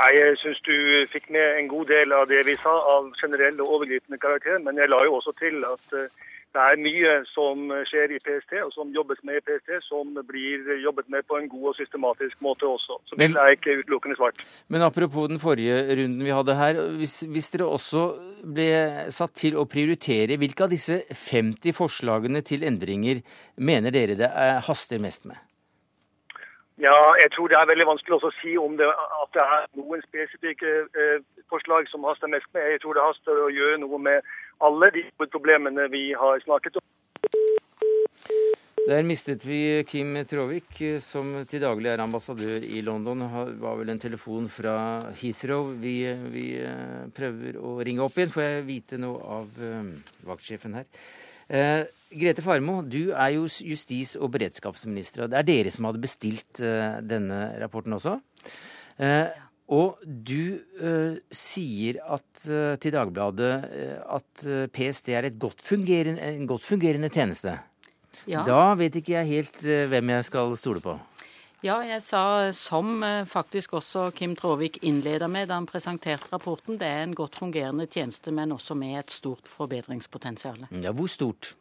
Nei, 0.00 0.10
Jeg 0.16 0.38
syns 0.40 0.60
du 0.64 0.76
fikk 1.12 1.28
med 1.34 1.58
en 1.60 1.68
god 1.68 1.90
del 1.90 2.12
av 2.16 2.28
det 2.30 2.40
vi 2.46 2.56
sa 2.62 2.72
av 2.94 3.10
generell 3.20 3.58
og 3.60 3.76
overgripende 3.76 4.18
karakter. 4.22 4.58
Men 4.64 4.78
jeg 4.80 4.88
la 4.88 5.02
jo 5.04 5.18
også 5.18 5.34
til 5.38 5.60
at 5.66 5.96
uh, 5.98 6.06
det 6.54 6.62
er 6.66 6.80
mye 6.82 7.10
som 7.30 7.68
skjer 7.86 8.16
i 8.16 8.20
PST, 8.22 8.56
og 8.64 8.72
som 8.74 8.88
jobbes 8.94 9.20
med 9.26 9.38
i 9.38 9.42
PST, 9.46 9.76
som 9.86 10.16
blir 10.26 10.66
jobbet 10.82 11.06
med 11.12 11.26
på 11.30 11.38
en 11.38 11.46
god 11.50 11.68
og 11.70 11.76
systematisk 11.78 12.40
måte 12.42 12.66
også. 12.66 12.98
Så 13.06 13.18
det 13.20 13.28
er 13.30 13.54
ikke 13.54 13.76
utelukkende 13.82 14.18
svart. 14.18 14.42
Men 14.68 14.82
apropos 14.82 15.28
den 15.30 15.38
forrige 15.42 15.78
runden 16.00 16.24
vi 16.26 16.34
hadde 16.34 16.58
her. 16.58 16.80
Hvis, 16.98 17.20
hvis, 17.30 17.52
dere 17.54 17.68
også 17.70 18.02
ble 18.42 18.70
satt 19.14 19.36
til 19.38 19.60
å 19.60 19.68
prioritere, 19.70 20.40
hvilke 20.42 20.66
av 20.66 20.74
disse 20.74 21.04
50 21.14 21.76
forslagene 21.76 22.42
til 22.42 22.66
endringer 22.66 23.22
mener 23.56 23.94
dere 23.94 24.18
det 24.18 24.32
haster 24.66 24.98
mest 24.98 25.30
med? 25.30 25.38
Ja, 26.80 26.96
jeg 27.20 27.28
tror 27.34 27.50
det 27.52 27.58
er 27.58 27.68
veldig 27.68 27.86
vanskelig 27.90 28.18
å 28.24 28.30
si 28.40 28.54
om 28.56 28.78
det, 28.80 28.86
at 28.88 29.34
det 29.36 29.42
er 29.44 29.66
noen 29.76 30.00
spesifikke 30.06 30.70
eh, 30.96 31.18
forslag 31.52 31.90
som 31.92 32.06
haster 32.08 32.30
mest 32.32 32.48
med. 32.56 32.70
Jeg 32.72 32.80
tror 32.80 32.96
det 32.96 33.04
haster 33.04 33.42
å 33.44 33.50
gjøre 33.52 33.82
noe 33.82 33.98
med 34.00 34.30
alle 34.60 34.90
de 34.94 35.04
problemene 35.26 35.88
vi 35.92 36.10
har 36.16 36.40
snakket 36.44 36.80
om. 36.80 36.86
Der 38.90 39.04
mistet 39.06 39.44
vi 39.46 39.84
Kim 39.86 40.16
Tråvik, 40.26 40.72
som 41.04 41.44
til 41.46 41.62
daglig 41.62 41.92
er 41.92 42.00
ambassadør 42.02 42.64
i 42.64 42.80
London. 42.82 43.22
Det 43.22 43.58
var 43.60 43.76
vel 43.78 43.92
en 43.92 44.00
telefon 44.02 44.48
fra 44.50 44.74
Heathrow. 45.20 45.74
Vi, 45.78 45.94
vi 46.32 46.46
eh, 46.64 47.04
prøver 47.14 47.60
å 47.60 47.76
ringe 47.86 48.02
opp 48.02 48.16
igjen, 48.18 48.32
får 48.34 48.46
jeg 48.46 48.64
vite 48.66 48.98
noe 48.98 49.20
av 49.36 49.60
uh, 49.60 50.16
vaktsjefen 50.26 50.80
her. 50.80 50.88
Eh, 51.50 51.84
Grete 52.10 52.42
Farmo, 52.42 52.80
du 52.82 53.12
er 53.12 53.36
jo 53.36 53.44
justis- 53.46 54.16
og 54.18 54.32
beredskapsminister. 54.34 55.24
og 55.24 55.30
Det 55.30 55.38
er 55.38 55.46
dere 55.46 55.70
som 55.70 55.86
hadde 55.86 56.02
bestilt 56.02 56.62
eh, 56.64 56.98
denne 57.02 57.44
rapporten 57.62 57.94
også. 57.94 58.16
Uh, 59.00 59.30
og 59.70 60.00
du 60.02 60.58
uh, 60.82 61.18
sier 61.30 62.00
at, 62.02 62.26
uh, 62.48 62.74
til 62.82 62.94
Dagbladet 62.96 63.52
uh, 63.70 64.16
at 64.18 64.46
PST 64.74 65.12
er 65.14 65.30
godt 65.30 65.62
en 65.72 66.46
godt 66.46 66.64
fungerende 66.66 67.08
tjeneste. 67.08 67.58
Ja. 68.26 68.42
Da 68.44 68.74
vet 68.74 68.96
ikke 68.96 69.12
jeg 69.12 69.26
helt 69.26 69.60
hvem 69.62 70.10
jeg 70.10 70.24
skal 70.24 70.56
stole 70.56 70.80
på. 70.80 70.98
Ja, 71.62 71.78
jeg 71.84 72.00
sa 72.02 72.52
som 72.56 73.02
faktisk 73.28 73.74
også 73.76 74.10
Kim 74.16 74.34
Tråvik 74.36 74.78
innleda 74.82 75.28
med 75.28 75.48
da 75.48 75.58
han 75.58 75.66
presenterte 75.68 76.32
rapporten, 76.32 76.78
det 76.80 76.88
er 76.88 77.02
en 77.04 77.14
godt 77.14 77.36
fungerende 77.36 77.86
tjeneste, 77.86 78.32
men 78.32 78.52
også 78.52 78.74
med 78.74 78.98
et 78.98 79.10
stort 79.12 79.48
forbedringspotensial. 79.48 80.66
Ja, 80.70 80.92
hvor 80.92 81.06
stort? 81.06 81.54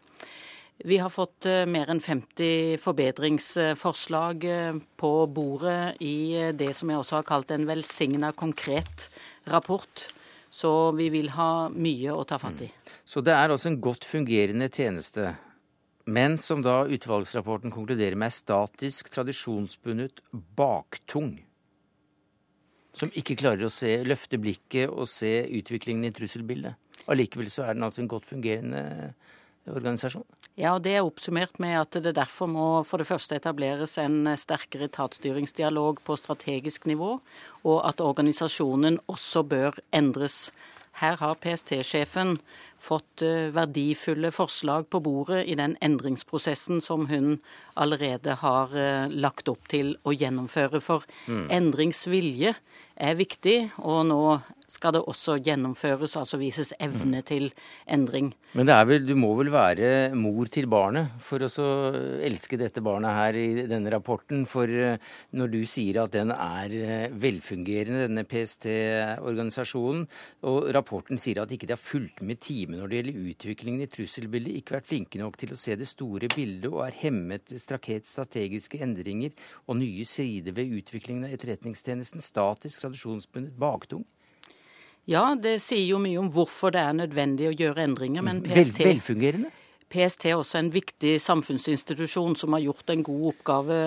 Vi 0.84 0.98
har 0.98 1.10
fått 1.12 1.46
eh, 1.46 1.65
mer 1.68 1.89
enn 1.92 2.00
50 2.00 2.78
forbedringsforslag 2.80 4.46
eh, 4.48 4.78
på 4.96 5.12
bordet 5.28 6.00
i 6.00 6.38
eh, 6.39 6.54
det 6.56 6.72
som 6.78 6.88
jeg 6.88 7.02
også 7.02 7.18
har 7.18 7.26
kalt 7.28 7.52
en 7.52 7.65
velsigna 7.68 8.32
konkret 8.32 9.10
rapport. 9.52 10.06
Så 10.50 10.72
vi 10.96 11.10
vil 11.12 11.34
ha 11.36 11.68
mye 11.68 12.15
å 12.15 12.24
ta 12.24 12.39
fatt 12.39 12.63
i. 12.63 12.70
Mm. 12.72 12.94
Så 13.04 13.20
det 13.26 13.36
er 13.36 13.52
altså 13.52 13.68
en 13.74 13.82
godt 13.84 14.08
fungerende 14.08 14.70
tjeneste, 14.72 15.34
men 16.08 16.39
som 16.39 16.64
da 16.64 16.86
utvalgsrapporten 16.88 17.74
konkluderer 17.76 18.16
med 18.16 18.32
er 18.32 18.38
statisk, 18.38 19.12
tradisjonsbundet, 19.12 20.24
baktung. 20.32 21.34
Som 22.95 23.12
ikke 23.20 23.36
klarer 23.41 23.68
å 23.68 23.74
se, 23.74 23.97
løfte 24.08 24.39
blikket 24.39 24.88
og 24.88 25.12
se 25.12 25.43
utviklingen 25.60 26.08
i 26.08 26.14
trusselbildet. 26.16 26.80
Allikevel 27.12 27.51
så 27.51 27.68
er 27.68 27.76
den 27.76 27.86
altså 27.86 28.06
en 28.06 28.12
godt 28.12 28.32
fungerende 28.32 28.86
tjeneste 28.88 29.38
organisasjon? 29.74 30.26
Ja, 30.59 30.76
og 30.76 30.84
Det 30.84 30.95
er 30.95 31.05
oppsummert 31.05 31.59
med 31.59 31.78
at 31.80 31.99
det 32.03 32.15
derfor 32.17 32.49
må 32.51 32.67
for 32.88 33.01
det 33.01 33.07
første 33.07 33.38
etableres 33.39 33.97
en 34.01 34.28
sterkere 34.38 34.89
etatsstyringsdialog 34.89 36.01
på 36.03 36.17
strategisk 36.20 36.86
nivå, 36.89 37.20
og 37.63 37.80
at 37.88 38.01
organisasjonen 38.01 38.99
også 39.07 39.43
bør 39.43 39.80
endres. 39.93 40.49
Her 40.99 41.15
har 41.22 41.38
PST-sjefen 41.39 42.38
fått 42.80 43.24
eh, 43.24 43.51
verdifulle 43.55 44.32
forslag 44.36 44.89
på 44.91 44.99
bordet 45.03 45.45
i 45.47 45.55
den 45.59 45.76
endringsprosessen 45.84 46.82
som 46.84 47.07
hun 47.11 47.38
allerede 47.80 48.36
har 48.41 48.76
eh, 48.76 49.07
lagt 49.11 49.51
opp 49.51 49.70
til 49.72 49.95
å 50.03 50.15
gjennomføre. 50.15 50.82
For 50.84 51.07
mm. 51.28 51.47
endringsvilje 51.55 52.55
er 52.99 53.20
viktig, 53.20 53.57
og 53.80 54.07
nå 54.11 54.22
skal 54.70 54.93
det 54.95 55.01
også 55.09 55.38
gjennomføres, 55.43 56.15
altså 56.20 56.39
vises 56.39 56.72
evne 56.82 57.22
til 57.26 57.49
endring. 57.89 58.32
Men 58.57 58.72
vel, 58.89 59.05
du 59.05 59.15
må 59.17 59.32
vel 59.38 59.51
være 59.53 60.11
mor 60.17 60.49
til 60.51 60.70
barnet 60.70 61.11
for 61.22 61.43
å 61.45 61.70
elske 62.26 62.57
dette 62.59 62.82
barnet 62.86 63.13
her 63.17 63.38
i 63.38 63.65
denne 63.70 63.91
rapporten? 63.93 64.45
For 64.49 64.70
eh, 64.70 64.97
når 65.38 65.51
du 65.53 65.59
sier 65.70 66.01
at 66.03 66.13
den 66.15 66.34
er 66.34 66.76
eh, 66.76 67.13
velfungerende, 67.13 68.07
denne 68.07 68.26
PST-organisasjonen, 68.30 70.05
og 70.49 70.70
rapporten 70.76 71.22
sier 71.22 71.41
at 71.43 71.53
ikke 71.53 71.70
de 71.70 71.76
har 71.76 71.82
fulgt 71.82 72.24
med 72.26 72.41
time 72.43 72.80
når 72.80 72.89
det 72.91 73.01
gjelder 73.01 73.32
utviklingen 73.34 73.86
i 73.86 73.89
trusselbildet, 73.91 74.59
ikke 74.59 74.78
vært 74.80 74.89
flinke 74.89 75.22
nok 75.22 75.38
til 75.41 75.53
å 75.53 75.59
se 75.59 75.78
det 75.80 75.89
store 75.89 76.30
bildet 76.34 76.70
og 76.72 76.84
er 76.86 77.01
hemmet 77.03 77.53
strategiske 77.59 78.82
endringer 78.84 79.34
og 79.67 79.80
nye 79.82 80.05
sider 80.07 80.55
ved 80.57 80.74
utviklingen 80.80 81.28
av 81.28 81.36
etterretningstjenesten, 81.36 82.24
statisk, 82.24 82.86
tradisjonsbundet, 82.86 83.57
baktung? 83.59 84.05
Ja, 85.10 85.24
det 85.39 85.60
sier 85.64 85.86
jo 85.86 86.00
mye 86.02 86.20
om 86.22 86.30
hvorfor 86.34 86.74
det 86.76 86.82
er 86.84 86.97
nødvendig 86.97 87.50
å 87.50 87.56
gjøre 87.56 87.86
endringer. 87.88 88.26
Men 88.26 88.43
mm. 88.43 88.50
PST, 88.50 88.80
Vel, 88.82 88.95
velfungerende? 88.95 89.52
PST 89.89 90.26
er 90.30 90.38
også 90.38 90.60
en 90.60 90.72
viktig 90.74 91.16
samfunnsinstitusjon 91.24 92.36
som 92.38 92.54
har 92.54 92.66
gjort 92.68 92.93
en 92.93 93.06
god 93.08 93.24
oppgave 93.32 93.80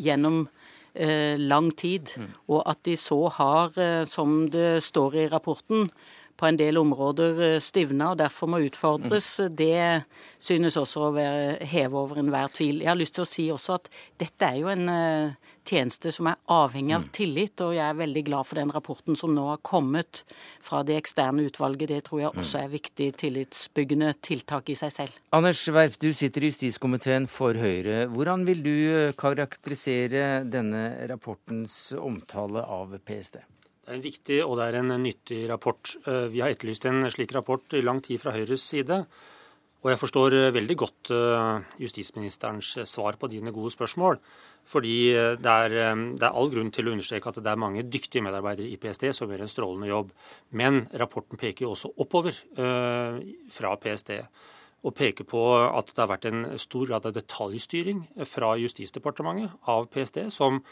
gjennom 0.00 0.46
eh, 0.94 1.36
lang 1.40 1.70
tid. 1.76 2.14
Mm. 2.16 2.30
Og 2.54 2.62
at 2.70 2.80
de 2.88 2.96
så 3.00 3.20
har, 3.36 3.74
eh, 3.76 4.04
som 4.08 4.46
det 4.50 4.82
står 4.86 5.18
i 5.20 5.28
rapporten, 5.32 5.90
på 6.36 6.48
en 6.48 6.58
del 6.58 6.78
områder 6.80 7.40
eh, 7.48 7.60
stivna 7.62 8.12
og 8.12 8.20
derfor 8.20 8.50
må 8.50 8.60
utfordres, 8.64 9.28
mm. 9.40 9.56
det 9.56 10.02
synes 10.42 10.78
også 10.80 11.08
å 11.08 11.14
være 11.14 11.68
heve 11.70 12.00
over 12.00 12.20
enhver 12.22 12.52
tvil. 12.54 12.82
Jeg 12.82 12.90
har 12.90 12.98
lyst 12.98 13.16
til 13.18 13.24
å 13.24 13.30
si 13.30 13.48
også 13.54 13.78
at 13.78 13.90
dette 14.20 14.48
er 14.48 14.60
jo 14.60 14.70
en 14.72 14.90
uh, 14.90 15.52
tjeneste 15.64 16.12
som 16.12 16.28
er 16.28 16.40
avhengig 16.52 16.96
av 16.96 17.06
mm. 17.06 17.10
tillit, 17.16 17.62
og 17.64 17.74
jeg 17.76 17.84
er 17.86 17.98
veldig 17.98 18.24
glad 18.26 18.48
for 18.48 18.60
den 18.60 18.72
rapporten 18.74 19.18
som 19.18 19.34
nå 19.36 19.46
har 19.52 19.62
kommet 19.64 20.24
fra 20.64 20.82
det 20.86 20.98
eksterne 21.00 21.46
utvalget. 21.48 21.92
Det 21.94 22.02
tror 22.08 22.24
jeg 22.24 22.34
mm. 22.34 22.42
også 22.42 22.60
er 22.60 22.74
viktig 22.74 23.08
tillitsbyggende 23.22 24.12
tiltak 24.24 24.70
i 24.72 24.78
seg 24.78 24.94
selv. 24.94 25.18
Anders 25.36 25.62
Werp, 25.74 25.98
du 26.02 26.10
sitter 26.16 26.44
i 26.44 26.52
justiskomiteen 26.52 27.28
for 27.30 27.56
Høyre. 27.58 28.04
Hvordan 28.12 28.46
vil 28.48 28.64
du 28.64 28.74
eh, 28.74 29.14
karakterisere 29.18 30.44
denne 30.50 30.86
rapportens 31.10 31.94
omtale 31.98 32.64
av 32.64 32.98
PST? 33.06 33.40
Det 33.84 33.92
er 33.92 33.98
en 33.98 34.04
viktig 34.04 34.36
og 34.40 34.54
det 34.56 34.64
er 34.64 34.76
en 34.78 34.92
nyttig 34.96 35.38
rapport. 35.50 35.90
Eh, 36.08 36.30
vi 36.32 36.40
har 36.40 36.54
etterlyst 36.54 36.86
en 36.88 37.04
slik 37.12 37.34
rapport 37.36 37.74
i 37.76 37.82
lang 37.84 38.00
tid 38.00 38.16
fra 38.22 38.32
Høyres 38.32 38.64
side. 38.64 38.96
Og 39.84 39.90
jeg 39.92 40.00
forstår 40.00 40.36
eh, 40.38 40.52
veldig 40.56 40.76
godt 40.80 41.10
eh, 41.12 41.66
justisministerens 41.84 42.70
svar 42.88 43.18
på 43.20 43.28
dine 43.28 43.52
gode 43.52 43.74
spørsmål. 43.74 44.16
Fordi 44.64 44.96
det 45.36 45.44
er, 45.52 45.74
det 46.16 46.24
er, 46.24 46.30
all 46.30 46.48
grunn 46.48 46.70
til 46.72 46.88
å 46.88 46.94
understreke 46.94 47.28
at 47.28 47.42
det 47.44 47.50
er 47.52 47.60
mange 47.60 47.84
dyktige 47.84 48.24
medarbeidere 48.24 48.72
i 48.72 48.78
PST 48.80 49.10
som 49.12 49.28
gjør 49.28 49.44
en 49.44 49.52
strålende 49.52 49.90
jobb. 49.90 50.14
Men 50.56 50.86
rapporten 50.96 51.36
peker 51.36 51.66
jo 51.66 51.74
også 51.74 51.90
oppover 52.00 52.32
fra 53.52 53.74
PST 53.82 54.14
og 54.84 54.96
peker 54.96 55.28
på 55.28 55.42
at 55.66 55.92
det 55.92 56.00
har 56.00 56.08
vært 56.14 56.26
en 56.30 56.46
stor 56.60 56.88
grad 56.88 57.04
av 57.08 57.12
detaljstyring 57.16 58.06
fra 58.28 58.54
Justisdepartementet 58.60 59.52
av 59.68 59.84
PST, 59.92 60.30
som 60.32 60.62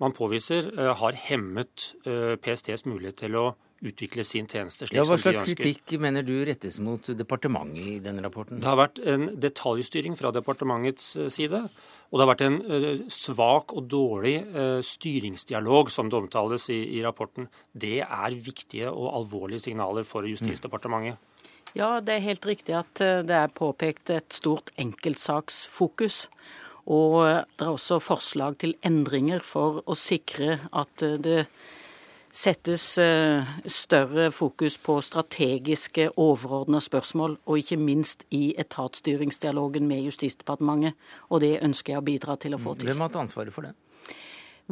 man 0.00 0.14
påviser 0.16 0.70
eh, 0.78 0.94
har 0.98 1.18
hemmet 1.28 1.92
eh, 2.06 2.34
PSTs 2.40 2.86
mulighet 2.88 3.22
til 3.24 3.38
å 3.38 3.46
utvikle 3.82 4.22
sin 4.26 4.46
tjeneste 4.46 4.86
slik 4.86 5.00
ja, 5.00 5.04
Hva 5.06 5.18
slags 5.18 5.42
kritikk 5.42 5.96
mener 6.02 6.22
du 6.22 6.36
rettes 6.46 6.78
mot 6.82 7.08
departementet 7.18 7.82
i 7.82 7.96
denne 8.02 8.22
rapporten? 8.22 8.60
Det 8.62 8.70
har 8.70 8.78
vært 8.78 9.00
en 9.10 9.26
detaljstyring 9.42 10.14
fra 10.18 10.30
departementets 10.34 11.16
eh, 11.18 11.32
side. 11.32 11.64
Og 12.12 12.20
det 12.20 12.26
har 12.26 12.28
vært 12.28 12.42
en 12.44 12.56
svak 13.08 13.72
og 13.72 13.86
dårlig 13.88 14.34
styringsdialog, 14.84 15.88
som 15.88 16.10
det 16.12 16.18
omtales 16.18 16.66
i, 16.68 16.76
i 16.92 17.00
rapporten. 17.00 17.46
Det 17.72 18.02
er 18.04 18.36
viktige 18.36 18.90
og 18.92 19.14
alvorlige 19.16 19.64
signaler 19.64 20.04
for 20.04 20.28
Justisdepartementet. 20.28 21.16
Ja, 21.72 22.02
det 22.04 22.18
er 22.18 22.26
helt 22.26 22.44
riktig 22.44 22.76
at 22.76 23.00
det 23.00 23.38
er 23.38 23.56
påpekt 23.56 24.12
et 24.12 24.36
stort 24.36 24.68
enkeltsaksfokus. 24.76 26.26
Og 26.90 27.20
det 27.22 27.66
er 27.66 27.70
også 27.70 28.00
forslag 28.02 28.58
til 28.62 28.74
endringer 28.82 29.44
for 29.46 29.82
å 29.86 29.94
sikre 29.98 30.58
at 30.72 31.04
det 31.22 31.44
settes 32.32 32.98
eh, 32.98 33.44
større 33.68 34.30
fokus 34.32 34.78
på 34.80 34.96
strategiske, 35.04 36.08
overordna 36.16 36.80
spørsmål, 36.80 37.36
og 37.44 37.60
ikke 37.60 37.76
minst 37.76 38.24
i 38.32 38.54
etatsstyringsdialogen 38.58 39.84
med 39.88 40.06
Justisdepartementet. 40.08 40.96
Og 41.28 41.44
det 41.44 41.58
ønsker 41.60 41.94
jeg 41.94 42.00
å 42.00 42.06
bidra 42.06 42.38
til 42.40 42.56
å 42.56 42.62
få 42.62 42.74
til. 42.78 42.88
Hvem 42.88 43.04
har 43.04 43.12
hatt 43.12 43.20
ansvaret 43.26 43.54
for 43.54 43.68
det? 43.68 43.76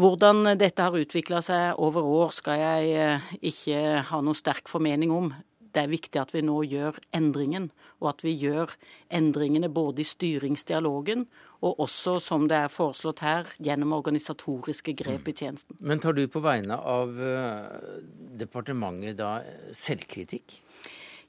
Hvordan 0.01 0.55
dette 0.57 0.87
har 0.87 0.97
utvikla 0.97 1.43
seg 1.45 1.81
over 1.83 2.07
år, 2.07 2.33
skal 2.33 2.63
jeg 2.63 2.97
eh, 2.97 3.31
ikke 3.53 3.85
ha 4.09 4.23
noe 4.25 4.39
sterk 4.39 4.71
formening 4.73 5.13
om 5.13 5.29
det 5.75 5.83
er 5.85 5.93
viktig 5.93 6.21
at 6.21 6.33
vi 6.35 6.43
nå 6.45 6.57
gjør 6.69 6.99
endringen, 7.17 7.71
og 8.01 8.13
at 8.15 8.25
vi 8.25 8.33
gjør 8.39 8.73
endringene 9.15 9.71
både 9.73 10.03
i 10.03 10.09
styringsdialogen 10.09 11.27
og 11.61 11.83
også, 11.85 12.17
som 12.25 12.47
det 12.49 12.57
er 12.57 12.73
foreslått 12.73 13.23
her, 13.25 13.51
gjennom 13.61 13.93
organisatoriske 13.97 14.95
grep 14.99 15.29
i 15.29 15.37
tjenesten. 15.37 15.77
Men 15.81 16.01
tar 16.01 16.17
du 16.17 16.25
på 16.31 16.43
vegne 16.45 16.79
av 16.79 17.21
eh, 17.21 18.01
departementet 18.41 19.19
da 19.21 19.39
selvkritikk? 19.77 20.57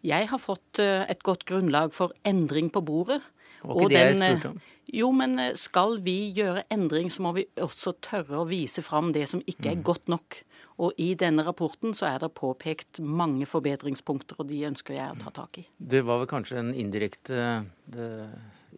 Jeg 0.08 0.30
har 0.32 0.42
fått 0.42 0.82
eh, 0.82 1.04
et 1.12 1.22
godt 1.26 1.46
grunnlag 1.50 1.94
for 1.94 2.16
endring 2.28 2.72
på 2.74 2.84
bordet. 2.86 3.22
Og 3.62 3.84
ikke 3.84 3.92
det 3.94 4.00
jeg 4.00 4.16
spurte 4.18 4.54
om. 4.56 4.62
Jo, 4.92 5.12
men 5.16 5.38
skal 5.60 6.00
vi 6.04 6.16
gjøre 6.36 6.66
endring, 6.74 7.12
så 7.14 7.24
må 7.24 7.36
vi 7.38 7.46
også 7.62 7.94
tørre 8.04 8.42
å 8.42 8.48
vise 8.50 8.82
fram 8.84 9.12
det 9.16 9.28
som 9.30 9.44
ikke 9.46 9.70
er 9.70 9.78
mm. 9.80 9.84
godt 9.88 10.10
nok. 10.12 10.40
Og 10.80 10.96
i 11.02 11.12
denne 11.20 11.44
rapporten 11.46 11.96
så 11.98 12.14
er 12.14 12.24
det 12.24 12.32
påpekt 12.38 13.02
mange 13.04 13.46
forbedringspunkter, 13.50 14.40
og 14.40 14.50
de 14.50 14.64
ønsker 14.70 14.98
jeg 14.98 15.14
å 15.14 15.20
ta 15.20 15.34
tak 15.42 15.62
i. 15.62 15.68
Det 15.78 16.04
var 16.08 16.24
vel 16.24 16.32
kanskje 16.32 16.62
en 16.62 16.74
indirekte 16.74 17.44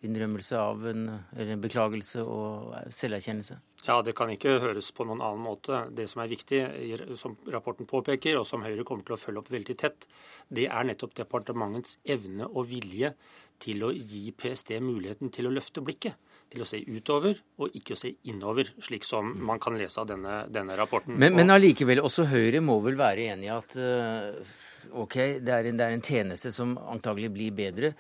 innrømmelse 0.04 0.58
av 0.58 0.88
en, 0.88 1.04
eller 1.36 1.54
en 1.56 1.62
beklagelse 1.64 2.24
og 2.26 2.74
selverkjennelse? 2.94 3.60
Ja, 3.86 4.00
det 4.06 4.16
kan 4.18 4.32
ikke 4.34 4.58
høres 4.64 4.92
på 4.96 5.06
noen 5.08 5.22
annen 5.24 5.44
måte. 5.46 5.84
Det 5.96 6.08
som 6.12 6.24
er 6.24 6.32
viktig, 6.32 6.62
som 7.20 7.38
rapporten 7.52 7.88
påpeker, 7.90 8.40
og 8.40 8.48
som 8.50 8.66
Høyre 8.66 8.86
kommer 8.88 9.08
til 9.08 9.18
å 9.18 9.22
følge 9.22 9.44
opp 9.44 9.52
veldig 9.54 9.78
tett, 9.80 10.08
det 10.50 10.68
er 10.70 10.90
nettopp 10.90 11.16
departementets 11.20 12.00
evne 12.04 12.50
og 12.50 12.68
vilje 12.72 13.14
til 13.64 13.86
å 13.86 13.94
gi 13.94 14.26
PST 14.36 14.76
muligheten 14.84 15.32
til 15.34 15.48
å 15.48 15.54
løfte 15.54 15.84
blikket 15.86 16.18
til 16.54 16.64
å 16.64 16.68
se 16.70 16.80
utover 16.86 17.40
og 17.62 17.78
ikke 17.78 17.96
å 17.96 18.00
se 18.00 18.14
innover, 18.30 18.70
slik 18.84 19.08
som 19.08 19.34
man 19.46 19.62
kan 19.62 19.78
lese 19.80 20.02
av 20.02 20.10
denne, 20.12 20.44
denne 20.54 20.78
rapporten. 20.80 21.18
Men, 21.20 21.36
men 21.38 21.54
allikevel, 21.54 22.04
også 22.04 22.28
Høyre 22.30 22.62
må 22.64 22.80
vel 22.86 23.00
være 23.00 23.32
enig 23.34 23.50
i 23.50 23.54
at 23.54 23.76
uh, 23.80 24.54
ok, 25.04 25.18
det 25.44 25.56
er, 25.56 25.72
en, 25.72 25.80
det 25.80 25.88
er, 25.88 25.98
en, 25.98 26.06
tjeneste 26.06 26.54
som 26.54 26.78
antagelig 26.92 27.32
blir 27.34 27.58
bedre, 27.58 27.94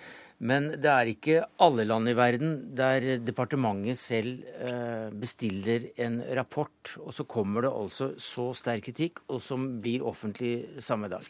men 0.43 0.71
det 0.81 0.89
er 0.91 1.11
ikke 1.11 1.41
alle 1.63 1.85
land 1.87 2.09
i 2.11 2.15
verden 2.17 2.55
der 2.75 3.05
departementet 3.23 3.99
selv 3.99 4.41
uh, 4.59 5.09
bestiller 5.15 5.89
en 6.03 6.19
rapport, 6.37 6.95
og 7.01 7.13
så 7.15 7.25
kommer 7.29 7.67
det 7.67 7.73
altså 7.73 8.13
så 8.21 8.51
sterk 8.57 8.89
kritikk, 8.89 9.23
og 9.31 9.41
som 9.43 9.69
blir 9.83 10.05
offentlig 10.05 10.83
samme 10.83 11.09
dag. 11.11 11.27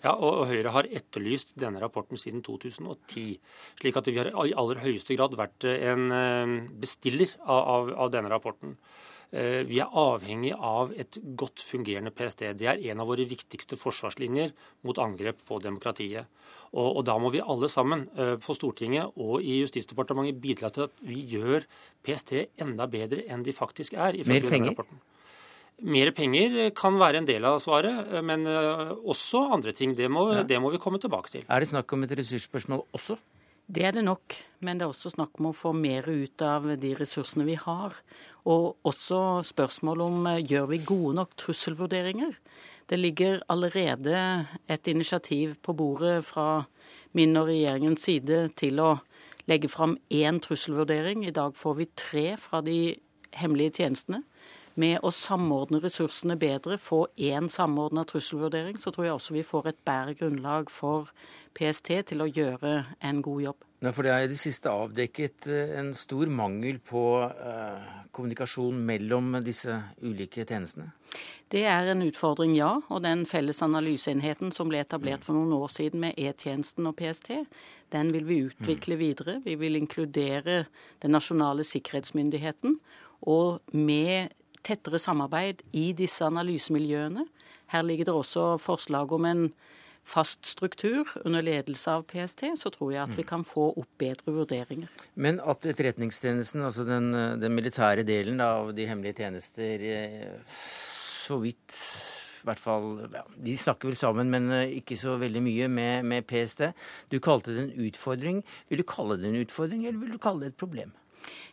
Ja, 0.00 0.14
og 0.16 0.46
Høyre 0.48 0.72
har 0.72 0.88
etterlyst 0.88 1.52
denne 1.60 1.82
rapporten 1.82 2.20
siden 2.20 2.40
2010. 2.46 3.36
Slik 3.80 4.00
at 4.00 4.08
vi 4.08 4.16
har 4.16 4.32
i 4.32 4.56
aller 4.56 4.80
høyeste 4.80 5.16
grad 5.18 5.36
vært 5.36 5.66
en 5.68 6.06
eh, 6.16 6.54
bestiller 6.80 7.34
av, 7.44 7.92
av 7.92 8.12
denne 8.14 8.32
rapporten. 8.32 8.78
Eh, 9.30 9.60
vi 9.62 9.78
er 9.78 9.92
avhengig 9.94 10.50
av 10.56 10.90
et 10.98 11.20
godt 11.38 11.62
fungerende 11.62 12.10
PST. 12.10 12.48
Det 12.58 12.66
er 12.66 12.80
en 12.90 13.02
av 13.02 13.10
våre 13.12 13.26
viktigste 13.30 13.78
forsvarslinjer 13.78 14.50
mot 14.88 14.98
angrep 14.98 15.44
på 15.46 15.60
demokratiet. 15.62 16.26
Og, 16.72 16.96
og 16.98 17.04
da 17.06 17.18
må 17.18 17.30
vi 17.34 17.42
alle 17.42 17.70
sammen 17.70 18.08
eh, 18.16 18.34
på 18.42 18.56
Stortinget 18.56 19.14
og 19.20 19.44
i 19.44 19.60
Justisdepartementet 19.60 20.40
bidra 20.42 20.72
til 20.74 20.88
at 20.88 20.98
vi 21.06 21.22
gjør 21.30 21.66
PST 22.06 22.34
enda 22.62 22.88
bedre 22.90 23.22
enn 23.30 23.46
de 23.46 23.54
faktisk 23.54 23.94
er. 23.94 24.18
Mer 24.26 24.48
penger? 24.50 24.74
Rapporten. 24.74 25.04
Mer 25.80 26.10
penger 26.12 26.70
kan 26.76 26.98
være 27.00 27.22
en 27.22 27.28
del 27.28 27.44
av 27.48 27.60
svaret, 27.62 28.10
men 28.26 28.44
eh, 28.48 28.90
også 29.08 29.46
andre 29.56 29.72
ting. 29.76 29.94
Det 29.96 30.10
må, 30.12 30.26
ja. 30.34 30.44
det 30.44 30.58
må, 30.60 30.72
vi 30.74 30.80
komme 30.82 31.00
tilbake 31.00 31.32
til. 31.32 31.44
Er 31.48 31.62
det 31.62 31.70
snakk 31.70 31.92
om 31.96 32.04
et 32.04 32.12
ressursspørsmål 32.18 32.84
også? 32.96 33.16
Det 33.70 33.84
er 33.86 33.94
det 33.94 34.02
nok, 34.02 34.34
men 34.66 34.80
det 34.80 34.84
er 34.84 34.92
også 34.92 35.12
snakk 35.14 35.38
om 35.38 35.52
å 35.52 35.54
få 35.54 35.70
mer 35.76 36.08
ut 36.10 36.42
av 36.42 36.66
de 36.82 36.90
ressursene 36.98 37.46
vi 37.46 37.54
har. 37.60 37.94
Og 38.50 38.80
også 38.88 39.40
spørsmål 39.46 40.04
om 40.08 40.28
eh, 40.32 40.42
gjør 40.44 40.68
vi 40.74 40.82
gode 40.84 41.16
nok 41.20 41.36
trusselvurderinger. 41.40 42.36
Det 42.90 42.98
ligger 42.98 43.44
allerede 43.48 44.46
et 44.68 44.88
initiativ 44.90 45.54
på 45.62 45.76
bordet 45.78 46.24
fra 46.26 46.64
min 47.16 47.36
og 47.38 47.46
regjeringens 47.48 48.04
side 48.04 48.48
til 48.58 48.82
å 48.82 48.96
legge 49.50 49.70
fram 49.70 49.96
én 50.10 50.40
trusselvurdering. 50.42 51.24
I 51.24 51.34
dag 51.34 51.54
får 51.56 51.78
vi 51.78 51.88
tre 51.96 52.26
fra 52.42 52.60
de 52.66 52.96
hemmelige 53.38 53.80
tjenestene. 53.80 54.24
Med 54.74 55.00
å 55.02 55.10
samordne 55.14 55.80
ressursene 55.82 56.36
bedre, 56.40 56.78
få 56.78 57.06
én 57.18 57.48
samordna 57.50 58.04
trusselvurdering, 58.08 58.78
så 58.78 58.92
tror 58.94 59.08
jeg 59.08 59.16
også 59.16 59.36
vi 59.36 59.46
får 59.46 59.72
et 59.72 59.82
bedre 59.86 60.14
grunnlag 60.18 60.70
for 60.70 61.10
PST 61.58 61.90
til 62.12 62.22
å 62.22 62.30
gjøre 62.30 62.76
en 63.02 63.24
god 63.24 63.42
jobb. 63.48 63.66
Ja, 63.80 63.94
for 63.96 64.04
Det 64.04 64.12
er 64.12 64.26
i 64.26 64.28
det 64.28 64.36
siste 64.36 64.68
avdekket 64.68 65.46
eh, 65.48 65.70
en 65.80 65.94
stor 65.96 66.28
mangel 66.28 66.78
på 66.84 67.02
eh, 67.24 67.92
kommunikasjon 68.12 68.76
mellom 68.84 69.38
disse 69.44 69.72
ulike 70.04 70.44
tjenestene? 70.44 70.90
Det 71.50 71.62
er 71.66 71.88
en 71.90 72.04
utfordring, 72.04 72.52
ja. 72.58 72.74
Og 72.92 73.00
den 73.02 73.24
felles 73.26 73.62
analyseenheten 73.64 74.52
som 74.52 74.68
ble 74.70 74.82
etablert 74.84 75.24
for 75.24 75.34
noen 75.34 75.56
år 75.56 75.72
siden 75.72 76.04
med 76.04 76.20
E-tjenesten 76.20 76.86
og 76.86 76.98
PST, 77.00 77.32
den 77.90 78.12
vil 78.14 78.28
vi 78.28 78.42
utvikle 78.50 78.98
mm. 78.98 79.00
videre. 79.00 79.38
Vi 79.48 79.56
vil 79.58 79.80
inkludere 79.80 80.66
den 81.02 81.16
nasjonale 81.16 81.64
sikkerhetsmyndigheten. 81.66 82.76
Og 83.32 83.64
med 83.72 84.36
tettere 84.66 85.00
samarbeid 85.00 85.64
i 85.76 85.90
disse 85.96 86.24
analysemiljøene. 86.26 87.26
Her 87.70 87.86
ligger 87.86 88.10
det 88.10 88.14
også 88.14 88.54
forslag 88.60 89.12
om 89.14 89.28
en 89.28 89.44
fast 90.10 90.48
struktur 90.48 91.08
under 91.24 91.44
ledelse 91.44 91.92
av 91.92 92.06
PST, 92.08 92.46
så 92.58 92.72
tror 92.74 92.92
jeg 92.94 93.02
at 93.04 93.18
vi 93.18 93.24
kan 93.26 93.44
få 93.46 93.68
opp 93.78 93.90
bedre 94.00 94.34
vurderinger. 94.34 94.88
Men 95.14 95.38
at 95.44 95.66
Etterretningstjenesten, 95.68 96.64
altså 96.66 96.86
den, 96.88 97.12
den 97.40 97.54
militære 97.54 98.06
delen 98.08 98.40
av 98.42 98.72
de 98.76 98.88
hemmelige 98.88 99.20
tjenester, 99.22 99.84
eh, 99.84 100.56
så 100.56 101.38
vidt 101.44 101.76
i 102.40 102.48
hvert 102.48 102.60
fall, 102.60 102.86
ja, 103.12 103.22
De 103.36 103.56
snakker 103.60 103.90
vel 103.90 103.98
sammen, 104.00 104.30
men 104.32 104.48
eh, 104.56 104.78
ikke 104.80 104.96
så 104.98 105.18
veldig 105.20 105.42
mye 105.44 105.68
med, 105.68 106.08
med 106.08 106.26
PST. 106.28 106.70
Du 107.12 107.20
kalte 107.22 107.54
det 107.54 107.66
en 107.66 107.86
utfordring. 107.86 108.40
Vil 108.70 108.80
du 108.80 108.86
kalle 108.88 109.18
det 109.20 109.28
en 109.28 109.42
utfordring, 109.42 109.84
eller 109.86 110.00
vil 110.00 110.16
du 110.16 110.22
kalle 110.22 110.46
det 110.46 110.54
et 110.54 110.60
problem? 110.60 110.94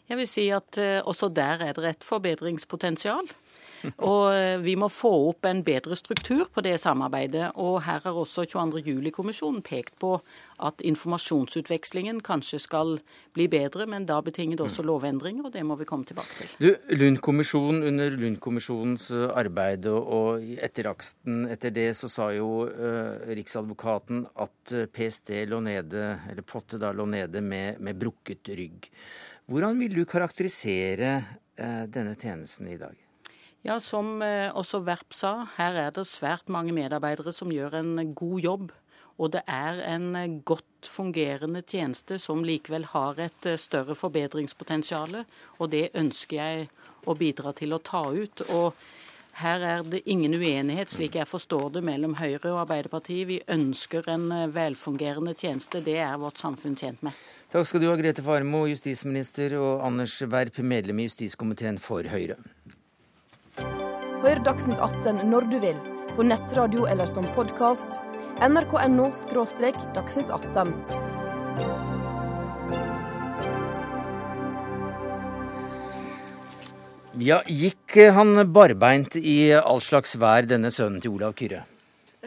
Jeg 0.08 0.22
vil 0.22 0.30
si 0.30 0.48
at 0.56 0.80
uh, 0.80 1.00
også 1.08 1.30
der 1.30 1.64
er 1.68 1.78
det 1.78 1.90
et 1.90 2.08
forbedringspotensial. 2.08 3.28
Og 4.10 4.34
eh, 4.34 4.58
vi 4.64 4.76
må 4.80 4.90
få 4.92 5.12
opp 5.30 5.48
en 5.48 5.64
bedre 5.66 5.98
struktur 5.98 6.48
på 6.54 6.64
det 6.66 6.76
samarbeidet. 6.82 7.52
Og 7.62 7.82
her 7.86 8.02
har 8.04 8.18
også 8.18 8.48
22. 8.50 8.82
juli-kommisjonen 8.86 9.64
pekt 9.66 9.98
på 10.02 10.18
at 10.66 10.82
informasjonsutvekslingen 10.90 12.24
kanskje 12.26 12.60
skal 12.64 12.96
bli 13.38 13.46
bedre, 13.52 13.86
men 13.90 14.08
da 14.10 14.20
betinger 14.26 14.58
det 14.58 14.66
også 14.66 14.82
mm. 14.82 14.88
lovendringer, 14.90 15.46
og 15.46 15.54
det 15.54 15.62
må 15.68 15.78
vi 15.78 15.86
komme 15.90 16.08
tilbake 16.10 16.40
til. 16.40 16.56
Du, 16.58 16.96
Lund-kommisjonen, 16.98 17.84
Under 17.92 18.18
Lund-kommisjonens 18.18 19.10
eh, 19.14 19.28
arbeid 19.38 19.86
og 19.92 20.42
etter 20.58 20.90
aksten 20.90 21.46
etter 21.52 21.74
det, 21.76 21.92
så 21.98 22.10
sa 22.12 22.32
jo 22.34 22.66
uh, 22.66 23.30
Riksadvokaten 23.38 24.26
at 24.42 24.74
PST 24.94 25.32
lå 25.50 25.62
nede, 25.64 26.10
eller 26.32 26.46
Potte 26.48 26.80
da 26.82 26.92
lå 26.96 27.06
nede 27.10 27.42
med, 27.46 27.82
med 27.84 28.00
brukket 28.00 28.50
rygg. 28.58 28.90
Hvordan 29.48 29.80
vil 29.80 29.96
du 29.96 30.04
karakterisere 30.04 31.12
uh, 31.24 31.84
denne 31.88 32.18
tjenesten 32.20 32.68
i 32.68 32.80
dag? 32.80 32.96
Ja, 33.68 33.80
Som 33.80 34.22
eh, 34.22 34.48
også 34.56 34.80
Verp 34.86 35.12
sa, 35.12 35.48
her 35.58 35.76
er 35.76 35.92
det 35.92 36.06
svært 36.08 36.48
mange 36.48 36.72
medarbeidere 36.72 37.34
som 37.36 37.52
gjør 37.52 37.80
en 37.82 38.14
god 38.16 38.40
jobb. 38.40 38.70
Og 39.18 39.32
det 39.34 39.42
er 39.50 39.82
en 39.96 40.14
eh, 40.16 40.38
godt 40.46 40.88
fungerende 40.88 41.64
tjeneste 41.68 42.20
som 42.22 42.46
likevel 42.48 42.86
har 42.94 43.20
et 43.20 43.50
eh, 43.50 43.58
større 43.60 43.98
forbedringspotensial. 43.98 45.24
Og 45.58 45.72
det 45.74 45.90
ønsker 45.98 46.38
jeg 46.38 46.70
å 47.04 47.18
bidra 47.18 47.52
til 47.58 47.76
å 47.76 47.82
ta 47.84 48.06
ut. 48.08 48.46
Og 48.56 48.78
her 49.42 49.66
er 49.74 49.84
det 49.84 50.06
ingen 50.06 50.38
uenighet, 50.38 50.94
slik 50.94 51.18
jeg 51.20 51.28
forstår 51.28 51.76
det, 51.76 51.84
mellom 51.90 52.16
Høyre 52.22 52.54
og 52.54 52.62
Arbeiderpartiet. 52.62 53.28
Vi 53.28 53.42
ønsker 53.52 54.08
en 54.14 54.30
velfungerende 54.54 55.36
tjeneste. 55.36 55.84
Det 55.84 55.98
er 56.00 56.16
vårt 56.22 56.40
samfunn 56.40 56.78
tjent 56.80 57.04
med. 57.04 57.18
Takk 57.48 57.64
skal 57.64 57.80
du 57.80 57.86
ha, 57.88 57.94
Grete 57.96 58.20
Farmo, 58.20 58.66
justisminister, 58.68 59.54
og 59.56 59.80
Anders 59.88 60.18
Werp, 60.28 60.58
medlem 60.60 60.98
i 61.00 61.06
justiskomiteen 61.06 61.78
for 61.80 62.04
Høyre. 62.04 62.36
Hør 64.20 64.42
Dagsnytt 64.44 64.82
18 64.84 65.22
når 65.32 65.48
du 65.54 65.56
vil, 65.64 65.78
på 66.18 66.26
nettradio 66.28 66.84
eller 66.92 67.08
som 67.08 67.24
podkast. 67.38 68.02
nrk.no– 68.44 69.08
dagsnytt 69.96 70.36
18. 70.36 70.76
Ja, 77.24 77.40
gikk 77.48 77.96
han 78.20 78.44
barbeint 78.52 79.16
i 79.16 79.54
all 79.56 79.80
slags 79.80 80.20
vær, 80.20 80.44
denne 80.52 80.68
sønnen 80.76 81.00
til 81.00 81.16
Olav 81.16 81.40
Kyrre? 81.40 81.64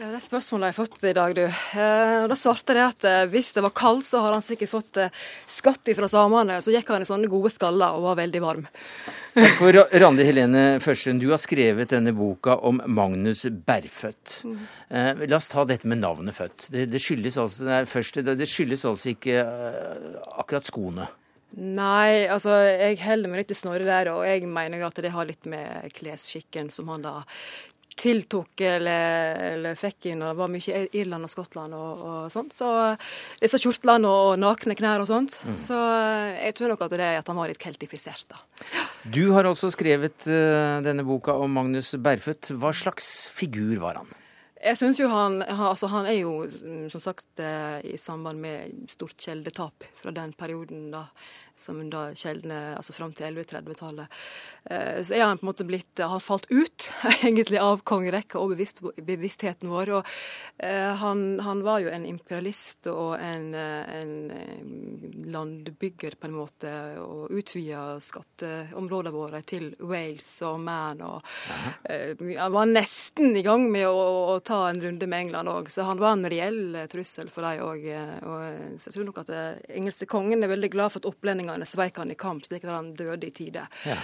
Det 0.01 0.17
spørsmålet 0.17 0.71
jeg 0.71 0.73
har 0.73 0.77
fått 0.79 1.03
i 1.05 1.11
dag, 1.13 1.33
du. 1.37 1.43
Eh, 1.45 2.23
da 2.25 2.35
svarte 2.39 2.73
det 2.73 2.81
at 2.81 3.05
eh, 3.05 3.27
hvis 3.29 3.51
det 3.53 3.61
var 3.61 3.73
kaldt, 3.77 4.07
så 4.07 4.23
har 4.23 4.33
han 4.33 4.41
sikkert 4.41 4.71
fått 4.71 4.97
eh, 4.97 5.13
skatt 5.45 5.91
fra 5.93 6.09
samene. 6.09 6.57
Så 6.65 6.73
gikk 6.73 6.89
han 6.89 7.05
i 7.05 7.05
sånne 7.05 7.29
gode 7.29 7.51
skaller 7.53 7.99
og 7.99 8.07
var 8.07 8.17
veldig 8.17 8.41
varm. 8.41 8.65
For 9.59 9.77
Randi 10.01 10.25
Helene 10.25 10.65
Førsund, 10.81 11.21
du 11.21 11.29
har 11.29 11.41
skrevet 11.41 11.93
denne 11.93 12.15
boka 12.17 12.57
om 12.65 12.81
Magnus 12.89 13.45
Berfødt. 13.45 14.39
Mm. 14.41 14.65
La 15.21 15.37
oss 15.37 15.53
ta 15.53 15.67
dette 15.69 15.85
med 15.85 16.01
navnet 16.01 16.33
Født. 16.33 16.71
Det, 16.73 16.87
det, 16.89 17.01
skyldes, 17.03 17.37
altså, 17.37 17.69
nei, 17.69 17.83
først, 17.85 18.23
det 18.25 18.49
skyldes 18.49 18.87
altså 18.89 19.13
ikke 19.13 19.45
akkurat 20.33 20.65
skoene. 20.65 21.11
Nei, 21.51 22.29
altså 22.31 22.55
jeg 22.63 22.95
holder 23.03 23.27
meg 23.27 23.41
litt 23.41 23.49
til 23.51 23.57
Snorre 23.59 23.83
der, 23.83 24.09
og 24.13 24.23
jeg 24.23 24.47
mener 24.47 24.85
at 24.87 25.01
det 25.03 25.11
har 25.11 25.27
litt 25.27 25.47
med 25.51 25.91
klesskikken 25.97 26.71
som 26.71 26.87
han 26.93 27.03
da 27.03 27.17
tiltok 27.97 28.61
eller, 28.65 29.41
eller 29.55 29.79
fikk 29.79 30.11
inn. 30.11 30.21
og 30.23 30.31
Det 30.31 30.39
var 30.39 30.51
mye 30.51 30.83
Irland 30.97 31.27
og 31.27 31.31
Skottland 31.31 31.75
og, 31.77 32.05
og 32.05 32.31
sånt. 32.33 32.55
Så 32.55 32.69
disse 33.41 33.59
kjortlene 33.61 34.09
og 34.09 34.39
nakne 34.41 34.75
knær 34.77 35.03
og 35.03 35.09
sånt. 35.09 35.37
Mm. 35.45 35.57
Så 35.57 35.81
jeg 36.37 36.55
tror 36.57 36.73
nok 36.73 36.85
at 36.87 36.95
det 36.95 37.09
er 37.09 37.19
at 37.19 37.31
han 37.31 37.39
var 37.41 37.51
litt 37.51 37.61
keltifisert, 37.61 38.25
da. 38.31 38.41
Du 39.01 39.23
har 39.35 39.49
altså 39.49 39.71
skrevet 39.73 40.27
uh, 40.29 40.79
denne 40.85 41.05
boka 41.07 41.35
om 41.37 41.53
Magnus 41.57 41.93
Berfødt. 41.97 42.53
Hva 42.61 42.73
slags 42.75 43.11
figur 43.35 43.77
var 43.81 44.01
han? 44.01 44.17
Jeg 44.61 44.77
syns 44.77 44.99
jo 45.01 45.07
han, 45.09 45.39
altså 45.41 45.87
han 45.89 46.05
er 46.05 46.19
jo 46.19 46.33
som 46.93 47.01
sagt 47.01 47.39
eh, 47.41 47.79
i 47.81 47.95
samband 47.97 48.37
med 48.43 48.91
stort 48.93 49.17
kjeldetap 49.17 49.87
fra 49.97 50.13
den 50.13 50.35
perioden 50.37 50.91
da 50.93 51.07
som 51.61 51.81
da 51.93 52.09
kjeldene 52.17 52.61
altså 52.77 52.95
fram 52.97 53.13
til 53.17 53.29
1130-tallet. 53.31 54.21
Eh, 54.69 55.01
så 55.03 55.15
er 55.15 55.23
han 55.25 55.39
på 55.39 55.45
en 55.45 55.49
måte 55.49 55.65
blitt 55.65 55.97
har 55.97 56.21
falt 56.21 56.45
ut 56.51 56.91
egentlig 57.23 57.57
av 57.61 57.81
kongerekka 57.87 58.37
og 58.41 58.53
bevisst, 58.53 58.83
bevisstheten 59.01 59.71
vår. 59.71 59.93
og 59.97 60.11
uh, 60.61 60.91
han, 61.01 61.39
han, 61.41 61.63
var 61.65 61.81
jo 61.81 61.89
en 61.93 62.05
imperialist 62.05 62.87
og 62.91 63.15
en, 63.21 63.51
eh, 63.57 64.01
en 64.01 64.13
landbygger, 65.33 66.17
på 66.19 66.29
en 66.29 66.35
måte, 66.35 66.71
og 67.01 67.33
utvida 67.33 67.97
skatteområdene 68.01 69.13
våre 69.13 69.41
til 69.47 69.71
Wales 69.79 70.29
og 70.45 70.59
Man. 70.61 71.01
og 71.05 71.25
Han 71.87 72.53
var 72.53 72.69
nesten 72.69 73.35
i 73.37 73.43
gang 73.45 73.67
med 73.71 73.87
å, 73.89 74.35
å 74.35 74.39
ta 74.45 74.63
en 74.69 74.81
runde 74.81 75.09
med 75.09 75.27
England 75.27 75.51
òg, 75.51 75.71
så 75.73 75.85
han 75.87 76.01
var 76.01 76.17
en 76.17 76.29
reell 76.29 76.77
trussel 76.91 77.29
for 77.33 77.45
dem 77.45 77.63
òg. 77.65 77.87
Så 78.77 78.89
jeg 78.89 78.95
tror 78.97 79.09
nok 79.09 79.21
at 79.23 79.33
engelske 79.69 80.09
kongen 80.09 80.43
er 80.43 80.51
veldig 80.51 80.71
glad 80.73 80.93
for 80.93 81.01
at 81.01 81.11
Vikingene 81.51 81.67
sveik 81.67 81.97
han 81.97 82.11
i 82.11 82.15
kamp, 82.15 82.45
slik 82.45 82.65
at 82.65 82.75
han 82.75 82.93
døde 82.95 83.27
i 83.27 83.31
tide. 83.31 83.67
Ja. 83.85 83.99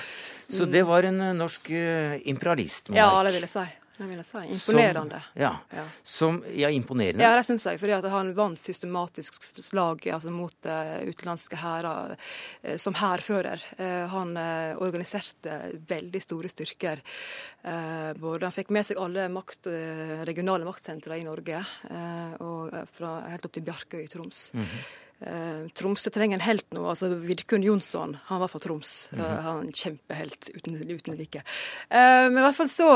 Så 0.47 0.65
det 0.65 0.83
var 0.87 1.03
en 1.03 1.21
eh, 1.21 1.35
norsk 1.35 1.69
eh, 1.71 2.21
imperialist? 2.27 2.91
Ja, 2.95 3.11
det 3.23 3.35
vil 3.35 3.45
jeg 3.45 3.51
si. 3.51 3.67
Det 3.97 4.05
vil 4.05 4.19
jeg 4.19 4.27
si. 4.27 4.41
Imponerende. 4.53 5.19
Som, 5.23 5.41
ja. 5.41 5.51
ja. 5.73 5.85
Som, 6.03 6.35
ja, 6.53 6.69
imponerende. 6.69 7.23
Ja, 7.23 7.31
det 7.33 7.47
syns 7.47 7.65
jeg. 7.65 7.79
fordi 7.81 7.95
han 8.13 8.29
vant 8.37 8.59
systematisk 8.59 9.39
slag 9.65 10.05
altså, 10.13 10.29
mot 10.29 10.69
uh, 10.69 10.99
utenlandske 11.01 11.57
hærer 11.57 12.13
uh, 12.13 12.75
som 12.77 12.93
hærfører. 12.99 13.63
Uh, 13.79 14.05
han 14.11 14.37
organiserte 14.77 15.57
veldig 15.89 16.21
store 16.21 16.51
styrker. 16.51 17.01
både 18.21 18.45
Han 18.45 18.53
fikk 18.53 18.69
med 18.71 18.85
seg 18.85 19.01
alle 19.01 19.25
makt, 19.33 19.67
regionale 20.29 20.63
maktsentre 20.67 21.17
i 21.17 21.25
Norge, 21.25 21.63
og 22.45 22.77
fra, 22.95 23.17
helt 23.33 23.49
opp 23.49 23.55
til 23.57 23.65
Bjarkøy 23.65 24.03
i 24.03 24.07
Troms. 24.07 24.51
Mm 24.53 24.63
-hmm. 24.63 25.06
Eh, 25.19 25.65
Tromsø 25.73 26.11
trenger 26.13 26.37
en 26.37 26.45
helt 26.45 26.67
nå. 26.75 26.83
altså 26.85 27.09
Vidkun 27.17 27.63
Jonsson, 27.65 28.17
han 28.27 28.41
var 28.41 28.51
fra 28.51 28.59
Troms. 28.61 29.09
Mm 29.11 29.25
-hmm. 29.25 29.41
Han 29.41 29.71
kjempehelt 29.71 30.49
uten, 30.53 30.91
uten 30.91 31.15
like. 31.17 31.43
Eh, 31.89 32.29
men 32.29 32.37
i 32.37 32.41
hvert 32.41 32.55
fall 32.55 32.69
så 32.69 32.87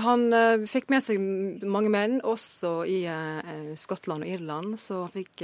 Han 0.00 0.32
fikk 0.66 0.90
med 0.90 1.02
seg 1.02 1.18
mange 1.64 1.88
menn, 1.88 2.20
også 2.20 2.84
i 2.86 3.06
Skottland 3.76 4.22
og 4.22 4.28
Irland. 4.28 4.78
Så 4.78 5.00
han 5.00 5.10
fikk 5.10 5.42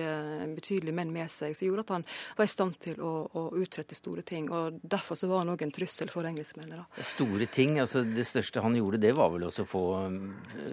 betydelige 0.55 0.95
menn 0.95 1.13
med 1.13 1.31
seg, 1.31 1.57
som 1.57 1.69
gjorde 1.69 1.81
at 1.81 1.89
han 1.89 2.05
var 2.37 2.45
i 2.45 2.49
stand 2.49 2.81
til 2.81 3.01
å, 3.01 3.31
å 3.35 3.55
utrette 3.57 3.95
store 3.95 4.23
ting. 4.23 4.51
og 4.51 4.81
Derfor 4.83 5.15
så 5.15 5.29
var 5.29 5.39
han 5.39 5.49
òg 5.49 5.63
en 5.63 5.71
trussel 5.71 6.09
for 6.09 6.25
engelskmennene. 6.25 6.85
Store 7.01 7.47
ting, 7.47 7.79
altså 7.79 8.05
Det 8.05 8.27
største 8.27 8.61
han 8.61 8.75
gjorde, 8.75 8.99
det 8.99 9.15
var 9.15 9.31
vel 9.31 9.43
også 9.43 9.63
å 9.63 9.67
få 9.67 9.85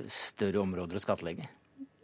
større 0.07 0.59
områder 0.59 0.95
å 0.95 0.99
skattlegge? 0.99 1.47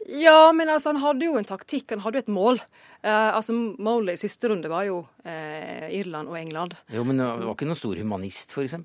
Ja, 0.08 0.52
men 0.52 0.68
altså, 0.68 0.92
han 0.92 1.00
hadde 1.02 1.24
jo 1.30 1.38
en 1.40 1.44
taktikk, 1.48 1.90
han 1.94 2.02
hadde 2.04 2.20
jo 2.20 2.24
et 2.26 2.34
mål. 2.34 2.58
Eh, 3.04 3.30
altså, 3.36 3.54
Målet 3.80 4.18
i 4.18 4.26
siste 4.26 4.50
runde 4.52 4.68
var 4.68 4.84
jo 4.88 5.06
eh, 5.24 5.88
Irland 5.96 6.28
og 6.28 6.36
England. 6.40 6.76
Jo, 6.92 7.04
Men 7.08 7.18
han 7.24 7.40
var 7.46 7.54
ikke 7.56 7.68
noen 7.70 7.80
stor 7.80 7.96
humanist, 7.96 8.52
f.eks.? 8.52 8.76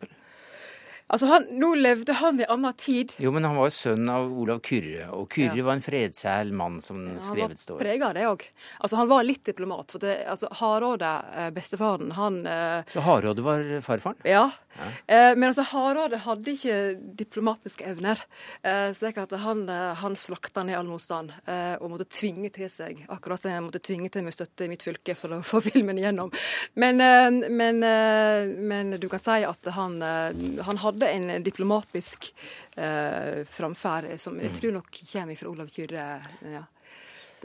Altså, 1.09 1.25
han, 1.25 1.47
Nå 1.57 1.71
levde 1.73 2.13
han 2.19 2.37
i 2.37 2.45
annen 2.45 2.75
tid. 2.77 3.15
Jo, 3.17 3.31
men 3.33 3.41
han 3.47 3.55
var 3.57 3.65
jo 3.71 3.73
sønn 3.73 4.05
av 4.13 4.27
Olav 4.29 4.59
Kyrre, 4.61 5.07
og 5.17 5.25
Kyrre 5.33 5.57
Ja. 5.57 5.63
var 5.65 5.73
en 5.79 5.81
fredsæl 5.81 6.51
mann, 6.53 6.75
som 6.85 6.99
Han 7.01 7.15
var 7.15 7.23
skrevet 7.25 7.57
står. 7.63 7.79
prega 7.81 8.11
av 8.11 8.13
det 8.13 8.27
òg. 8.29 8.45
Altså, 8.79 8.95
han 8.99 9.09
var 9.09 9.23
litt 9.25 9.41
diplomat. 9.49 9.89
For 9.89 9.97
det, 10.03 10.19
altså, 10.29 10.51
Hardråde, 10.61 11.09
eh, 11.33 11.49
bestefaren, 11.55 12.11
han 12.13 12.45
eh, 12.45 12.83
Så 12.93 13.01
Hardråde 13.01 13.41
var 13.41 13.65
farfaren? 13.81 14.21
Ja. 14.23 14.51
Eh, 15.07 15.33
men 15.35 15.49
altså, 15.49 15.65
Hareide 15.71 16.21
hadde 16.23 16.53
ikke 16.55 16.77
diplomatiske 17.19 17.87
evner. 17.89 18.21
Eh, 18.63 18.89
slik 18.97 19.19
at 19.21 19.33
han, 19.43 19.65
eh, 19.69 19.91
han 20.01 20.17
slakta 20.19 20.63
ned 20.67 20.77
all 20.79 20.89
motstand 20.89 21.33
eh, 21.45 21.75
og 21.79 21.93
måtte 21.93 22.09
tvinge 22.09 22.51
til 22.55 22.69
seg 22.71 23.03
Akkurat 23.09 23.41
som 23.41 23.51
jeg 23.51 23.63
måtte 23.65 23.81
tvinge 23.83 24.09
til 24.13 24.25
meg 24.25 24.35
støtte 24.35 24.65
i 24.65 24.71
mitt 24.71 24.85
fylke 24.85 25.15
for 25.17 25.37
å 25.37 25.41
få 25.51 25.61
filmen 25.65 25.99
igjennom. 25.99 26.33
Men, 26.79 27.03
eh, 27.03 27.29
men, 27.49 27.83
eh, 27.85 28.49
men 28.73 28.97
du 28.99 29.09
kan 29.11 29.21
si 29.23 29.41
at 29.47 29.71
han, 29.75 29.99
han 30.01 30.81
hadde 30.83 31.09
en 31.09 31.43
diplomatisk 31.43 32.31
eh, 32.79 33.45
framferd 33.49 34.15
som 34.21 34.39
jeg 34.41 34.55
tror 34.57 34.79
nok 34.79 35.01
kommer 35.11 35.39
fra 35.39 35.53
Olav 35.53 35.71
Kyrre. 35.73 36.09
Ja. 36.53 36.65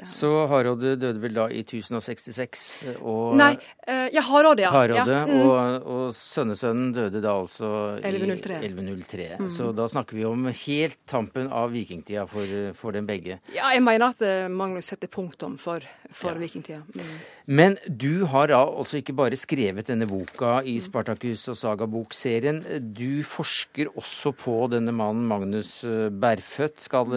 Så 0.03 0.29
Hardråde 0.51 0.97
døde 0.99 1.21
vel 1.23 1.37
da 1.37 1.47
i 1.53 1.61
1066, 1.63 2.63
og 2.99 3.37
Nei, 3.39 3.53
eh, 3.87 4.09
ja, 4.15 4.25
Hardråde, 4.27 4.65
ja. 4.65 4.73
Hardråde, 4.75 5.19
ja. 5.21 5.27
mm. 5.29 5.43
og, 5.47 5.87
og 5.95 6.17
sønnesønnen 6.17 6.91
døde 6.97 7.23
da 7.23 7.37
altså 7.39 7.71
i 8.01 8.11
1103. 8.11 8.59
1103. 8.67 9.29
Mm. 9.39 9.51
Så 9.55 9.71
da 9.77 9.87
snakker 9.91 10.19
vi 10.19 10.27
om 10.27 10.49
helt 10.49 10.99
tampen 11.11 11.51
av 11.55 11.71
vikingtida 11.75 12.27
for, 12.31 12.51
for 12.79 12.97
dem 12.97 13.07
begge. 13.07 13.39
Ja, 13.55 13.71
jeg 13.75 13.85
mener 13.87 14.11
at 14.11 14.25
eh, 14.27 14.49
Magnus 14.51 14.91
setter 14.91 15.11
punktum 15.13 15.57
for, 15.63 15.85
for 16.11 16.43
vikingtida. 16.43 16.83
Mm. 16.91 17.15
Men 17.61 17.79
du 17.87 18.27
har 18.33 18.51
da 18.51 18.65
altså 18.65 18.99
ikke 18.99 19.17
bare 19.17 19.39
skrevet 19.39 19.93
denne 19.93 20.09
boka 20.11 20.59
i 20.67 20.77
Spartacus 20.83 21.47
og 21.53 21.61
Sagabok-serien. 21.61 22.63
Du 22.97 23.23
forsker 23.29 23.93
også 23.95 24.35
på 24.43 24.59
denne 24.75 24.95
mannen 24.97 25.29
Magnus 25.31 25.77
eh, 25.87 26.11
Berfødt, 26.11 26.83
skal 26.85 27.15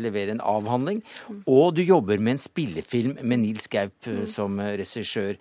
levere 0.00 0.32
en 0.36 0.40
avhandling. 0.44 1.02
Og 1.50 1.74
du 1.74 1.82
jobber 1.82 1.95
med 2.02 2.36
en 2.36 2.42
spillefilm 2.42 3.18
med 3.22 3.42
Nils 3.42 3.66
Gaup 3.72 4.06
mm. 4.06 4.26
som 4.26 4.60
eh, 4.60 4.76
regissør. 4.80 5.38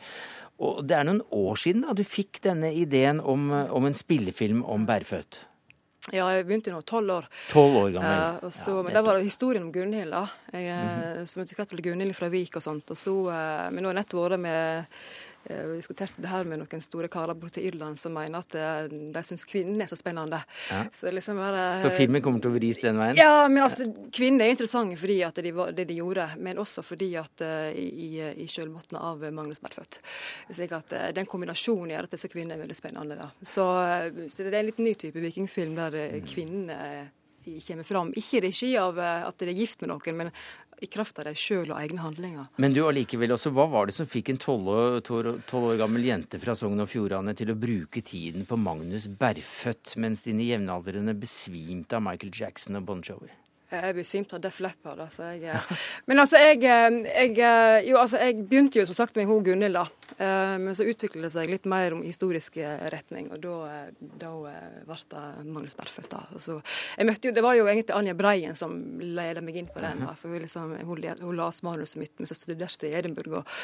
Og 0.63 0.85
det 0.87 0.95
er 0.95 1.07
noen 1.07 1.23
år 1.35 1.59
siden 1.59 1.83
da 1.83 1.95
du 1.97 2.03
fikk 2.07 2.39
denne 2.45 2.71
ideen 2.73 3.19
om, 3.19 3.51
eh, 3.51 3.73
om 3.75 3.85
en 3.85 3.97
spillefilm 3.97 4.63
om 4.63 4.87
bærføtt? 4.87 5.43
Ja, 6.13 6.27
jeg 6.35 6.45
begynte 6.45 6.69
da 6.69 6.83
tolv 6.85 7.13
år. 7.15 7.27
12 7.49 7.77
år 7.79 7.93
gammel. 7.95 8.19
Eh, 8.45 8.51
så, 8.53 8.75
ja, 8.77 8.81
men 8.85 8.93
det 8.93 9.03
var 9.07 9.19
historien 9.23 9.63
om 9.65 9.71
Gunhild, 9.73 10.13
da. 10.13 10.27
Jeg, 10.53 10.67
eh, 10.69 11.23
Som 11.25 11.41
etter 11.41 11.57
hvert 11.57 11.73
ble 11.73 11.85
Gunhild 11.87 12.13
fra 12.17 12.29
Vik 12.29 12.59
og 12.59 12.65
sånt. 12.65 12.91
Og 12.93 12.99
så, 12.99 13.15
eh, 13.33 13.71
men 13.71 13.81
nå 13.81 13.89
har 13.89 13.95
jeg 13.95 14.03
nettopp 14.03 14.21
vært 14.21 14.43
med 14.45 14.85
eh, 15.49 15.75
diskuterte 15.75 16.21
det 16.23 16.31
her 16.31 16.47
med 16.49 16.61
noen 16.61 16.83
store 16.83 17.09
karer 17.11 17.37
borte 17.39 17.61
i 17.61 17.67
Irland 17.69 17.99
som 18.01 18.15
mener 18.15 18.43
at 18.43 18.57
eh, 18.59 18.87
de 18.89 19.23
syns 19.25 19.45
kvinnen 19.49 19.81
er 19.81 19.89
så 19.91 19.97
spennende. 19.99 20.41
Ja. 20.69 20.83
Så, 20.93 21.11
liksom 21.13 21.39
bare, 21.41 21.63
Så 21.81 21.91
filmen 21.95 22.23
kommer 22.25 22.43
til 22.43 22.53
å 22.53 22.55
vris 22.57 22.81
den 22.83 22.99
veien? 23.01 23.19
Ja, 23.19 23.47
men 23.51 23.65
altså, 23.65 23.87
kvinner 24.15 24.45
er 24.45 24.55
interessante 24.55 24.99
fordi 24.99 25.19
at 25.27 25.41
de 25.43 25.53
det 25.75 25.87
de 25.89 25.99
gjorde, 25.99 26.27
men 26.39 26.59
også 26.61 26.83
fordi 26.85 27.11
at 27.19 27.41
i, 27.75 28.09
i 28.19 28.47
kjølvannet 28.49 28.97
av 28.99 29.21
Magnus 29.33 29.61
Berfødt. 29.63 29.99
Slik 30.51 30.73
at 30.75 30.93
den 31.15 31.27
kombinasjonen 31.29 31.93
gjør 31.93 32.07
at 32.07 32.15
disse 32.15 32.29
kvinnene 32.31 32.57
er 32.57 32.63
veldig 32.65 32.77
spennende. 32.77 33.17
Da. 33.19 33.29
Så, 33.41 33.65
så 34.31 34.45
det 34.45 34.51
er 34.51 34.61
en 34.61 34.69
litt 34.69 34.81
ny 34.83 34.95
type 34.99 35.21
vikingfilm 35.23 35.77
der 35.77 35.99
uh, 35.99 36.17
kvinnene 36.27 36.79
kommer 37.65 37.87
fram. 37.87 38.11
Ikke 38.17 38.39
i 38.39 38.45
regi 38.47 38.71
av 38.81 38.99
uh, 38.99 39.27
at 39.27 39.39
de 39.41 39.51
er 39.51 39.59
gift 39.59 39.83
med 39.83 39.93
noen, 39.93 40.17
men 40.19 40.31
i 40.83 40.89
kraft 40.91 41.19
av 41.21 41.29
dem 41.29 41.37
sjøl 41.39 41.71
og 41.71 41.77
egne 41.79 42.03
handlinger. 42.03 42.49
Men 42.59 42.75
du 42.75 42.81
allikevel 42.83 43.31
også, 43.35 43.53
hva 43.55 43.67
var 43.71 43.87
det 43.87 43.95
som 43.95 44.09
fikk 44.09 44.33
en 44.33 44.41
tolv 44.41 44.67
år 44.73 45.79
gammel 45.79 46.09
jente 46.09 46.41
fra 46.41 46.55
Sogn 46.57 46.83
og 46.83 46.91
Fjordane 46.91 47.35
til 47.37 47.53
å 47.53 47.57
bruke 47.59 48.03
tiden 48.05 48.47
på 48.49 48.59
Magnus 48.59 49.07
Berfødt, 49.07 49.95
mens 50.03 50.25
dine 50.27 50.47
jevnaldrende 50.47 51.15
besvimte 51.17 51.99
av 51.99 52.05
Michael 52.09 52.35
Jackson 52.35 52.81
og 52.81 52.87
Bon 52.91 53.03
Jovi? 53.05 53.31
Jeg 53.71 53.95
besvimte 53.97 54.37
av 54.37 54.41
Def 54.43 54.59
Leppard. 54.61 54.99
Altså 55.01 55.31
jeg, 55.41 55.59
men 56.05 56.21
altså, 56.21 56.37
jeg, 56.37 56.61
jeg, 56.61 57.31
jo, 57.87 57.97
altså, 57.97 58.19
jeg 58.21 58.43
begynte 58.45 58.79
jo 58.79 58.85
som 58.85 58.97
sagt 58.99 59.15
med 59.17 59.25
hun 59.25 59.43
Gunhild, 59.45 59.73
da. 59.75 59.85
Men 60.61 60.75
så 60.77 60.85
utviklet 60.85 61.25
det 61.25 61.31
seg 61.33 61.49
litt 61.49 61.65
mer 61.69 61.95
om 61.95 62.03
historisk 62.05 62.59
retning, 62.93 63.31
og 63.33 63.41
da, 63.43 63.55
da 64.21 64.29
ble 64.85 64.97
det 65.11 65.23
Magnus 65.49 65.75
Berfødt. 65.77 66.11
da. 66.13 66.21
Altså, 66.31 66.59
jeg 66.95 67.09
møtte 67.09 67.29
jo, 67.29 67.33
Det 67.35 67.43
var 67.43 67.57
jo 67.57 67.65
egentlig 67.65 67.97
Anja 67.97 68.13
Breien 68.17 68.55
som 68.55 68.77
ledet 69.01 69.43
meg 69.43 69.57
inn 69.63 69.71
på 69.73 69.81
den. 69.83 70.05
da, 70.05 70.13
for 70.19 70.29
Hun, 70.29 70.39
liksom, 70.45 70.77
hun, 70.85 71.03
hun 71.25 71.35
las 71.41 71.63
manuset 71.65 71.99
mitt 72.03 72.13
mens 72.21 72.31
jeg 72.35 72.43
studerte 72.43 72.87
i 72.89 72.95
Edinburgh, 72.95 73.41
og, 73.41 73.55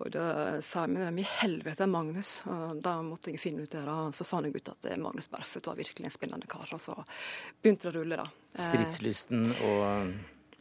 og 0.00 0.12
da 0.16 0.26
sa 0.64 0.86
jeg 0.88 0.96
men 0.96 1.20
i 1.20 1.28
helvete 1.42 1.84
er 1.84 1.92
Magnus. 1.92 2.38
Og 2.48 2.80
Da 2.82 2.96
måtte 3.04 3.30
jeg 3.30 3.42
finne 3.42 3.62
ut 3.68 3.70
det. 3.76 3.84
da, 3.84 4.02
Så 4.16 4.24
fant 4.24 4.48
jeg 4.48 4.56
ut 4.56 4.72
at 4.72 4.92
Magnus 4.98 5.28
Berfødt 5.28 5.68
var 5.68 5.76
virkelig 5.78 6.08
en 6.08 6.16
spennende 6.16 6.48
kar. 6.50 6.68
Og 6.72 6.80
så 6.80 6.96
begynte 7.60 7.90
det 7.90 7.92
å 7.92 7.98
rulle, 8.00 8.24
da. 8.24 8.39
Stridslysten 8.58 9.52
og 9.64 10.12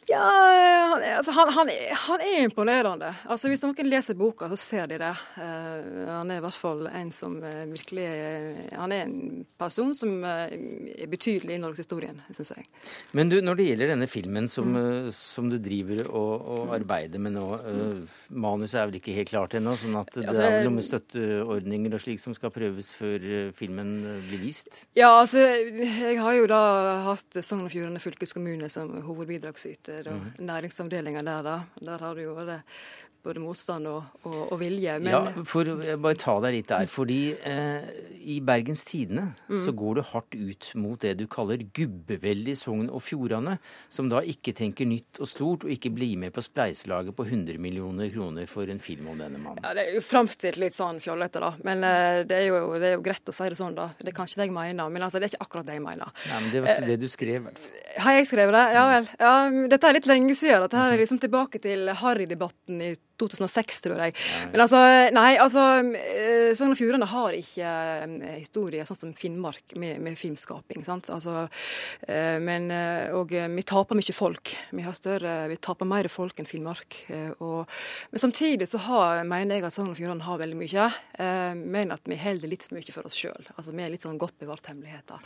ja, 0.09 0.89
han, 0.89 1.03
altså, 1.17 1.31
han, 1.31 1.49
han, 1.53 1.69
han, 1.91 2.21
er, 2.21 2.43
imponerende. 2.47 3.11
Altså, 3.29 3.49
hvis 3.51 3.61
noen 3.61 3.89
leser 3.89 4.17
boka, 4.17 4.47
så 4.49 4.57
ser 4.57 4.87
de 4.89 4.97
det. 5.01 5.11
Uh, 5.37 6.07
han 6.07 6.31
er 6.33 6.39
i 6.39 6.43
hvert 6.43 6.57
fall 6.57 6.87
en 6.89 7.11
som 7.13 7.35
uh, 7.43 7.65
virkelig 7.69 8.07
Han 8.73 8.93
er 8.95 9.03
en 9.05 9.43
person 9.59 9.91
som 9.97 10.23
uh, 10.23 10.47
er 10.49 11.11
betydelig 11.11 11.57
i 11.57 11.61
norgeshistorien, 11.61 12.23
syns 12.33 12.53
jeg. 12.55 12.65
Men 13.17 13.29
du, 13.29 13.37
når 13.45 13.59
det 13.59 13.67
gjelder 13.67 13.93
denne 13.93 14.07
filmen 14.09 14.49
som, 14.51 14.71
mm. 14.73 15.11
som 15.13 15.51
du 15.51 15.59
driver 15.61 16.09
og, 16.09 16.33
og, 16.39 16.73
arbeider 16.79 17.21
med 17.21 17.35
nå, 17.35 17.45
manuset 18.29 18.79
er 18.81 18.89
vel 18.89 18.99
ikke 18.99 19.15
helt 19.17 19.33
klart 19.33 19.57
ennå? 19.59 19.75
sånn 19.79 19.97
at 19.99 20.11
det 20.15 20.25
altså, 20.25 20.45
er 20.45 20.57
vel 20.57 20.69
noen 20.69 20.85
støtteordninger 20.85 21.95
og 21.95 22.03
slik 22.03 22.21
som 22.21 22.33
skal 22.37 22.53
prøves 22.53 22.91
før 22.97 23.25
filmen 23.55 23.93
blir 24.25 24.41
vist? 24.41 24.83
Ja, 24.97 25.11
altså 25.19 25.43
jeg 25.43 26.17
har 26.19 26.37
jo 26.37 26.49
da 26.49 26.61
hatt 27.09 27.41
Sogn 27.45 27.67
og 27.67 27.73
Fjordane 27.73 28.01
fylkeskommune 28.01 28.69
som 28.71 28.91
hovedbidragsyter 29.05 29.98
og 30.07 30.21
næringsavdelinga 30.39 31.21
der, 31.21 31.41
da. 31.41 31.59
Der 31.85 31.97
har 31.99 32.13
det 32.15 32.23
jo 32.23 32.33
vært 32.33 32.63
både 33.23 33.41
motstand 33.43 33.87
og, 33.89 34.03
og, 34.23 34.37
og 34.53 34.59
vilje. 34.61 34.95
Men... 35.03 35.11
Ja, 35.11 35.43
for 35.47 35.67
jeg 35.67 35.99
bare 36.01 36.17
ta 36.19 36.35
deg 36.43 36.55
litt 36.55 36.69
der. 36.71 36.87
Fordi 36.89 37.19
eh, 37.35 37.89
i 38.29 38.39
Bergens 38.45 38.85
Tidende 38.87 39.29
mm. 39.49 39.57
så 39.65 39.73
går 39.75 39.99
du 39.99 40.03
hardt 40.11 40.37
ut 40.37 40.69
mot 40.79 40.99
det 41.01 41.15
du 41.19 41.25
kaller 41.31 41.61
gubbeveldet 41.75 42.53
i 42.53 42.59
Sogn 42.59 42.87
og 42.87 43.03
Fjordane, 43.03 43.57
som 43.91 44.09
da 44.11 44.21
ikke 44.23 44.53
tenker 44.57 44.87
nytt 44.89 45.21
og 45.21 45.29
stort, 45.29 45.65
og 45.67 45.73
ikke 45.73 45.91
blir 45.95 46.15
med 46.21 46.33
på 46.35 46.43
spleiselaget 46.45 47.15
på 47.17 47.27
100 47.27 47.59
millioner 47.61 48.11
kroner 48.13 48.49
for 48.49 48.69
en 48.71 48.81
film 48.83 49.11
om 49.11 49.19
denne 49.19 49.41
mannen. 49.41 49.63
Ja, 49.65 49.75
Det 49.75 49.85
er 49.85 49.99
jo 49.99 50.05
framstilt 50.05 50.59
litt 50.61 50.77
sånn 50.77 51.01
fjollete, 51.03 51.43
da. 51.43 51.53
Men 51.67 51.83
eh, 51.87 52.21
det, 52.29 52.43
er 52.43 52.47
jo, 52.49 52.63
det, 52.77 52.93
er 52.93 52.97
jo, 52.97 53.03
greit 53.05 53.31
å 53.31 53.35
si 53.35 53.51
det 53.51 53.59
sånn, 53.59 53.77
da. 53.77 53.91
Det 53.99 54.13
er 54.13 54.17
kanskje 54.17 54.41
det 54.41 54.49
jeg 54.49 54.55
mener, 54.55 54.93
men 54.93 55.05
altså, 55.05 55.19
det 55.19 55.29
er 55.29 55.35
ikke 55.35 55.49
akkurat 55.49 55.69
det 55.69 55.77
jeg 55.79 55.85
mener. 55.85 56.15
Nei, 56.31 56.41
men 56.45 56.55
Det 56.55 56.63
var 56.65 56.87
det 56.89 56.99
du 57.01 57.09
skrev. 57.11 57.51
Har 57.99 58.15
jeg 58.15 58.29
skrevet 58.29 58.55
det? 58.55 58.65
Ja 58.75 58.85
vel. 58.89 59.07
Ja, 59.19 59.33
dette 59.71 59.89
er 59.89 59.97
litt 59.97 60.09
lenge 60.09 60.35
siden. 60.37 60.63
Dette 60.65 60.79
her 60.79 60.93
er 60.93 61.01
liksom 61.01 61.19
tilbake 61.21 61.61
til 61.63 61.89
Harry-debatten 62.01 62.83
i 62.85 62.93
2006, 63.19 63.81
tror 63.85 64.01
jeg. 64.03 64.15
Men 64.53 64.63
altså, 64.65 64.81
nei, 65.15 65.29
altså 65.41 65.65
Sogn 66.57 66.73
og 66.73 66.79
Fjordane 66.79 67.09
har 67.09 67.37
ikke 67.37 67.73
historie 68.37 68.85
sånn 68.87 68.99
som 68.99 69.13
Finnmark 69.17 69.75
med, 69.79 69.99
med 70.03 70.17
filmskaping. 70.19 70.83
sant? 70.87 71.09
Altså, 71.13 71.47
men, 72.43 72.69
og 73.15 73.33
vi 73.33 73.65
taper 73.67 73.97
mye 73.97 74.15
folk. 74.15 74.53
Vi 74.75 74.85
har 74.85 74.95
større, 74.97 75.35
vi 75.51 75.59
taper 75.61 75.89
mer 75.89 76.09
folk 76.11 76.39
enn 76.39 76.49
Finnmark. 76.49 76.97
Og, 77.43 77.69
men 78.11 78.23
samtidig 78.23 78.69
så 78.71 78.81
har, 78.87 79.23
mener 79.27 79.59
jeg 79.59 79.67
at 79.67 79.75
Sogn 79.75 79.91
og 79.93 79.99
Fjordane 79.99 80.25
har 80.27 80.41
veldig 80.41 80.59
mye. 80.59 80.89
Men 81.59 81.93
at 81.95 82.07
vi 82.09 82.19
holder 82.19 82.51
litt 82.51 82.67
for 82.67 82.79
mye 82.79 82.95
for 82.95 83.09
oss 83.09 83.19
sjøl. 83.19 83.49
Altså, 83.55 83.73
vi 83.75 83.85
er 83.85 83.93
litt 83.93 84.05
sånn 84.07 84.19
godt 84.21 84.39
bevart 84.41 84.69
hemmeligheter. 84.71 85.23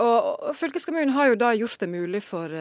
Og, 0.00 0.18
og 0.50 0.56
fylkeskommunen 0.58 1.14
har 1.16 1.32
jo 1.32 1.40
da 1.40 1.52
gjort 1.56 1.80
det 1.82 1.90
mulig 1.92 2.22
for 2.24 2.52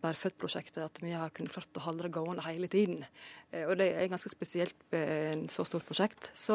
Bærfødt-prosjektet 0.00 0.82
at 0.84 1.02
vi 1.02 1.14
har 1.16 1.32
kunnet 1.34 1.54
klart 1.54 1.80
å 1.80 1.84
holde 1.86 2.06
det 2.06 2.14
gående 2.14 2.44
hele 2.46 2.70
tiden. 2.70 3.04
Og 3.66 3.72
det 3.80 3.88
er 3.98 4.06
ganske 4.06 4.30
spesielt 4.30 4.76
med 4.94 5.08
en 5.32 5.40
så 5.50 5.64
stort 5.66 5.82
prosjekt. 5.82 6.28
Så, 6.38 6.54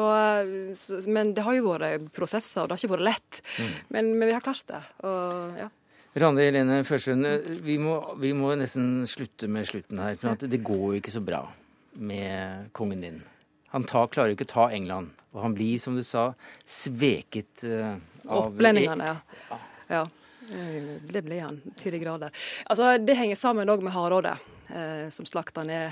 så, 0.78 1.02
men 1.12 1.34
det 1.36 1.42
har 1.44 1.58
jo 1.58 1.74
vært 1.74 2.06
prosesser, 2.16 2.62
og 2.62 2.70
det 2.70 2.76
har 2.76 2.80
ikke 2.80 2.94
vært 2.94 3.08
lett. 3.10 3.40
Mm. 3.58 3.74
Men, 3.92 4.08
men, 4.14 4.24
vi 4.30 4.32
har 4.32 4.44
klart 4.44 4.64
det. 4.70 4.80
Og, 5.04 5.58
ja. 5.60 5.68
Randi 6.16 6.46
Helene 6.46 6.78
Førsund, 6.88 7.28
vi 7.66 7.76
vi 7.76 8.32
må, 8.32 8.54
nesten 8.56 9.04
slutte 9.04 9.50
med 9.52 9.68
slutten 9.68 10.00
her. 10.00 10.16
For 10.16 10.48
det 10.48 10.62
går 10.64 10.84
jo 10.86 11.00
ikke 11.02 11.12
så 11.12 11.20
bra 11.20 11.42
med 12.00 12.72
kongen 12.72 13.04
din. 13.04 13.20
Han 13.74 13.84
tar, 13.84 14.08
klarer 14.08 14.32
jo 14.32 14.38
ikke 14.38 14.48
å 14.48 14.54
ta 14.54 14.68
England. 14.72 15.12
Og 15.36 15.42
han 15.44 15.54
blir, 15.56 15.76
som 15.76 15.96
du 15.98 16.04
sa, 16.06 16.30
sveket 16.64 17.66
uh, 17.68 17.98
av 18.24 18.54
Opplendingene, 18.54 19.10
ja. 19.12 19.58
ja. 19.92 20.06
Det 20.46 21.20
blir 21.26 21.42
han 21.42 21.58
til 21.76 21.92
de 21.92 22.00
grader. 22.00 22.32
Altså, 22.70 22.94
det 23.02 23.18
henger 23.18 23.36
sammen 23.36 23.68
òg 23.68 23.82
med 23.84 23.92
Hardråde, 23.92 24.36
eh, 24.70 25.08
som 25.12 25.26
slakta 25.26 25.64
ned 25.66 25.90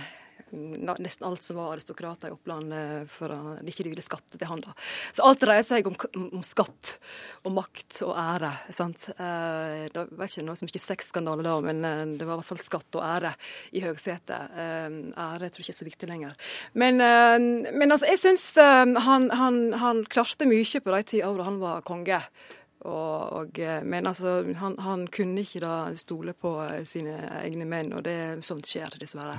nesten 0.54 1.26
alt 1.26 1.42
som 1.44 1.58
var 1.58 1.74
aristokrater 1.74 2.30
i 2.30 2.34
Oppland 2.34 2.74
for 3.10 3.32
at 3.34 3.62
de 3.64 3.72
ikke 3.72 3.88
ville 3.90 4.04
skatte 4.04 4.38
til 4.38 4.48
han. 4.48 4.62
da. 4.64 4.74
Så 5.12 5.24
alt 5.26 5.42
dreier 5.42 5.64
seg 5.66 5.86
om, 5.88 5.96
om, 6.24 6.42
skatt 6.44 6.96
og 7.44 7.54
makt 7.56 8.00
og 8.06 8.14
ære. 8.18 8.52
sant? 8.74 9.08
Eh, 9.14 9.84
det 9.92 10.06
var 10.10 10.30
ikke 10.30 10.46
noe 10.46 10.58
så 10.58 10.68
mye 10.68 10.82
sexskandale 10.82 11.46
da, 11.46 11.54
men 11.64 12.16
det 12.18 12.26
var 12.26 12.36
i 12.36 12.42
hvert 12.42 12.50
fall 12.52 12.62
skatt 12.62 12.98
og 12.98 13.06
ære 13.06 13.34
i 13.76 13.84
høgsetet. 13.84 14.56
Eh, 14.58 14.88
ære 15.26 15.50
tror 15.50 15.62
jeg 15.62 15.68
ikke 15.68 15.76
er 15.76 15.80
så 15.82 15.88
viktig 15.90 16.10
lenger. 16.10 16.34
Men, 16.72 17.00
eh, 17.04 17.70
men 17.72 17.94
altså, 17.94 18.10
jeg 18.10 18.22
syns 18.24 18.48
han, 18.58 19.30
han, 19.30 19.62
han 19.80 20.04
klarte 20.10 20.48
mye 20.50 20.82
på 20.84 20.94
de 20.94 21.02
ti 21.14 21.24
åra 21.24 21.48
han 21.48 21.62
var 21.62 21.86
konge. 21.86 22.20
Og, 22.84 23.32
og, 23.40 23.60
men 23.88 24.06
altså, 24.06 24.42
han, 24.60 24.76
han, 24.84 25.06
kunne 25.08 25.40
ikke 25.40 25.62
da 25.64 25.76
stole 25.96 26.34
på 26.36 26.52
sine 26.84 27.16
egne 27.40 27.64
menn, 27.68 27.94
og 27.96 28.04
det 28.04 28.12
er 28.26 28.44
sånt 28.44 28.68
skjer, 28.68 28.98
dessverre. 29.00 29.38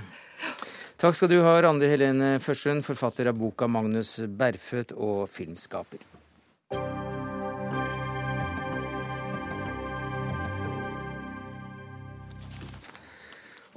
Takk 1.05 1.13
skal 1.13 1.29
du 1.29 1.35
ha, 1.45 1.51
Randi 1.61 1.85
Helene 1.85 2.27
Førsund, 2.41 2.81
forfatter 2.81 3.27
av 3.29 3.35
boka 3.37 3.67
'Magnus 3.69 4.15
Berføt' 4.25 4.95
og 4.97 5.29
filmskaper. 5.29 6.01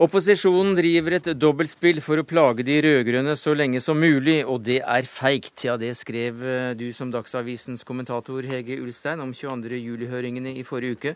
Opposisjonen 0.01 0.73
driver 0.79 1.19
et 1.19 1.29
dobbeltspill 1.37 2.01
for 2.01 2.17
å 2.17 2.25
plage 2.25 2.65
de 2.65 2.81
rød-grønne 2.81 3.37
så 3.37 3.53
lenge 3.53 3.83
som 3.85 4.01
mulig, 4.01 4.41
og 4.49 4.65
det 4.65 4.81
er 4.81 5.05
feigt. 5.05 5.67
Ja, 5.69 5.77
det 5.77 5.99
skrev 6.01 6.41
eh, 6.41 6.73
du 6.81 6.89
som 6.97 7.13
Dagsavisens 7.13 7.85
kommentator 7.85 8.41
Hege 8.41 8.81
Ulstein 8.81 9.21
om 9.21 9.37
22. 9.37 9.77
juli-høringene 9.77 10.57
i 10.57 10.65
forrige 10.65 10.97
uke. 10.97 11.15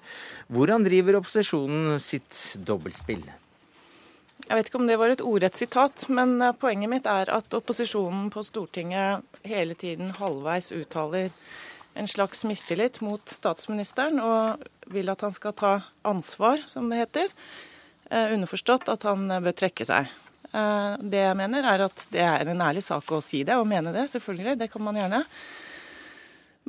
Hvordan 0.53 0.85
driver 0.85 1.23
opposisjonen 1.23 1.97
sitt 1.97 2.59
dobbeltspill? 2.69 3.25
Jeg 4.53 4.59
vet 4.59 4.69
ikke 4.69 4.81
om 4.83 4.89
det 4.91 4.99
var 5.01 5.09
et 5.09 5.25
ordrett 5.25 5.57
sitat, 5.57 6.03
men 6.13 6.35
eh, 6.45 6.53
poenget 6.53 6.91
mitt 6.93 7.07
er 7.09 7.31
at 7.33 7.55
opposisjonen 7.57 8.27
på 8.29 8.43
Stortinget 8.45 9.25
hele 9.49 9.73
tiden 9.81 10.11
halvveis 10.19 10.69
uttaler 10.77 11.33
en 11.97 12.09
slags 12.09 12.45
mistillit 12.45 13.01
mot 13.01 13.33
statsministeren 13.33 14.21
og 14.21 14.61
vil 14.93 15.09
at 15.09 15.25
han 15.25 15.33
skal 15.33 15.57
ta 15.57 15.73
ansvar, 16.05 16.61
som 16.69 16.93
det 16.93 17.01
heter 17.01 17.33
Eh, 18.13 18.33
underforstått 18.35 18.91
at 18.93 19.07
han 19.09 19.25
eh, 19.31 19.41
bør 19.41 19.55
trekke 19.57 19.89
seg. 19.89 20.11
Det 20.53 21.17
jeg 21.17 21.37
mener, 21.39 21.65
er 21.65 21.81
at 21.87 22.03
det 22.13 22.21
er 22.21 22.51
en 22.53 22.61
ærlig 22.61 22.83
sak 22.85 23.09
å 23.09 23.23
si 23.25 23.39
det 23.49 23.55
og 23.57 23.65
mene 23.71 23.89
det, 23.95 24.03
selvfølgelig. 24.13 24.59
Det 24.61 24.67
kan 24.69 24.83
man 24.85 24.99
gjerne. 25.01 25.23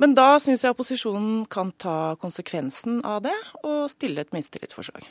Men 0.00 0.14
da 0.16 0.38
syns 0.40 0.64
jeg 0.64 0.72
opposisjonen 0.72 1.42
kan 1.52 1.74
ta 1.76 2.14
konsekvensen 2.22 3.02
av 3.04 3.20
det 3.26 3.36
og 3.60 3.90
stille 3.92 4.24
et 4.24 4.32
mistillitsforslag. 4.32 5.04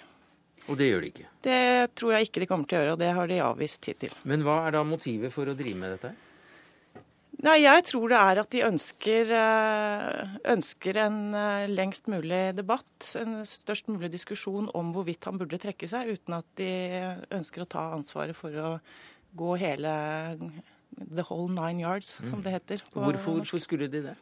Og 0.71 0.77
det 0.79 0.89
gjør 0.89 1.01
de 1.03 1.09
ikke? 1.11 1.29
Det 1.43 1.63
tror 1.99 2.13
jeg 2.15 2.29
ikke 2.29 2.43
de 2.43 2.49
kommer 2.49 2.69
til 2.69 2.79
å 2.79 2.83
gjøre, 2.83 2.93
og 2.95 3.01
det 3.01 3.15
har 3.17 3.31
de 3.31 3.39
avvist 3.43 3.89
hittil. 3.89 4.13
Men 4.29 4.45
hva 4.45 4.61
er 4.67 4.77
da 4.77 4.83
motivet 4.87 5.33
for 5.33 5.49
å 5.51 5.57
drive 5.57 5.79
med 5.79 5.97
dette? 5.97 6.13
Nei, 7.43 7.57
Jeg 7.65 7.83
tror 7.89 8.07
det 8.07 8.19
er 8.19 8.39
at 8.39 8.51
de 8.53 8.61
ønsker, 8.63 9.31
eh, 9.35 10.35
ønsker, 10.53 10.99
en 11.03 11.33
eh, 11.35 11.67
lengst 11.67 12.07
mulig 12.07 12.55
debatt, 12.55 13.15
en 13.19 13.41
størst 13.43 13.89
mulig 13.91 14.11
diskusjon 14.13 14.69
om 14.73 14.93
hvorvidt 14.95 15.27
han 15.27 15.41
burde 15.41 15.59
trekke 15.59 15.89
seg, 15.89 16.13
uten 16.13 16.37
at 16.37 16.47
de 16.55 16.71
ønsker 17.35 17.65
å 17.65 17.67
ta 17.67 17.89
ansvaret 17.97 18.37
for 18.37 18.55
å 18.55 18.77
gå 19.35 19.57
hele 19.59 19.91
the 20.93 21.25
whole 21.27 21.49
nine 21.49 21.81
yards, 21.83 22.19
som 22.21 22.39
mm. 22.39 22.43
det 22.45 22.55
heter. 22.55 22.85
Hvorfor, 22.93 23.41
hvorfor, 23.41 23.59
skulle 23.59 23.89
de 23.91 24.05
det? 24.07 24.15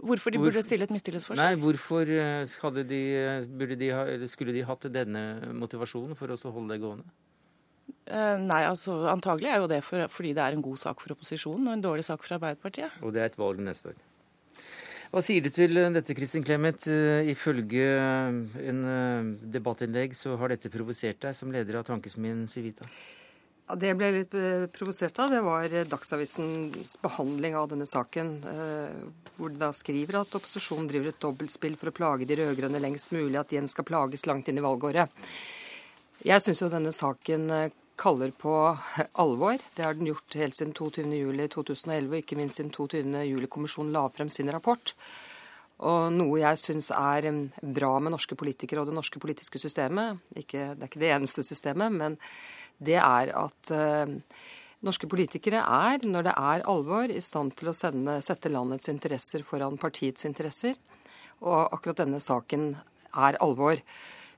Hvorfor 0.00 0.32
de 0.32 0.40
burde 0.40 0.62
stille 0.64 0.86
et 0.86 0.92
mistillitsforslag? 0.94 1.40
Nei, 1.42 1.60
hvorfor 1.60 2.08
eh, 2.08 2.84
de, 2.88 3.00
de, 3.76 4.28
skulle 4.30 4.54
de 4.56 4.62
hatt 4.64 4.86
denne 4.92 5.24
motivasjonen 5.52 6.16
for 6.16 6.32
å 6.32 6.54
holde 6.54 6.72
det 6.72 6.80
gående? 6.82 7.08
Eh, 8.10 8.36
nei, 8.42 8.62
altså 8.66 8.96
antagelig 9.12 9.50
er 9.52 9.60
jo 9.62 9.68
det 9.70 9.82
for, 9.86 10.06
fordi 10.10 10.32
det 10.36 10.44
er 10.44 10.56
en 10.56 10.64
god 10.64 10.80
sak 10.82 11.02
for 11.02 11.14
opposisjonen 11.14 11.68
og 11.68 11.76
en 11.76 11.84
dårlig 11.84 12.06
sak 12.06 12.24
for 12.24 12.38
Arbeiderpartiet. 12.38 12.96
Og 13.04 13.12
det 13.14 13.22
er 13.22 13.30
et 13.30 13.38
valg 13.38 13.60
neste 13.62 13.92
år. 13.92 14.00
Hva 15.10 15.22
sier 15.26 15.42
du 15.42 15.50
til 15.50 15.74
dette, 15.94 16.14
Kristin 16.14 16.44
Clemet? 16.46 16.86
Eh, 16.86 17.32
ifølge 17.32 17.86
en 18.62 18.82
eh, 18.94 19.30
debattinnlegg 19.58 20.14
så 20.14 20.36
har 20.38 20.54
dette 20.54 20.70
provosert 20.70 21.18
deg 21.26 21.34
som 21.36 21.50
leder 21.54 21.80
av 21.80 21.88
Tankesmien 21.88 22.44
Civita? 22.50 22.86
Det 23.78 23.90
ble 23.94 24.08
litt 24.14 24.34
provosert 24.74 25.18
av. 25.22 25.30
Det 25.30 25.40
var 25.46 25.74
Dagsavisens 25.90 26.96
behandling 27.02 27.54
av 27.58 27.68
denne 27.70 27.86
saken. 27.86 28.32
Hvor 29.36 29.52
de 29.52 29.60
da 29.60 29.70
skriver 29.76 30.20
at 30.22 30.34
opposisjonen 30.38 30.88
driver 30.90 31.12
et 31.12 31.20
dobbeltspill 31.22 31.76
for 31.78 31.92
å 31.92 31.94
plage 31.94 32.26
de 32.26 32.38
rød-grønne 32.40 32.82
lengst 32.82 33.12
mulig, 33.14 33.36
at 33.38 33.52
de 33.52 33.58
igjen 33.58 33.70
skal 33.70 33.86
plages 33.86 34.26
langt 34.26 34.50
inn 34.50 34.58
i 34.58 34.64
valgåret. 34.64 35.12
Jeg 36.26 36.42
syns 36.44 36.64
jo 36.64 36.72
denne 36.72 36.92
saken 36.92 37.46
kaller 38.00 38.30
på 38.30 38.54
alvor. 39.12 39.58
Det 39.76 39.84
har 39.84 39.96
den 39.96 40.08
gjort 40.08 40.36
helt 40.40 40.56
siden 40.56 40.72
22.07.2011, 40.76 42.08
og 42.08 42.16
ikke 42.22 42.38
minst 42.38 42.60
siden 42.60 42.72
22.07-kommisjonen 42.72 43.92
la 43.96 44.06
frem 44.14 44.32
sin 44.32 44.50
rapport. 44.52 44.94
Og 45.80 46.10
noe 46.12 46.40
jeg 46.42 46.60
syns 46.60 46.90
er 46.92 47.28
bra 47.60 47.94
med 48.04 48.12
norske 48.12 48.36
politikere 48.36 48.82
og 48.82 48.90
det 48.90 48.96
norske 48.96 49.20
politiske 49.20 49.60
systemet, 49.60 50.20
ikke, 50.36 50.74
det 50.76 50.84
er 50.84 50.90
ikke 50.90 51.00
det 51.00 51.12
eneste 51.14 51.44
systemet, 51.46 51.94
men 51.96 52.18
det 52.80 52.98
er 53.00 53.32
at 53.36 53.72
uh, 53.74 54.14
norske 54.86 55.08
politikere 55.10 55.60
er, 55.60 56.06
når 56.08 56.30
det 56.30 56.36
er 56.36 56.68
alvor, 56.70 57.12
i 57.12 57.20
stand 57.24 57.54
til 57.58 57.72
å 57.72 57.76
sende, 57.76 58.20
sette 58.24 58.52
landets 58.52 58.88
interesser 58.92 59.44
foran 59.46 59.78
partiets 59.80 60.24
interesser. 60.28 60.78
Og 61.40 61.60
akkurat 61.72 62.02
denne 62.02 62.20
saken 62.20 62.72
er 63.16 63.38
alvor. 63.44 63.80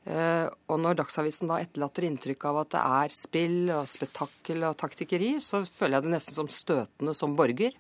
Eh, 0.03 0.49
og 0.67 0.81
når 0.83 0.97
Dagsavisen 0.99 1.47
da 1.47 1.61
etterlater 1.63 2.09
inntrykk 2.09 2.49
av 2.51 2.57
at 2.65 2.73
det 2.75 2.81
er 2.83 3.13
spill 3.15 3.59
og 3.71 3.87
spetakkel 3.91 4.65
og 4.67 4.75
taktikkeri, 4.81 5.37
så 5.39 5.61
føler 5.63 6.01
jeg 6.01 6.07
det 6.07 6.15
nesten 6.17 6.39
som 6.41 6.51
støtende 6.51 7.15
som 7.15 7.37
borger. 7.39 7.77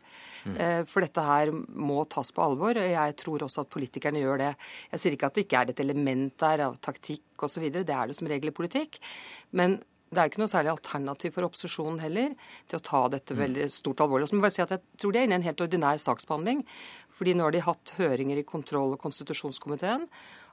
Mm. 0.47 0.55
Eh, 0.55 0.83
for 0.91 1.03
dette 1.03 1.25
her 1.27 1.51
må 1.51 2.05
tas 2.11 2.31
på 2.35 2.45
alvor, 2.45 2.79
og 2.79 2.95
jeg 2.95 3.17
tror 3.19 3.47
også 3.47 3.65
at 3.65 3.73
politikerne 3.75 4.23
gjør 4.23 4.43
det. 4.45 4.53
Jeg 4.95 5.03
sier 5.03 5.17
ikke 5.17 5.33
at 5.33 5.39
det 5.39 5.47
ikke 5.49 5.63
er 5.65 5.73
et 5.73 5.83
element 5.83 6.37
der 6.45 6.67
av 6.69 6.79
taktikk 6.83 7.47
osv., 7.47 7.67
det 7.75 7.89
er 7.91 8.11
det 8.11 8.19
som 8.19 8.31
regel 8.31 8.53
i 8.53 8.55
politikk. 8.55 9.03
Men 9.51 9.81
det 10.13 10.21
er 10.21 10.29
ikke 10.29 10.43
noe 10.43 10.53
særlig 10.53 10.75
alternativ 10.75 11.33
for 11.33 11.47
opposisjonen 11.47 12.03
heller 12.03 12.35
til 12.69 12.79
å 12.79 12.85
ta 12.85 13.03
dette 13.13 13.33
mm. 13.33 13.41
veldig 13.41 13.69
stort 13.73 14.03
alvorlig. 14.05 14.29
Så 14.29 14.37
må 14.37 14.43
jeg 14.43 14.47
bare 14.47 14.57
si 14.59 14.65
at 14.67 14.75
jeg 14.77 14.83
tror 15.01 15.15
de 15.15 15.23
er 15.23 15.29
inne 15.29 15.39
i 15.39 15.41
en 15.41 15.47
helt 15.49 15.65
ordinær 15.65 16.03
saksbehandling. 16.03 16.63
fordi 17.09 17.35
nå 17.37 17.47
har 17.47 17.55
de 17.55 17.65
hatt 17.65 17.95
høringer 17.97 18.41
i 18.41 18.45
kontroll- 18.49 18.93
og 18.93 19.01
konstitusjonskomiteen. 19.01 20.05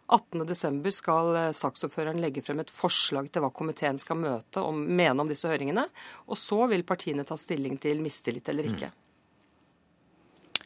18.12. 0.09 0.89
skal 0.95 1.35
eh, 1.35 1.51
saksordføreren 1.53 2.21
legge 2.23 2.41
frem 2.41 2.63
et 2.63 2.71
forslag 2.73 3.29
til 3.29 3.43
hva 3.43 3.51
komiteen 3.53 3.99
skal 4.01 4.17
møte 4.17 4.63
og 4.63 4.73
mene 4.73 5.21
om 5.21 5.29
disse 5.29 5.49
høringene. 5.51 5.85
Og 6.31 6.39
så 6.39 6.63
vil 6.71 6.87
partiene 6.87 7.27
ta 7.27 7.37
stilling 7.37 7.77
til 7.83 8.01
mistillit 8.01 8.49
eller 8.49 8.71
ikke. 8.71 8.89
Mm. 8.89 9.05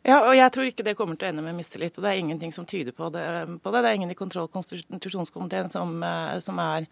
Ja, 0.04 0.18
og 0.28 0.34
jeg 0.36 0.52
tror 0.52 0.68
ikke 0.68 0.84
det 0.84 0.98
kommer 1.00 1.16
til 1.16 1.30
å 1.30 1.34
ende 1.34 1.44
med 1.44 1.56
mistillit. 1.56 1.98
Og 1.98 2.06
det 2.06 2.12
er 2.12 2.22
ingenting 2.22 2.52
som 2.56 2.68
tyder 2.68 2.96
på 2.96 3.08
det. 3.12 3.24
På 3.64 3.72
det. 3.72 3.84
det 3.84 3.92
er 3.92 4.00
ingen 4.00 4.12
i 4.12 4.20
kontroll- 4.20 4.50
og 4.50 4.56
konstitusjonskomiteen 4.56 5.72
som, 5.72 5.96
eh, 6.04 6.40
som 6.44 6.60
er 6.60 6.88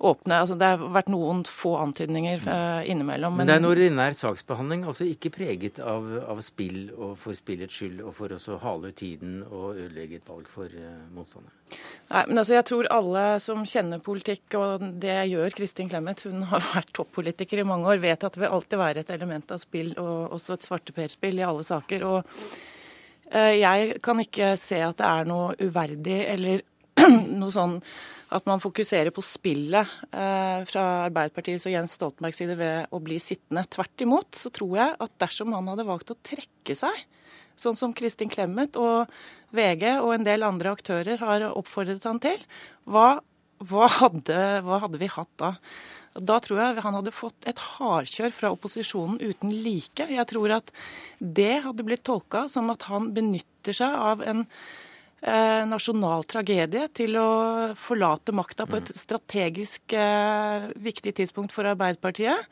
åpne. 0.00 0.38
Altså, 0.42 0.56
det 0.56 0.68
har 0.70 0.80
vært 0.94 1.10
noen 1.12 1.42
få 1.44 1.74
antydninger 1.82 2.40
uh, 2.46 2.80
innimellom. 2.88 3.34
Men, 3.36 3.44
men 3.44 3.50
det 3.50 3.56
er 3.58 3.60
en 3.60 3.68
ordinær 3.68 4.14
saksbehandling, 4.16 4.86
altså 4.88 5.04
ikke 5.04 5.32
preget 5.34 5.80
av, 5.84 6.06
av 6.24 6.40
spill 6.44 6.88
og 6.96 7.18
for 7.20 7.36
spillets 7.36 7.76
skyld 7.76 8.00
og 8.00 8.14
for 8.16 8.32
å 8.32 8.58
hale 8.62 8.90
ut 8.90 8.96
tiden 9.00 9.42
og 9.44 9.74
ødelegge 9.74 10.22
et 10.22 10.30
valg 10.30 10.48
for 10.48 10.72
uh, 10.72 11.02
motstanderen? 11.12 11.52
Nei, 12.10 12.22
men 12.30 12.40
altså 12.40 12.56
jeg 12.56 12.66
tror 12.70 12.88
alle 12.90 13.24
som 13.44 13.66
kjenner 13.68 14.00
politikk, 14.04 14.56
og 14.58 14.86
det 15.02 15.18
gjør 15.30 15.52
Kristin 15.58 15.90
Clemet, 15.92 16.24
hun 16.26 16.46
har 16.48 16.64
vært 16.70 16.94
toppolitiker 16.96 17.60
i 17.60 17.68
mange 17.68 17.92
år, 17.92 18.00
vet 18.02 18.24
at 18.24 18.36
det 18.36 18.44
vil 18.46 18.56
alltid 18.56 18.80
være 18.80 19.04
et 19.04 19.12
element 19.18 19.52
av 19.52 19.60
spill, 19.60 19.92
og 20.00 20.38
også 20.38 20.56
et 20.56 20.70
svarteperspill 20.70 21.42
i 21.42 21.46
alle 21.46 21.66
saker. 21.68 22.06
og 22.08 22.24
uh, 23.36 23.52
jeg 23.52 24.00
kan 24.00 24.24
ikke 24.24 24.54
se 24.56 24.80
at 24.86 24.96
det 25.02 25.12
er 25.12 25.28
noe 25.28 25.52
uverdig 25.60 26.22
eller 26.24 26.64
noe 27.40 27.52
sånn 27.52 27.76
at 28.30 28.46
man 28.46 28.62
fokuserer 28.62 29.10
på 29.14 29.22
spillet 29.24 29.94
eh, 30.14 30.60
fra 30.68 30.84
Arbeiderpartiets 31.08 31.66
og 31.66 31.74
Jens 31.74 31.96
Stoltenbergs 31.98 32.38
side 32.38 32.56
ved 32.58 32.92
å 32.94 33.00
bli 33.02 33.18
sittende. 33.22 33.66
Tvert 33.72 34.04
imot 34.04 34.38
så 34.38 34.52
tror 34.54 34.76
jeg 34.78 34.98
at 35.06 35.16
dersom 35.22 35.54
han 35.56 35.70
hadde 35.72 35.86
valgt 35.88 36.12
å 36.14 36.18
trekke 36.26 36.76
seg, 36.78 37.04
sånn 37.58 37.78
som 37.78 37.94
Kristin 37.96 38.30
Clemet 38.32 38.78
og 38.80 39.10
VG 39.56 39.98
og 39.98 40.14
en 40.14 40.26
del 40.26 40.46
andre 40.46 40.74
aktører 40.76 41.20
har 41.20 41.48
oppfordret 41.50 42.06
han 42.06 42.22
til, 42.22 42.38
hva, 42.86 43.20
hva, 43.66 43.88
hadde, 43.98 44.38
hva 44.66 44.78
hadde 44.84 45.00
vi 45.02 45.10
hatt 45.10 45.32
da? 45.42 45.56
Da 46.14 46.40
tror 46.42 46.58
jeg 46.58 46.82
han 46.82 46.96
hadde 46.98 47.14
fått 47.14 47.46
et 47.50 47.58
hardkjør 47.78 48.32
fra 48.34 48.50
opposisjonen 48.54 49.20
uten 49.22 49.52
like. 49.62 50.06
Jeg 50.10 50.26
tror 50.30 50.56
at 50.56 50.72
det 51.18 51.60
hadde 51.66 51.86
blitt 51.86 52.02
tolka 52.06 52.48
som 52.50 52.70
at 52.72 52.86
han 52.90 53.12
benytter 53.14 53.76
seg 53.76 53.94
av 53.94 54.24
en 54.26 54.46
nasjonal 55.68 56.24
tragedie 56.24 56.86
til 56.96 57.18
å 57.20 57.30
forlate 57.76 58.32
makta 58.32 58.64
på 58.68 58.78
et 58.78 58.92
mm. 58.92 59.00
strategisk 59.02 59.92
eh, 59.92 60.70
viktig 60.80 61.12
tidspunkt 61.18 61.52
for 61.52 61.68
Arbeiderpartiet. 61.68 62.48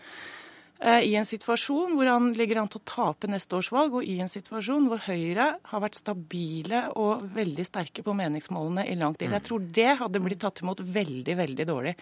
Eh, 0.78 1.00
i 1.10 1.14
en 1.18 1.26
situasjon 1.26 1.96
hvor 1.98 2.06
han 2.06 2.28
ligger 2.38 2.60
an 2.60 2.68
til 2.70 2.78
å 2.78 2.86
tape 2.86 3.26
neste 3.26 3.56
års 3.58 3.70
valg, 3.74 3.96
og 3.98 4.06
i 4.06 4.20
en 4.22 4.30
situasjon 4.30 4.86
hvor 4.86 5.00
Høyre 5.08 5.48
har 5.70 5.82
vært 5.82 5.98
stabile 5.98 6.84
og 6.94 7.24
veldig 7.34 7.64
sterke 7.66 8.04
på 8.06 8.14
meningsmålene 8.14 8.84
i 8.86 8.94
lang 8.98 9.16
tid. 9.18 9.32
Jeg 9.34 9.46
tror 9.48 9.64
det 9.78 9.88
hadde 9.98 10.22
blitt 10.22 10.40
tatt 10.44 10.62
imot 10.62 10.82
veldig, 10.84 11.34
veldig 11.40 11.66
dårlig. 11.66 11.94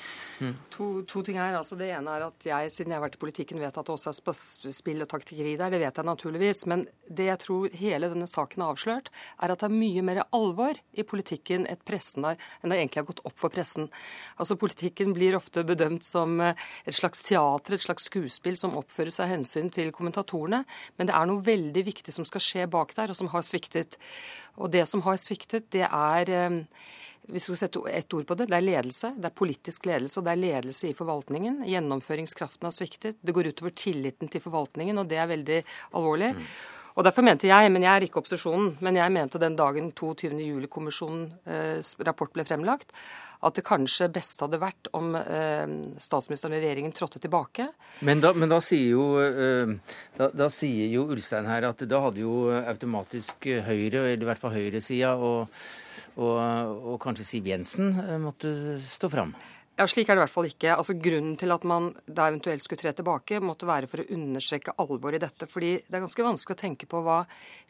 Mm. 0.44 0.52
To, 0.76 0.88
to, 1.08 1.22
ting 1.24 1.40
her. 1.40 1.56
Altså, 1.56 1.78
det 1.80 1.88
ene 1.96 2.18
er 2.18 2.26
at 2.26 2.48
jeg, 2.50 2.74
siden 2.74 2.92
jeg 2.92 3.00
har 3.00 3.06
vært 3.06 3.16
i 3.16 3.22
politikken, 3.22 3.62
vet 3.64 3.78
at 3.80 3.88
det 3.88 3.94
også 3.96 4.12
er 4.12 4.72
spill 4.76 5.06
og 5.06 5.10
taktikkeri 5.14 5.56
der. 5.56 5.72
Det 5.72 5.80
vet 5.80 6.02
jeg 6.02 6.10
naturligvis. 6.10 6.62
Men 6.68 6.84
det 7.08 7.30
jeg 7.30 7.42
tror 7.46 7.78
hele 7.80 8.12
denne 8.12 8.28
saken 8.28 8.66
har 8.66 8.76
avslørt, 8.76 9.08
er 9.40 9.56
at 9.56 9.64
det 9.64 9.70
er 9.70 9.76
mye 9.78 10.04
mer 10.04 10.22
alvor 10.36 10.76
i 10.92 11.06
politikken 11.06 11.64
et 11.70 11.80
pressen 11.88 12.28
har, 12.28 12.36
enn 12.60 12.72
det 12.72 12.82
egentlig 12.82 13.06
har 13.06 13.08
gått 13.08 13.24
opp 13.24 13.40
for 13.40 13.56
pressen. 13.56 13.88
Altså 14.36 14.60
Politikken 14.60 15.16
blir 15.16 15.36
ofte 15.38 15.64
bedømt 15.64 16.04
som 16.04 16.36
eh, 16.42 16.68
et 16.84 16.96
slags 16.96 17.24
teater, 17.24 17.76
et 17.76 17.84
slags 17.88 18.10
skuespill. 18.10 18.56
som 18.56 18.65
som 18.66 18.76
oppfører 18.82 19.14
seg 19.14 19.32
hensyn 19.32 19.72
til 19.72 19.92
kommentatorene, 19.94 20.64
men 20.98 21.08
det 21.08 21.16
er 21.16 21.30
noe 21.30 21.44
veldig 21.46 21.86
viktig 21.86 22.14
som 22.14 22.28
skal 22.28 22.44
skje 22.44 22.68
bak 22.70 22.94
der, 22.98 23.12
og 23.12 23.18
som 23.18 23.30
har 23.32 23.46
sviktet. 23.46 23.98
Og 24.60 24.72
det 24.74 24.86
som 24.90 25.04
har 25.06 25.18
sviktet, 25.20 25.70
det 25.74 25.86
er 25.86 26.32
eh, 26.34 26.62
hvis 27.26 27.48
vi 27.48 27.56
skal 27.56 27.62
sette 27.64 27.82
ett 27.90 28.14
ord 28.14 28.26
på 28.28 28.36
det, 28.38 28.46
det 28.50 28.58
er 28.58 28.64
ledelse. 28.64 29.10
Det 29.18 29.26
er 29.26 29.34
politisk 29.34 29.86
ledelse, 29.88 30.20
og 30.20 30.26
det 30.28 30.34
er 30.34 30.42
ledelse 30.44 30.90
i 30.90 30.94
forvaltningen. 30.94 31.64
Gjennomføringskraften 31.66 32.68
har 32.68 32.74
sviktet. 32.74 33.18
Det 33.18 33.34
går 33.34 33.50
utover 33.50 33.74
tilliten 33.74 34.30
til 34.30 34.44
forvaltningen, 34.44 35.00
og 35.02 35.08
det 35.10 35.18
er 35.18 35.32
veldig 35.32 35.62
alvorlig. 35.98 36.32
Mm. 36.36 36.52
Og 36.96 37.04
Derfor 37.04 37.26
mente 37.26 37.48
jeg, 37.48 37.70
men 37.72 37.84
jeg 37.84 37.92
er 37.92 38.04
ikke 38.06 38.22
opposisjonen, 38.22 38.70
men 38.80 38.96
jeg 38.96 39.12
mente 39.12 39.40
den 39.40 39.56
dagen 39.58 39.90
22. 39.92 40.30
juli-kommisjonens 40.40 41.34
eh, 41.44 42.04
rapport 42.08 42.32
ble 42.32 42.44
fremlagt, 42.48 42.94
at 43.44 43.58
det 43.58 43.66
kanskje 43.68 44.08
beste 44.14 44.46
hadde 44.46 44.60
vært 44.62 44.88
om 44.96 45.12
eh, 45.20 45.66
statsministeren 46.00 46.56
og 46.56 46.64
regjeringen 46.64 46.94
trådte 46.96 47.20
tilbake. 47.20 47.68
Men 48.08 48.24
da, 48.24 48.32
men 48.32 48.48
da 48.48 48.62
sier 48.64 48.94
jo, 48.94 49.10
eh, 49.20 49.74
da, 50.16 50.30
da, 50.32 50.48
sier 50.52 50.88
jo 50.94 51.04
Ulstein 51.12 51.48
her 51.50 51.68
at 51.68 51.84
da 51.84 52.00
hadde 52.06 52.24
jo 52.24 52.46
automatisk 52.62 53.44
Høyre, 53.44 54.06
eller 54.06 54.24
i 54.24 54.30
hvert 54.30 54.40
fall 54.40 54.56
høyresida, 54.56 55.18
og 55.20 55.52
og, 56.16 56.36
og 56.94 56.94
kanskje 57.02 57.26
Siv 57.28 57.48
Jensen 57.50 57.90
måtte 58.22 58.48
stå 58.80 59.10
fram? 59.12 59.34
Ja, 59.76 59.84
Slik 59.84 60.08
er 60.08 60.16
det 60.16 60.22
i 60.22 60.24
hvert 60.24 60.32
fall 60.32 60.46
ikke. 60.48 60.70
Altså 60.72 60.94
Grunnen 60.96 61.34
til 61.36 61.52
at 61.52 61.64
man 61.68 61.90
da 62.08 62.30
eventuelt 62.30 62.64
skulle 62.64 62.80
tre 62.80 62.94
tilbake, 62.96 63.42
måtte 63.44 63.68
være 63.68 63.90
for 63.90 64.00
å 64.00 64.08
understreke 64.16 64.72
alvoret 64.80 65.18
i 65.18 65.26
dette. 65.26 65.48
Fordi 65.52 65.74
det 65.82 65.98
er 65.98 66.04
ganske 66.06 66.24
vanskelig 66.24 66.56
å 66.56 66.62
tenke 66.62 66.88
på 66.88 67.02
hva 67.04 67.18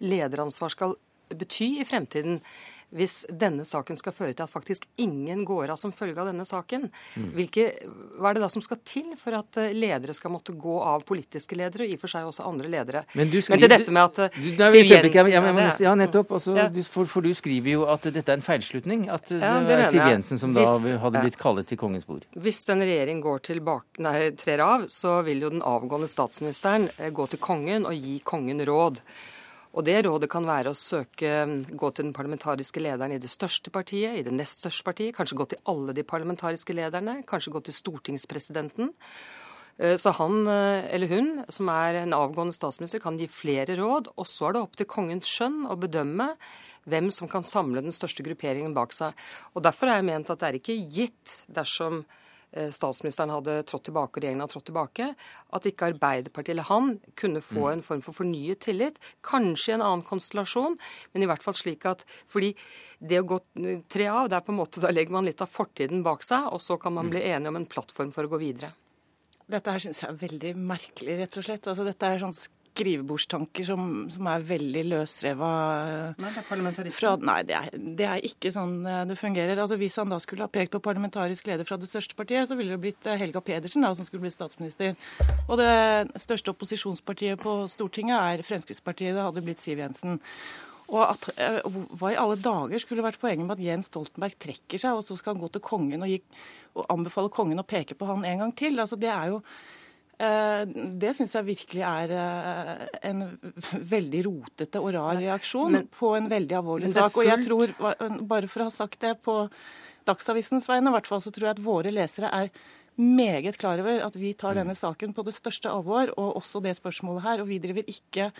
lederansvar 0.06 0.70
skal 0.70 0.94
bety 1.34 1.80
i 1.80 1.86
fremtiden 1.88 2.38
hvis 2.94 3.24
denne 3.30 3.64
saken 3.66 3.98
skal 3.98 4.14
føre 4.14 4.34
til 4.36 4.44
at 4.44 4.52
faktisk 4.52 4.86
ingen 5.02 5.42
går 5.46 5.72
av 5.74 5.78
som 5.80 5.92
følge 5.94 6.20
av 6.22 6.30
denne 6.30 6.46
saken. 6.46 6.86
Mm. 7.16 7.28
Hvilke, 7.34 7.66
hva 8.20 8.30
er 8.30 8.38
det 8.38 8.44
da 8.44 8.50
som 8.52 8.62
skal 8.64 8.78
til 8.86 9.16
for 9.18 9.36
at 9.38 9.58
eh, 9.60 9.74
ledere 9.74 10.14
skal 10.16 10.32
måtte 10.34 10.54
gå 10.54 10.76
av 10.86 11.02
politiske 11.08 11.58
ledere, 11.58 11.86
og 11.86 11.92
i 11.92 11.98
og 11.98 12.04
for 12.04 12.14
seg 12.14 12.28
også 12.28 12.46
andre 12.46 12.70
ledere? 12.70 13.02
Men, 13.18 13.30
skriver, 13.32 13.56
Men 13.56 13.64
til 13.64 13.72
dette 13.74 13.96
med 13.96 14.04
at 14.04 14.22
eh, 14.26 14.38
du, 14.38 14.48
nei, 14.62 14.70
Siv 14.76 14.92
Jensen 14.92 15.32
ja, 15.32 15.42
ja, 15.42 15.68
ja, 15.88 15.94
nettopp. 15.98 16.34
Også, 16.38 16.56
ja. 16.58 16.68
for, 16.86 17.10
for, 17.10 17.26
du 17.26 17.34
skriver 17.36 17.74
jo 17.74 17.86
at 17.90 18.06
dette 18.06 18.26
er 18.26 18.38
en 18.38 18.46
feilslutning. 18.46 19.06
At 19.12 19.32
ja, 19.34 19.56
det, 19.66 19.80
er 19.80 19.86
Siv 19.90 20.04
Jensen 20.04 20.42
som 20.42 20.54
hvis, 20.56 20.90
da 20.90 21.00
hadde 21.02 21.24
blitt 21.26 21.40
kallet 21.40 21.68
til 21.70 21.80
kongens 21.80 22.06
bord. 22.08 22.26
Hvis 22.38 22.62
en 22.72 22.84
regjering 22.86 23.22
går 23.24 23.42
tilbake, 23.50 24.02
nei, 24.06 24.30
trer 24.38 24.62
av, 24.64 24.86
så 24.92 25.18
vil 25.26 25.42
jo 25.42 25.52
den 25.56 25.64
avgående 25.66 26.10
statsministeren 26.10 26.88
eh, 26.96 27.10
gå 27.14 27.26
til 27.32 27.42
kongen 27.42 27.88
og 27.88 27.98
gi 27.98 28.20
kongen 28.26 28.62
råd. 28.66 29.02
Og 29.76 29.84
det 29.84 29.98
rådet 30.06 30.30
kan 30.32 30.46
være 30.48 30.72
å 30.72 30.78
søke, 30.78 31.30
gå 31.68 31.88
til 31.92 32.06
den 32.06 32.14
parlamentariske 32.16 32.80
lederen 32.80 33.12
i 33.12 33.20
det 33.20 33.28
største 33.28 33.72
partiet, 33.72 34.16
i 34.16 34.24
det 34.24 34.32
nest 34.32 34.62
største 34.62 34.86
partiet, 34.86 35.12
kanskje 35.16 35.36
gå 35.36 35.46
til 35.52 35.60
alle 35.68 35.92
de 35.96 36.04
parlamentariske 36.06 36.76
lederne, 36.76 37.18
kanskje 37.28 37.52
gå 37.52 37.60
til 37.66 37.76
stortingspresidenten. 37.76 38.94
Eh, 39.76 39.98
så 40.00 40.14
han 40.16 40.46
eh, 40.48 40.88
eller 40.96 41.12
hun, 41.12 41.28
som 41.52 41.68
er 41.72 42.00
en 42.00 42.16
avgående 42.16 42.56
statsminister, 42.56 43.02
kan 43.04 43.20
gi 43.20 43.28
flere 43.28 43.76
råd. 43.76 44.14
Og 44.16 44.28
så 44.28 44.48
er 44.48 44.56
det 44.56 44.62
opp 44.64 44.80
til 44.80 44.88
kongens 44.88 45.28
skjønn 45.28 45.66
å 45.68 45.76
bedømme 45.80 46.32
hvem 46.88 47.10
som 47.12 47.28
kan 47.28 47.44
samle 47.44 47.84
den 47.84 47.94
største 47.94 48.24
grupperingen 48.24 48.76
bak 48.76 48.96
seg. 48.96 49.12
Og 49.52 49.64
Derfor 49.66 49.92
har 49.92 50.00
jeg 50.00 50.08
ment 50.08 50.32
at 50.32 50.40
det 50.40 50.48
er 50.48 50.60
ikke 50.62 50.80
gitt 50.96 51.40
dersom 51.52 52.06
statsministeren 52.72 53.32
hadde 53.34 53.58
trådt 53.68 53.86
tilbake 53.88 54.16
og 54.16 54.24
regjeringen 54.24 54.44
hadde 54.44 54.54
trådt 54.54 54.68
tilbake, 54.70 55.08
at 55.56 55.68
ikke 55.68 55.90
Arbeiderpartiet 55.92 56.54
eller 56.54 56.68
han 56.70 56.94
kunne 57.18 57.42
få 57.44 57.62
mm. 57.66 57.72
en 57.74 57.84
form 57.86 58.02
for 58.04 58.16
fornyet 58.22 58.62
tillit. 58.66 59.00
Kanskje 59.26 59.74
i 59.74 59.76
en 59.76 59.84
annen 59.84 60.06
konstellasjon, 60.06 60.78
men 61.12 61.24
i 61.24 61.30
hvert 61.30 61.44
fall 61.44 61.56
slik 61.58 61.86
at 61.88 62.06
fordi 62.32 62.54
det 62.98 63.20
å 63.22 63.28
gå 63.28 63.40
tre 63.92 64.08
av, 64.12 64.30
det 64.30 64.38
er 64.38 64.46
på 64.46 64.54
en 64.54 64.60
måte, 64.62 64.82
da 64.82 64.92
legger 64.94 65.16
man 65.18 65.28
litt 65.28 65.44
av 65.44 65.52
fortiden 65.52 66.04
bak 66.06 66.24
seg, 66.26 66.48
og 66.52 66.62
så 66.64 66.78
kan 66.80 66.96
man 66.96 67.08
mm. 67.08 67.14
bli 67.14 67.24
enige 67.28 67.52
om 67.52 67.60
en 67.60 67.70
plattform 67.76 68.12
for 68.14 68.26
å 68.26 68.32
gå 68.32 68.42
videre. 68.42 68.72
Dette 69.46 69.70
her 69.70 69.82
syns 69.82 70.02
jeg 70.02 70.10
er 70.10 70.22
veldig 70.24 70.54
merkelig, 70.58 71.20
rett 71.20 71.36
og 71.38 71.44
slett. 71.46 71.68
Altså, 71.70 71.84
dette 71.86 72.08
er 72.08 72.22
sånn 72.24 72.34
skrivebordstanker 72.76 73.66
som, 73.66 73.86
som 74.12 74.28
er 74.30 74.44
veldig 74.46 74.82
løsreva. 74.90 75.50
Nei, 76.20 76.32
det 76.34 76.42
er 76.42 76.48
parlamentarisme. 76.48 76.96
Fra, 76.98 77.14
nei, 77.20 77.38
det 77.48 77.56
er, 77.56 77.78
det 78.00 78.08
er, 78.08 78.26
ikke 78.28 78.52
sånn 78.54 78.76
eh, 78.84 79.02
det 79.08 79.18
fungerer. 79.20 79.56
Altså, 79.62 79.78
Hvis 79.80 79.96
han 80.00 80.12
da 80.12 80.20
skulle 80.22 80.46
ha 80.46 80.52
pekt 80.52 80.74
på 80.76 80.82
parlamentarisk 80.84 81.48
leder 81.48 81.68
fra 81.68 81.80
det 81.80 81.90
største 81.90 82.18
partiet, 82.18 82.48
så 82.50 82.58
ville 82.58 82.76
det 82.76 82.82
blitt 82.84 83.08
eh, 83.08 83.18
Helga 83.20 83.42
Pedersen 83.44 83.86
da, 83.86 83.94
som 83.96 84.08
skulle 84.08 84.26
blitt 84.26 84.36
statsminister. 84.36 84.96
Og 85.46 85.56
det 85.60 85.72
største 86.22 86.52
opposisjonspartiet 86.54 87.40
på 87.42 87.58
Stortinget 87.72 88.16
er 88.18 88.46
Fremskrittspartiet. 88.46 89.16
Det 89.16 89.28
hadde 89.28 89.44
blitt 89.46 89.62
Siv 89.62 89.82
Jensen. 89.82 90.20
Og 90.86 91.02
at, 91.02 91.30
eh, 91.42 91.60
Hva 91.98 92.12
i 92.12 92.18
alle 92.20 92.36
dager 92.38 92.82
skulle 92.82 93.04
vært 93.06 93.18
poenget 93.22 93.46
med 93.46 93.58
at 93.58 93.64
Jens 93.64 93.90
Stoltenberg 93.90 94.36
trekker 94.38 94.78
seg, 94.78 94.98
og 94.98 95.06
så 95.06 95.16
skal 95.18 95.34
han 95.34 95.42
gå 95.42 95.50
til 95.52 95.64
kongen 95.64 96.04
og, 96.04 96.12
gi, 96.12 96.20
og 96.76 96.86
anbefale 96.92 97.32
kongen 97.32 97.62
å 97.62 97.66
peke 97.66 97.98
på 97.98 98.06
han 98.06 98.24
en 98.24 98.44
gang 98.44 98.54
til? 98.54 98.78
Altså, 98.78 98.98
det 99.00 99.10
er 99.10 99.34
jo 99.34 99.42
det 100.16 101.10
syns 101.16 101.34
jeg 101.36 101.44
virkelig 101.44 101.82
er 101.84 102.12
eh, 102.16 102.84
en 103.10 103.24
veldig 103.94 104.22
rotete 104.24 104.80
og 104.80 104.94
rar 104.96 105.18
reaksjon 105.20 105.76
men, 105.76 105.90
på 105.92 106.14
en 106.16 106.30
veldig 106.30 106.56
alvorlig 106.56 106.92
sak. 106.94 107.18
Og 107.20 107.28
jeg 107.28 107.44
tror, 107.44 107.74
bare 108.24 108.48
for 108.48 108.64
å 108.64 108.70
ha 108.70 108.74
sagt 108.74 109.02
det 109.04 109.16
på 109.26 109.42
Dagsavisens 110.06 110.68
vegne, 110.70 110.92
hvert 110.94 111.08
fall 111.10 111.20
så 111.20 111.32
tror 111.34 111.50
jeg 111.50 111.56
at 111.58 111.64
våre 111.66 111.92
lesere 111.92 112.30
er 112.32 112.50
meget 112.96 113.58
klar 113.60 113.80
over 113.82 114.00
at 114.06 114.14
vi 114.16 114.32
tar 114.32 114.54
mm. 114.54 114.60
denne 114.62 114.76
saken 114.78 115.12
på 115.12 115.24
det 115.26 115.34
største 115.36 115.68
alvor, 115.68 116.14
og 116.16 116.38
også 116.40 116.62
det 116.64 116.76
spørsmålet 116.78 117.26
her. 117.26 117.42
Og 117.42 117.50
vi 117.50 117.60
driver 117.60 117.90
ikke 117.90 118.30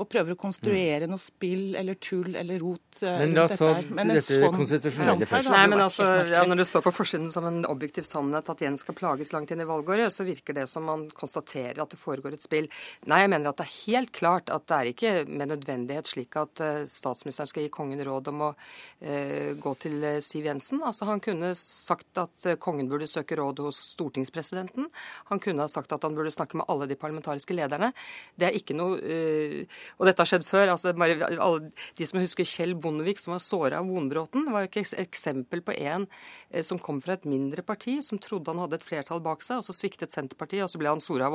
og 0.00 0.08
prøver 0.08 0.34
å 0.34 0.38
konstruere 0.40 1.04
mm. 1.04 1.12
noe 1.12 1.20
spill 1.20 1.76
eller 1.76 1.98
tull 2.00 2.36
eller 2.38 2.60
rot. 2.62 3.02
Eh, 3.04 3.16
men 3.20 3.34
la 3.36 3.44
oss 3.44 3.58
ta 3.60 3.72
dette 3.82 4.22
sånn 4.24 4.54
konstitusjonelle 4.56 5.28
først. 5.28 5.50
Nei, 5.52 5.64
men 5.68 5.82
altså, 5.84 6.06
ja, 6.30 6.44
Når 6.48 6.62
det 6.62 6.66
står 6.70 6.84
på 6.86 6.92
forsiden 6.96 7.28
som 7.34 7.46
en 7.48 7.60
objektiv 7.68 8.06
sannhet 8.08 8.48
at 8.52 8.64
Jens 8.64 8.84
skal 8.84 8.96
plages 8.96 9.32
langt 9.34 9.52
inn 9.52 9.60
i 9.60 9.68
valgåret, 9.68 10.12
så 10.14 10.24
virker 10.24 10.56
det 10.56 10.66
som 10.72 10.86
man 10.88 11.06
konstaterer 11.16 11.82
at 11.82 11.92
det 11.92 12.00
foregår 12.00 12.36
et 12.36 12.46
spill. 12.46 12.70
Nei, 13.10 13.22
jeg 13.24 13.32
mener 13.34 13.52
at 13.52 13.60
det 13.60 13.66
er 13.66 13.76
helt 13.90 14.12
klart 14.16 14.52
at 14.52 14.66
det 14.70 14.78
er 14.78 14.92
ikke 14.94 15.12
med 15.28 15.52
nødvendighet 15.52 16.08
slik 16.08 16.38
at 16.40 16.64
uh, 16.64 16.82
statsministeren 16.88 17.50
skal 17.50 17.66
gi 17.66 17.72
kongen 17.74 18.00
råd 18.06 18.32
om 18.32 18.46
å 18.48 18.50
uh, 18.54 19.50
gå 19.60 19.74
til 19.84 19.98
uh, 20.06 20.16
Siv 20.24 20.48
Jensen. 20.48 20.80
Altså, 20.86 21.08
Han 21.10 21.20
kunne 21.24 21.52
sagt 21.58 22.22
at 22.22 22.48
kongen 22.62 22.88
burde 22.88 23.08
søke 23.10 23.36
råd 23.38 23.60
hos 23.66 23.82
stortingspresidenten. 23.92 24.88
Han 25.28 25.42
kunne 25.42 25.66
ha 25.66 25.70
sagt 25.70 25.92
at 25.92 26.06
han 26.06 26.16
burde 26.16 26.32
snakke 26.32 26.56
med 26.60 26.68
alle 26.72 26.88
de 26.88 26.98
parlamentariske 26.98 27.54
lederne. 27.56 27.92
Det 28.38 28.48
er 28.48 28.56
ikke 28.56 28.76
noe 28.78 28.96
og 29.98 30.08
dette 30.08 30.22
har 30.22 30.30
skjedd 30.30 30.46
før. 30.46 30.74
altså 30.74 30.92
bare, 30.96 31.16
alle 31.38 31.70
De 31.98 32.06
som 32.08 32.20
husker 32.20 32.46
Kjell 32.48 32.74
Bondevik 32.74 33.20
som 33.22 33.34
var 33.34 33.42
såra 33.44 33.80
av 33.80 33.88
Vonbråten, 33.90 34.48
var 34.52 34.64
jo 34.64 34.70
ikke 34.70 34.84
et 34.84 35.02
eksempel 35.06 35.64
på 35.64 35.74
en 35.76 36.06
eh, 36.50 36.62
som 36.66 36.78
kom 36.78 37.00
fra 37.02 37.16
et 37.18 37.28
mindre 37.28 37.64
parti, 37.66 37.98
som 38.04 38.20
trodde 38.22 38.52
han 38.52 38.62
hadde 38.62 38.80
et 38.80 38.86
flertall 38.86 39.22
bak 39.24 39.44
seg, 39.46 39.60
og 39.60 39.66
så 39.66 39.76
sviktet 39.76 40.14
Senterpartiet, 40.14 40.64
og 40.64 40.72
så 40.72 40.80
ble 40.80 40.92
han 40.92 41.02
såra 41.02 41.30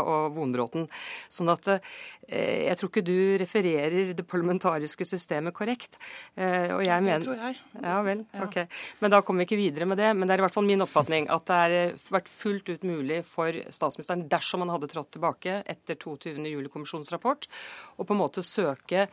av 0.00 0.34
Vonbråten. 0.36 0.88
Sånn 1.32 1.52
at 1.52 1.68
eh, 1.74 2.68
jeg 2.68 2.78
tror 2.80 2.92
ikke 2.92 3.06
du 3.06 3.16
refererer 3.40 4.14
det 4.16 4.26
parlamentariske 4.28 5.06
systemet 5.08 5.54
korrekt. 5.56 5.98
Eh, 6.36 6.72
og 6.74 6.84
jeg 6.86 7.04
mener... 7.04 7.22
Det 7.22 7.28
tror 7.28 7.44
jeg. 7.48 7.60
Ja 7.84 7.98
vel. 8.06 8.24
Ja. 8.34 8.46
ok. 8.46 8.58
Men 9.02 9.14
da 9.14 9.20
kommer 9.24 9.44
vi 9.44 9.48
ikke 9.50 9.60
videre 9.60 9.88
med 9.88 10.00
det. 10.00 10.10
Men 10.14 10.28
det 10.28 10.36
er 10.36 10.42
i 10.42 10.46
hvert 10.46 10.56
fall 10.56 10.68
min 10.68 10.84
oppfatning 10.84 11.28
at 11.32 11.46
det 11.48 11.58
har 11.60 11.76
eh, 11.78 12.06
vært 12.14 12.30
fullt 12.30 12.70
ut 12.72 12.86
mulig 12.86 13.20
for 13.28 13.56
statsministeren, 13.74 14.26
dersom 14.30 14.64
han 14.64 14.72
hadde 14.74 14.90
trådt 14.92 15.14
tilbake 15.16 15.60
etter 15.70 15.98
22. 15.98 16.36
juli-kommisjonens 16.54 17.12
rapport, 17.14 17.48
og 17.94 18.08
på 18.08 18.14
en 18.14 18.20
måte 18.20 18.42
søke 18.42 19.06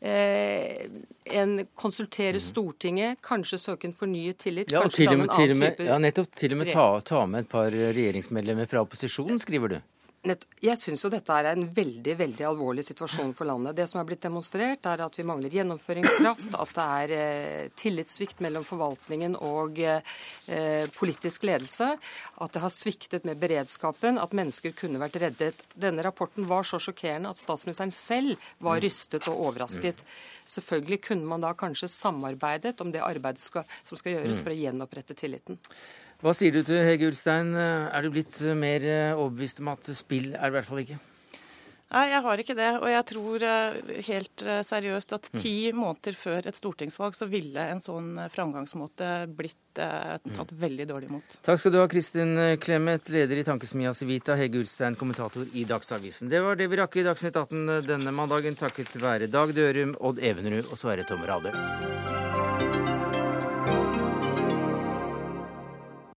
eh, 0.00 0.86
en, 1.30 1.56
Konsultere 1.78 2.40
mhm. 2.40 2.46
Stortinget, 2.48 3.22
kanskje 3.24 3.60
søke 3.62 3.88
en 3.88 3.96
fornyet 3.96 4.42
tillit. 4.42 4.74
Ja, 4.74 4.84
og 4.84 4.94
til 4.94 5.12
og 5.12 5.20
med, 5.22 5.34
til 5.34 5.54
og 5.54 5.60
med, 5.62 5.82
ja, 5.86 5.98
nettopp. 6.02 6.32
Til 6.38 6.56
og 6.56 6.62
med 6.62 6.72
ta, 6.74 6.86
ta 7.06 7.24
med 7.30 7.46
et 7.46 7.50
par 7.52 7.70
regjeringsmedlemmer 7.70 8.70
fra 8.70 8.82
opposisjonen, 8.84 9.38
skriver 9.42 9.76
du. 9.76 9.82
Jeg 10.24 10.78
syns 10.80 11.02
jo 11.04 11.10
dette 11.12 11.34
er 11.36 11.50
en 11.50 11.66
veldig 11.76 12.14
veldig 12.16 12.44
alvorlig 12.48 12.84
situasjon 12.86 13.34
for 13.36 13.48
landet. 13.48 13.76
Det 13.76 13.84
som 13.90 14.00
er 14.00 14.06
blitt 14.08 14.22
demonstrert, 14.24 14.86
er 14.88 15.02
at 15.04 15.18
vi 15.18 15.26
mangler 15.28 15.52
gjennomføringskraft, 15.52 16.54
at 16.62 16.70
det 16.78 16.84
er 16.84 17.14
eh, 17.16 17.66
tillitssvikt 17.76 18.40
mellom 18.44 18.64
forvaltningen 18.64 19.36
og 19.44 19.80
eh, 19.84 20.86
politisk 20.96 21.44
ledelse, 21.44 21.90
at 22.40 22.56
det 22.56 22.62
har 22.64 22.72
sviktet 22.72 23.28
med 23.28 23.40
beredskapen, 23.42 24.16
at 24.20 24.36
mennesker 24.36 24.72
kunne 24.78 25.02
vært 25.02 25.18
reddet. 25.20 25.60
Denne 25.76 26.06
rapporten 26.06 26.48
var 26.48 26.64
så 26.64 26.80
sjokkerende 26.80 27.34
at 27.34 27.40
statsministeren 27.40 27.92
selv 27.92 28.40
var 28.64 28.80
rystet 28.84 29.28
og 29.28 29.50
overrasket. 29.50 30.00
Selvfølgelig 30.48 31.02
kunne 31.10 31.28
man 31.28 31.44
da 31.44 31.52
kanskje 31.58 31.92
samarbeidet 31.92 32.80
om 32.80 32.94
det 32.94 33.04
arbeidet 33.04 33.44
som 33.44 34.00
skal 34.00 34.16
gjøres 34.16 34.40
mm. 34.40 34.42
for 34.46 34.54
å 34.54 34.58
gjenopprette 34.62 35.20
tilliten. 35.20 35.60
Hva 36.24 36.32
sier 36.32 36.54
du 36.54 36.62
til 36.64 36.80
Hege 36.80 37.10
Ulstein? 37.10 37.52
Er 37.56 38.00
du 38.00 38.08
blitt 38.14 38.38
mer 38.56 38.86
eh, 38.88 39.10
overbevist 39.12 39.60
om 39.60 39.74
at 39.74 39.90
spill 39.92 40.32
er 40.32 40.46
det 40.46 40.54
i 40.54 40.56
hvert 40.56 40.70
fall 40.70 40.80
ikke? 40.86 41.02
Nei, 41.94 42.08
jeg 42.10 42.22
har 42.24 42.40
ikke 42.42 42.56
det. 42.58 42.70
Og 42.80 42.88
jeg 42.90 43.06
tror 43.10 43.44
eh, 43.46 43.76
helt 44.08 44.42
eh, 44.42 44.62
seriøst 44.66 45.14
at 45.14 45.28
mm. 45.30 45.40
ti 45.42 45.54
mm. 45.70 45.78
måneder 45.78 46.16
før 46.18 46.48
et 46.50 46.58
stortingsvalg 46.58 47.14
så 47.18 47.28
ville 47.30 47.66
en 47.70 47.82
sånn 47.82 48.16
framgangsmåte 48.34 49.10
blitt 49.36 49.82
eh, 49.82 50.16
tatt 50.18 50.54
mm. 50.54 50.58
veldig 50.64 50.88
dårlig 50.90 51.10
imot. 51.12 51.36
Takk 51.46 51.62
skal 51.62 51.74
du 51.74 51.78
ha, 51.82 51.86
Kristin 51.90 52.34
Clemet, 52.62 53.12
leder 53.14 53.38
i 53.38 53.46
Tankesmia 53.46 53.94
Civita, 53.94 54.34
Hege 54.40 54.64
Ulstein, 54.64 54.98
kommentator 54.98 55.46
i 55.52 55.66
Dagsavisen. 55.68 56.32
Det 56.32 56.42
var 56.42 56.58
det 56.58 56.70
vi 56.72 56.80
rakk 56.82 56.98
i 56.98 57.06
Dagsnytt 57.06 57.38
18 57.44 57.86
denne 57.86 58.16
mandagen, 58.16 58.58
takket 58.58 58.96
være 58.98 59.30
Dag 59.30 59.54
Dørum, 59.54 59.94
Odd 60.02 60.22
Evenrud 60.24 60.72
og 60.72 60.80
Sverre 60.80 61.06
Tom 61.06 61.22
Radø. 61.28 61.54